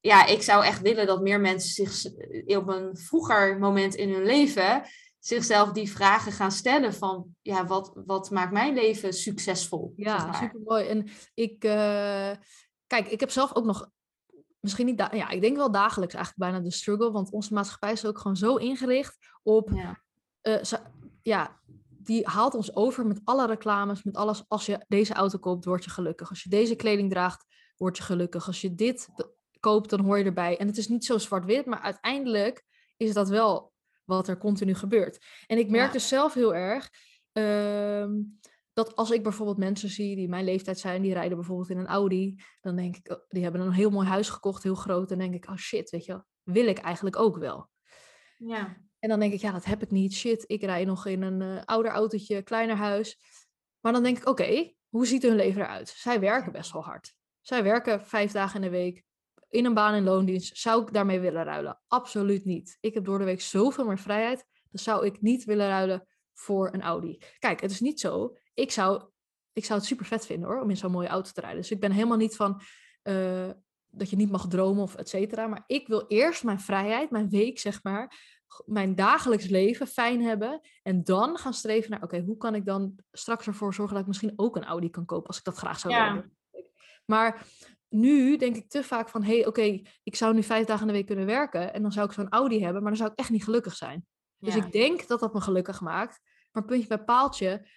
[0.00, 2.12] ja, ik zou echt willen dat meer mensen zich
[2.56, 4.82] op een vroeger moment in hun leven
[5.18, 9.92] zichzelf die vragen gaan stellen van ja, wat, wat maakt mijn leven succesvol?
[9.96, 10.34] Ja, zeg maar.
[10.34, 10.86] super mooi.
[10.86, 12.30] En ik, eh,
[12.86, 13.90] kijk, ik heb zelf ook nog,
[14.60, 18.06] misschien niet, ja, ik denk wel dagelijks eigenlijk bijna de struggle, want onze maatschappij is
[18.06, 20.02] ook gewoon zo ingericht op, Ja.
[20.40, 20.62] eh,
[21.22, 24.44] ja, die haalt ons over met alle reclames, met alles.
[24.48, 26.28] Als je deze auto koopt, word je gelukkig.
[26.28, 27.44] Als je deze kleding draagt,
[27.76, 28.46] word je gelukkig.
[28.46, 29.08] Als je dit
[29.60, 30.58] koopt, dan hoor je erbij.
[30.58, 32.64] En het is niet zo zwart-wit, maar uiteindelijk
[32.96, 33.72] is dat wel
[34.04, 35.24] wat er continu gebeurt.
[35.46, 35.92] En ik merk Ja.
[35.92, 36.90] dus zelf heel erg
[37.32, 38.12] ehm,
[38.72, 41.86] dat als ik bijvoorbeeld mensen zie die mijn leeftijd zijn, die rijden bijvoorbeeld in een
[41.86, 45.08] Audi, dan denk ik, oh, die hebben een heel mooi huis gekocht, heel groot.
[45.08, 47.70] Dan denk ik, oh shit, weet je, wil ik eigenlijk ook wel.
[48.36, 48.76] Ja.
[48.98, 50.14] En dan denk ik, ja, dat heb ik niet.
[50.14, 53.18] Shit, ik rij nog in een eh, ouder autootje, kleiner huis.
[53.80, 55.88] Maar dan denk ik, oké, hoe ziet hun leven eruit?
[55.88, 57.14] Zij werken best wel hard.
[57.40, 59.04] Zij werken vijf dagen in de week
[59.48, 60.58] in een baan in loondienst.
[60.58, 61.80] Zou ik daarmee willen ruilen?
[61.86, 62.78] Absoluut niet.
[62.80, 64.46] Ik heb door de week zoveel meer vrijheid.
[64.70, 67.18] Dat zou ik niet willen ruilen voor een Audi.
[67.38, 68.36] Kijk, het is niet zo.
[68.54, 69.02] Ik zou,
[69.52, 71.60] ik zou het super vet vinden hoor, om in zo'n mooie auto te rijden.
[71.60, 72.60] Dus ik ben helemaal niet van
[73.02, 73.50] eh,
[73.90, 75.46] dat je niet mag dromen of et cetera.
[75.46, 80.60] Maar ik wil eerst mijn vrijheid, mijn week zeg maar, mijn dagelijks leven fijn hebben.
[80.82, 84.08] En dan gaan streven naar, oké, hoe kan ik dan straks ervoor zorgen dat ik
[84.08, 86.12] misschien ook een Audi kan kopen als ik dat graag zou Ja.
[86.12, 86.36] willen.
[87.04, 87.46] Maar
[87.88, 90.86] nu denk ik te vaak van, hé, hey, oké, ik zou nu vijf dagen in
[90.86, 93.18] de week kunnen werken en dan zou ik zo'n Audi hebben, maar dan zou ik
[93.18, 94.06] echt niet gelukkig zijn.
[94.38, 94.64] Dus Ja.
[94.64, 96.20] ik denk dat dat me gelukkig maakt.
[96.52, 97.68] Maar puntje bij paaltje,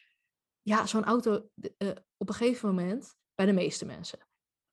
[0.61, 4.19] ja, zo'n auto eh, op een gegeven moment, bij de meeste mensen,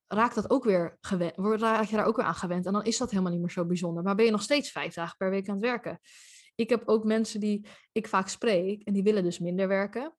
[0.07, 2.67] raakt dat ook weer gewend, raak je daar ook weer aan gewend.
[2.67, 4.03] En dan is dat helemaal niet meer zo bijzonder.
[4.03, 6.01] Maar ben je nog steeds vijf dagen per week aan het werken.
[6.55, 10.17] Ik heb ook mensen die ik vaak spreek en die willen dus minder werken.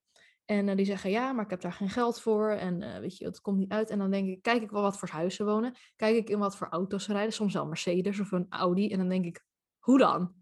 [0.49, 2.49] En eh, die zeggen, ja, maar ik heb daar geen geld voor.
[2.49, 3.89] En eh, weet je, het komt niet uit.
[3.89, 5.75] En dan denk ik, kijk ik wel wat voor huizen wonen.
[5.95, 7.33] Kijk ik in wat voor auto's ze rijden.
[7.33, 8.91] Soms wel Mercedes of een Audi.
[8.91, 9.45] En dan denk ik,
[9.79, 10.33] hoe dan?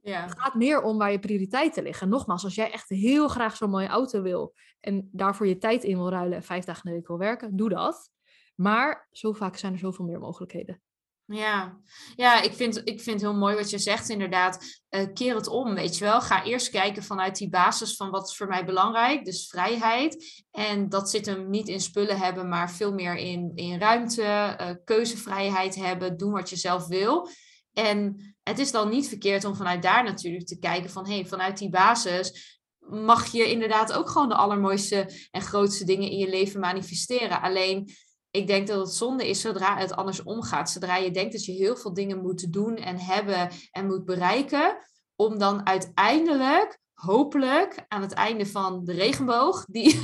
[0.00, 0.22] Ja.
[0.22, 2.02] Het gaat meer om waar je prioriteiten liggen.
[2.02, 5.84] En nogmaals, als jij echt heel graag zo'n mooie auto wil en daarvoor je tijd
[5.84, 8.10] in wil ruilen en vijf dagen in de week wil werken, doe dat.
[8.54, 10.82] Maar zo vaak zijn er zoveel meer mogelijkheden.
[11.30, 11.78] Ja,
[12.16, 14.58] ja ik, vind, ik vind heel mooi wat je zegt, inderdaad.
[14.88, 16.20] Eh, keer het om, weet je wel.
[16.20, 20.44] Ga eerst kijken vanuit die basis van wat is voor mij belangrijk, dus vrijheid.
[20.50, 24.70] En dat zit hem niet in spullen hebben, maar veel meer in, in ruimte, eh,
[24.84, 27.28] keuzevrijheid hebben, doen wat je zelf wil.
[27.72, 31.26] En het is dan niet verkeerd om vanuit daar natuurlijk te kijken van, hé, hey,
[31.26, 36.28] vanuit die basis mag je inderdaad ook gewoon de allermooiste en grootste dingen in je
[36.28, 37.40] leven manifesteren.
[37.40, 37.90] Alleen
[38.30, 40.70] ik denk dat het zonde is zodra het anders omgaat.
[40.70, 44.78] Zodra je denkt dat je heel veel dingen moet doen en hebben en moet bereiken.
[45.16, 50.00] Om dan uiteindelijk, hopelijk, aan het einde van de regenboog, die,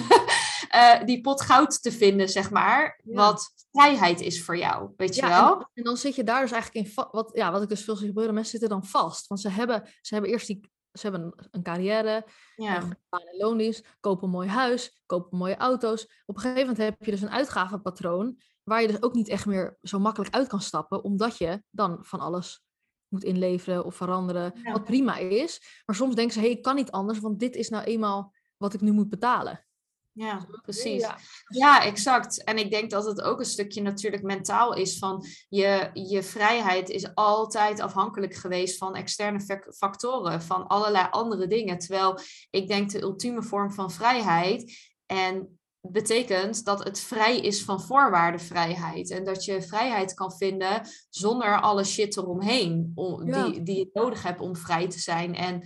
[0.74, 3.00] uh, die pot goud te vinden, zeg maar.
[3.04, 3.14] Ja.
[3.14, 5.56] Wat vrijheid is voor jou, weet je wel?
[5.56, 7.96] En, en, dan zit je daar dus eigenlijk in, wat, ja, wat ik dus veel
[7.96, 9.26] zie gebeuren, mensen zitten dan vast.
[9.26, 12.26] Want ze hebben, ze hebben eerst die ze hebben een, carrière,
[12.56, 12.82] ja.
[12.82, 16.22] in loondienst, kopen een mooi huis, kopen mooie auto's.
[16.26, 19.46] Op een gegeven moment heb je dus een uitgavenpatroon waar je dus ook niet echt
[19.46, 22.64] meer zo makkelijk uit kan stappen, omdat je dan van alles
[23.08, 25.82] moet inleveren of veranderen, wat prima is.
[25.86, 28.34] Maar soms denken ze, hé, hey, ik kan niet anders, want dit is nou eenmaal
[28.56, 29.66] wat ik nu moet betalen.
[30.14, 31.06] Ja, precies.
[31.48, 31.84] Ja.
[31.84, 32.44] exact.
[32.44, 36.90] En ik denk dat het ook een stukje natuurlijk mentaal is van je, je vrijheid
[36.90, 41.78] is altijd afhankelijk geweest van externe factoren, van allerlei andere dingen.
[41.78, 42.18] Terwijl
[42.50, 49.10] ik denk de ultieme vorm van vrijheid en betekent dat het vrij is van voorwaardenvrijheid.
[49.10, 52.92] En dat je vrijheid kan vinden zonder alle shit eromheen
[53.24, 55.34] die, die je nodig hebt om vrij te zijn.
[55.34, 55.62] En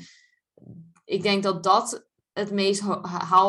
[1.05, 2.08] ik denk dat dat
[2.39, 2.81] het meest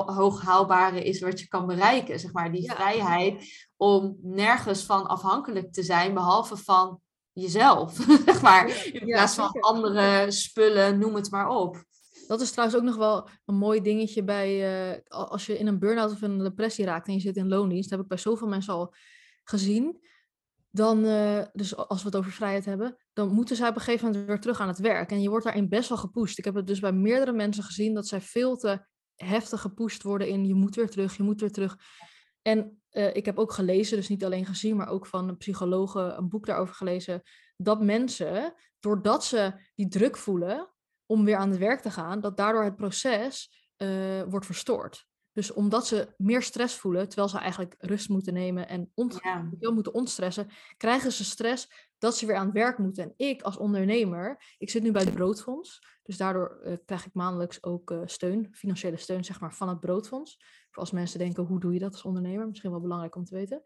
[0.06, 2.20] hoog haalbare is wat je kan bereiken.
[2.20, 3.44] Zeg maar, die vrijheid
[3.76, 7.02] om nergens van afhankelijk te zijn, behalve van
[7.32, 7.94] jezelf.
[8.26, 11.84] zeg maar, in plaats van andere spullen, noem het maar op.
[12.28, 15.80] Dat is trouwens ook nog wel een mooi dingetje bij uh, als je in een
[15.80, 17.90] burn-out of een depressie raakt en je zit in loondienst.
[17.90, 18.94] Dat heb ik bij zoveel mensen al
[19.44, 20.00] gezien.
[20.72, 24.08] Dan, uh, dus als we het over vrijheid hebben, dan moeten zij op een gegeven
[24.08, 25.12] moment weer terug aan het werk.
[25.12, 26.38] En je wordt daarin best wel gepusht.
[26.38, 30.28] Ik heb het dus bij meerdere mensen gezien dat zij veel te heftig gepusht worden
[30.28, 31.78] in je moet weer terug, je moet weer terug.
[32.42, 36.00] En uh, ik heb ook gelezen, dus niet alleen gezien, maar ook van een psychologe
[36.00, 37.22] een boek daarover gelezen,
[37.58, 40.74] dat mensen, doordat ze die druk voelen,
[41.06, 43.50] om weer aan het werk te gaan, dat daardoor het proces
[44.28, 45.09] wordt verstoord.
[45.40, 49.72] Dus omdat ze meer stress voelen, terwijl ze eigenlijk rust moeten nemen en ont ja.
[49.72, 50.48] moeten ontstressen,
[50.78, 53.04] krijgen ze stress dat ze weer aan het werk moeten.
[53.04, 57.14] En ik als ondernemer, ik zit nu bij het Broodfonds, dus daardoor uh, krijg ik
[57.14, 60.44] maandelijks ook uh, steun, financiële steun zeg maar, van het Broodfonds.
[60.70, 62.48] Voor als mensen denken, hoe doe je dat als ondernemer?
[62.48, 63.62] Misschien wel belangrijk om te weten.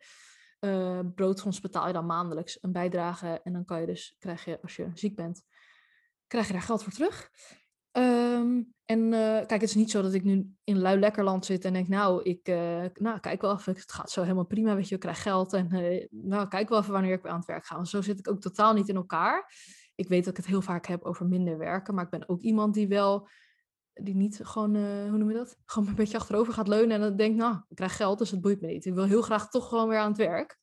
[0.60, 4.62] Uh, broodfonds betaal je dan maandelijks een bijdrage en dan kan je dus, krijg je
[4.62, 5.44] als je ziek bent,
[6.28, 7.32] krijg je daar geld voor terug.
[7.98, 11.66] Um, en uh, kijk, het is niet zo dat ik nu in lui lekkerland zit
[11.66, 14.90] en denk, nou, ik uh, nou, kijk wel even, het gaat zo helemaal prima, weet
[14.90, 17.66] je, ik krijg geld en uh, nou, kijk wel even wanneer ik aan het werk
[17.66, 17.76] ga.
[17.76, 19.52] Want zo zit ik ook totaal niet in elkaar.
[19.96, 22.42] Ik weet dat ik het heel vaak heb over minder werken, maar ik ben ook
[22.42, 23.28] iemand die wel,
[23.94, 24.76] die niet gewoon,
[25.10, 27.76] hoe noem je dat, gewoon een beetje achterover gaat leunen en dan denkt, nou, ik
[27.76, 28.86] krijg geld, dus het boeit me niet.
[28.86, 30.62] Ik wil heel graag toch gewoon weer aan het werk.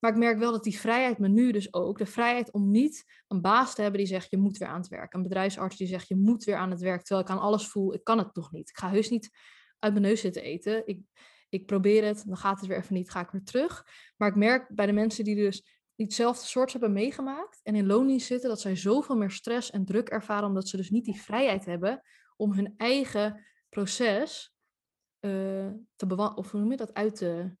[0.00, 3.04] Maar ik merk wel dat die vrijheid me nu dus ook, de vrijheid om niet
[3.28, 5.14] een baas te hebben die zegt je moet weer aan het werk.
[5.14, 7.94] Een bedrijfsarts die zegt je moet weer aan het werk, terwijl ik aan alles voel,
[7.94, 8.68] ik kan het nog niet.
[8.68, 9.30] Ik ga heus niet
[9.78, 10.86] uit mijn neus zitten eten.
[10.86, 11.00] Ik,
[11.48, 13.86] ik probeer het, dan gaat het weer even niet, ga ik weer terug.
[14.16, 15.62] Maar ik merk bij de mensen die dus
[15.96, 19.84] niet hetzelfde soort hebben meegemaakt en in loondienst zitten, dat zij zoveel meer stress en
[19.84, 22.02] druk ervaren, omdat ze dus niet die vrijheid hebben
[22.36, 24.54] om hun eigen proces
[25.20, 25.30] uh,
[25.96, 27.56] te bewandelen, of hoe noem je dat, uit te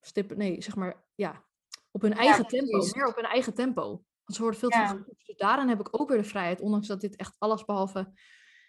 [0.00, 1.44] stippen, nee, zeg maar, ja,
[1.90, 4.04] op hun eigen tempo, meer op hun eigen tempo.
[4.24, 7.00] Want ze worden veel te Dus daarin heb ik ook weer de vrijheid, ondanks dat
[7.00, 8.12] dit echt alles behalve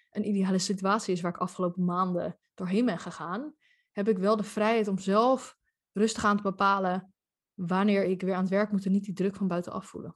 [0.09, 3.55] een ideale situatie is waar ik afgelopen maanden doorheen ben gegaan,
[3.91, 5.57] heb ik wel de vrijheid om zelf
[5.91, 7.13] rustig aan te bepalen
[7.53, 10.15] wanneer ik weer aan het werk moet en niet die druk van buitenaf voelen.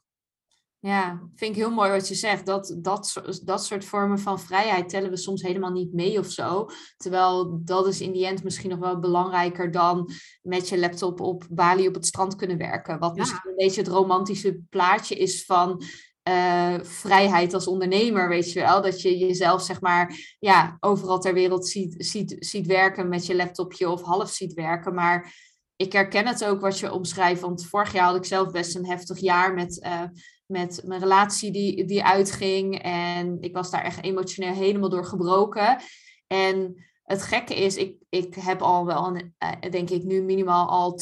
[0.85, 2.45] Ja, vind ik heel mooi wat je zegt.
[2.45, 6.69] Dat, dat, dat soort vormen van vrijheid tellen we soms helemaal niet mee of zo.
[6.97, 11.45] Terwijl dat is in die end misschien nog wel belangrijker dan met je laptop op
[11.49, 12.99] Bali op het strand kunnen werken.
[12.99, 15.83] Wat misschien een beetje het romantische plaatje is van
[16.29, 18.81] uh, vrijheid als ondernemer, weet je wel.
[18.81, 23.35] Dat je jezelf, zeg maar, ja, overal ter wereld ziet, ziet, ziet werken met je
[23.35, 24.93] laptopje of half ziet werken.
[24.93, 25.33] Maar
[25.75, 27.41] ik herken het ook wat je omschrijft.
[27.41, 29.85] Want vorig jaar had ik zelf best een heftig jaar met...
[29.85, 30.03] Uh,
[30.45, 32.81] met mijn relatie die, die uitging.
[32.81, 35.81] En ik was daar echt emotioneel helemaal door gebroken.
[36.27, 40.69] En het gekke is, ik, ik heb al wel, een, eh, denk ik nu minimaal
[40.69, 40.99] al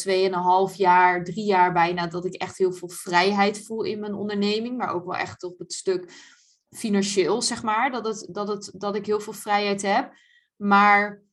[0.69, 4.77] 2,5 jaar, drie jaar bijna, dat ik echt heel veel vrijheid voel in mijn onderneming.
[4.77, 6.11] Maar ook wel echt op het stuk
[6.69, 10.13] financieel, zeg maar, dat, het, dat, het, dat ik heel veel vrijheid heb.
[10.55, 11.23] Maar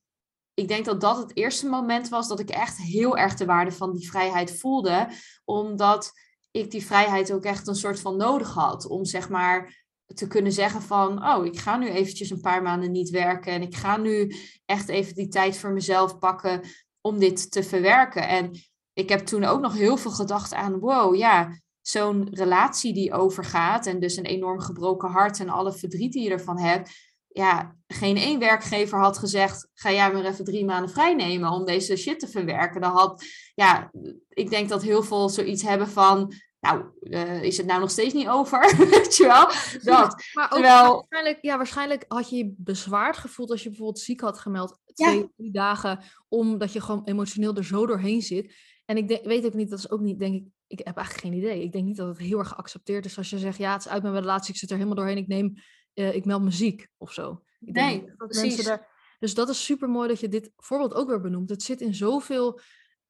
[0.55, 3.73] ik denk dat dat het eerste moment was dat ik echt heel erg de waarde
[3.73, 5.09] van die vrijheid voelde.
[5.45, 6.13] Omdat
[6.51, 8.87] ik die vrijheid ook echt een soort van nodig had.
[8.87, 12.91] Om zeg maar te kunnen zeggen van, oh, ik ga nu eventjes een paar maanden
[12.91, 13.53] niet werken.
[13.53, 16.61] En ik ga nu echt even die tijd voor mezelf pakken
[17.01, 18.29] om dit te verwerken.
[18.29, 18.51] En
[18.93, 23.87] ik heb toen ook nog heel veel gedacht aan, wow, ja, zo'n relatie die overgaat.
[23.87, 26.91] En dus een enorm gebroken hart en alle verdriet die je ervan hebt.
[27.33, 31.65] Ja, geen één werkgever had gezegd: ga jij maar even drie maanden vrij nemen om
[31.65, 32.81] deze shit te verwerken.
[32.81, 33.25] Dan had,
[33.61, 33.91] ja,
[34.29, 38.15] ik denk dat heel veel zoiets hebben van, nou, uh, is het nou nog steeds
[38.15, 38.77] niet over?
[38.91, 39.47] Weet je wel?
[39.83, 40.23] Dat.
[40.33, 40.93] Maar ook Terwijl...
[40.93, 44.79] waarschijnlijk, ja, waarschijnlijk had je je bezwaard gevoeld als je bijvoorbeeld ziek had gemeld.
[44.95, 48.55] Twee, drie dagen, omdat je gewoon emotioneel er zo doorheen zit.
[48.85, 51.27] En ik denk, weet ook niet, dat is ook niet, denk ik, ik heb eigenlijk
[51.27, 51.63] geen idee.
[51.63, 53.91] Ik denk niet dat het heel erg geaccepteerd is als je zegt, ja, het is
[53.91, 55.55] uit mijn relatie, ik zit er helemaal doorheen, ik neem
[55.95, 57.43] uh, ik meld me ziek of zo.
[57.61, 58.65] Ik nee, dat precies.
[58.65, 58.89] Daar,
[59.19, 61.51] dus dat is super mooi dat je dit voorbeeld ook weer benoemt.
[61.51, 62.61] Het zit in zoveel.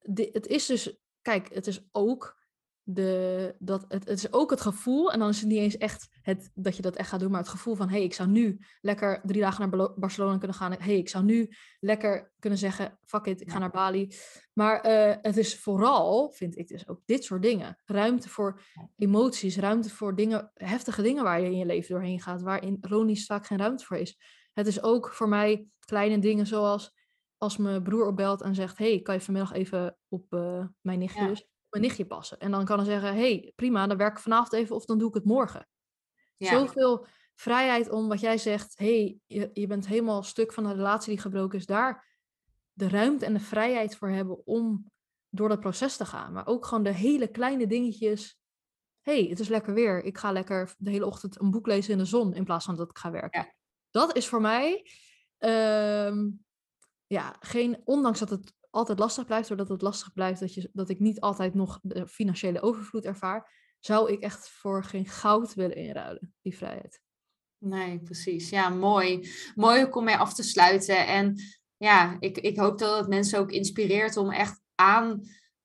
[0.03, 2.39] Het is dus, kijk, het is ook
[2.83, 6.09] de, dat, het, het is ook het gevoel, en dan is het niet eens echt
[6.23, 8.29] het, dat je dat echt gaat doen, maar het gevoel van, hé, hey, ik zou
[8.29, 10.73] nu lekker drie dagen naar Barcelona kunnen gaan.
[10.73, 11.49] hey, ik zou nu
[11.81, 14.15] lekker kunnen zeggen, fuck it, ik ga naar Bali.
[14.53, 17.79] Maar uh, het is vooral, vind ik dus ook dit soort dingen.
[17.85, 18.61] Ruimte voor
[18.97, 22.79] emoties, ruimte voor dingen, heftige dingen waar je in je leven doorheen gaat, waar in
[22.81, 24.19] ironisch vaak geen ruimte voor is.
[24.53, 26.99] Het is ook voor mij kleine dingen zoals
[27.41, 31.27] als mijn broer opbelt en zegt, hey, kan je vanmiddag even op uh, mijn nichtje
[31.27, 32.39] dus mijn nichtje passen.
[32.39, 35.09] En dan kan hij zeggen, hey, prima, dan werk ik vanavond even of dan doe
[35.09, 35.69] ik het morgen.
[36.37, 36.59] Ja.
[36.59, 41.11] Zoveel vrijheid om wat jij zegt, hey, je, je bent helemaal stuk van de relatie
[41.11, 42.09] die gebroken is, daar
[42.73, 44.91] de ruimte en de vrijheid voor hebben om
[45.29, 46.33] door dat proces te gaan.
[46.33, 48.39] Maar ook gewoon de hele kleine dingetjes.
[49.01, 50.05] hey, het is lekker weer.
[50.05, 52.77] Ik ga lekker de hele ochtend een boek lezen in de zon in plaats van
[52.77, 53.41] dat ik ga werken.
[53.41, 53.55] Ja.
[53.91, 54.87] Dat is voor mij,
[55.39, 56.29] ehm,
[57.13, 60.89] ja, geen, ondanks dat het altijd lastig blijft, doordat het lastig blijft dat, je, dat
[60.89, 65.77] ik niet altijd nog de financiële overvloed ervaar, zou ik echt voor geen goud willen
[65.77, 67.01] inruilen, die vrijheid.
[67.59, 68.51] Nee, precies.
[68.51, 69.31] Ja, mooi.
[69.55, 71.07] Mooi om mee af te sluiten.
[71.07, 71.35] En
[71.77, 75.21] ja, ik, ik hoop dat het mensen ook inspireert om echt aan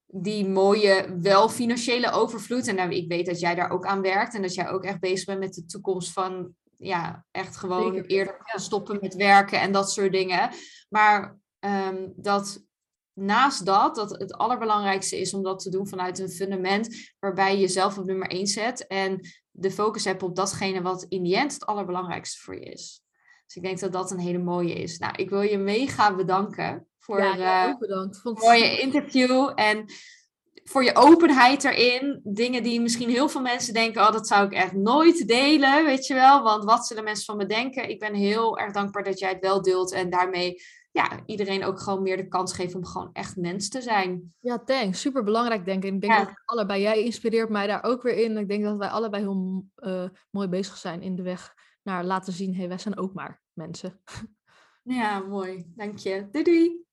[0.06, 2.68] die mooie, wel financiële overvloed.
[2.68, 5.26] En ik weet dat jij daar ook aan werkt en dat jij ook echt bezig
[5.26, 10.12] bent met de toekomst van, ja, echt gewoon eerder stoppen met werken en dat soort
[10.12, 10.50] dingen.
[10.90, 12.64] Maar um, dat
[13.14, 17.60] naast dat, dat het allerbelangrijkste is om dat te doen vanuit een fundament waarbij je
[17.60, 19.20] jezelf op nummer 1 zet en
[19.52, 23.04] de focus hebt op datgene wat in die end het allerbelangrijkste voor je is.
[23.46, 24.98] Dus ik denk dat dat een hele mooie is.
[24.98, 28.22] Nou, ik wil je mega bedanken voor ja, uh, bedankt.
[28.22, 29.86] Vond mooie interview en
[30.70, 32.20] voor je openheid erin.
[32.24, 36.08] Dingen die misschien heel veel mensen denken, oh, dat zou ik echt nooit delen, weet
[36.08, 36.44] je wel.
[36.44, 37.90] Want wat zullen mensen van me denken?
[37.90, 40.62] Ik ben heel erg dankbaar dat jij het wel deelt en daarmee
[40.92, 44.34] ja, iedereen ook gewoon meer de kans geven om gewoon echt mens te zijn.
[44.40, 45.02] Ja, thanks.
[45.02, 45.94] Super belangrijk denk ik.
[45.94, 48.38] Ik denk dat allebei, jij inspireert mij daar ook weer in.
[48.38, 52.34] Ik denk dat wij allebei heel uh, mooi bezig zijn in de weg naar laten
[52.34, 54.02] zien, hé, hey, wij zijn ook maar mensen.
[54.88, 55.66] Ja, mooi.
[55.76, 56.28] Dank je.
[56.32, 56.85] Doei doei.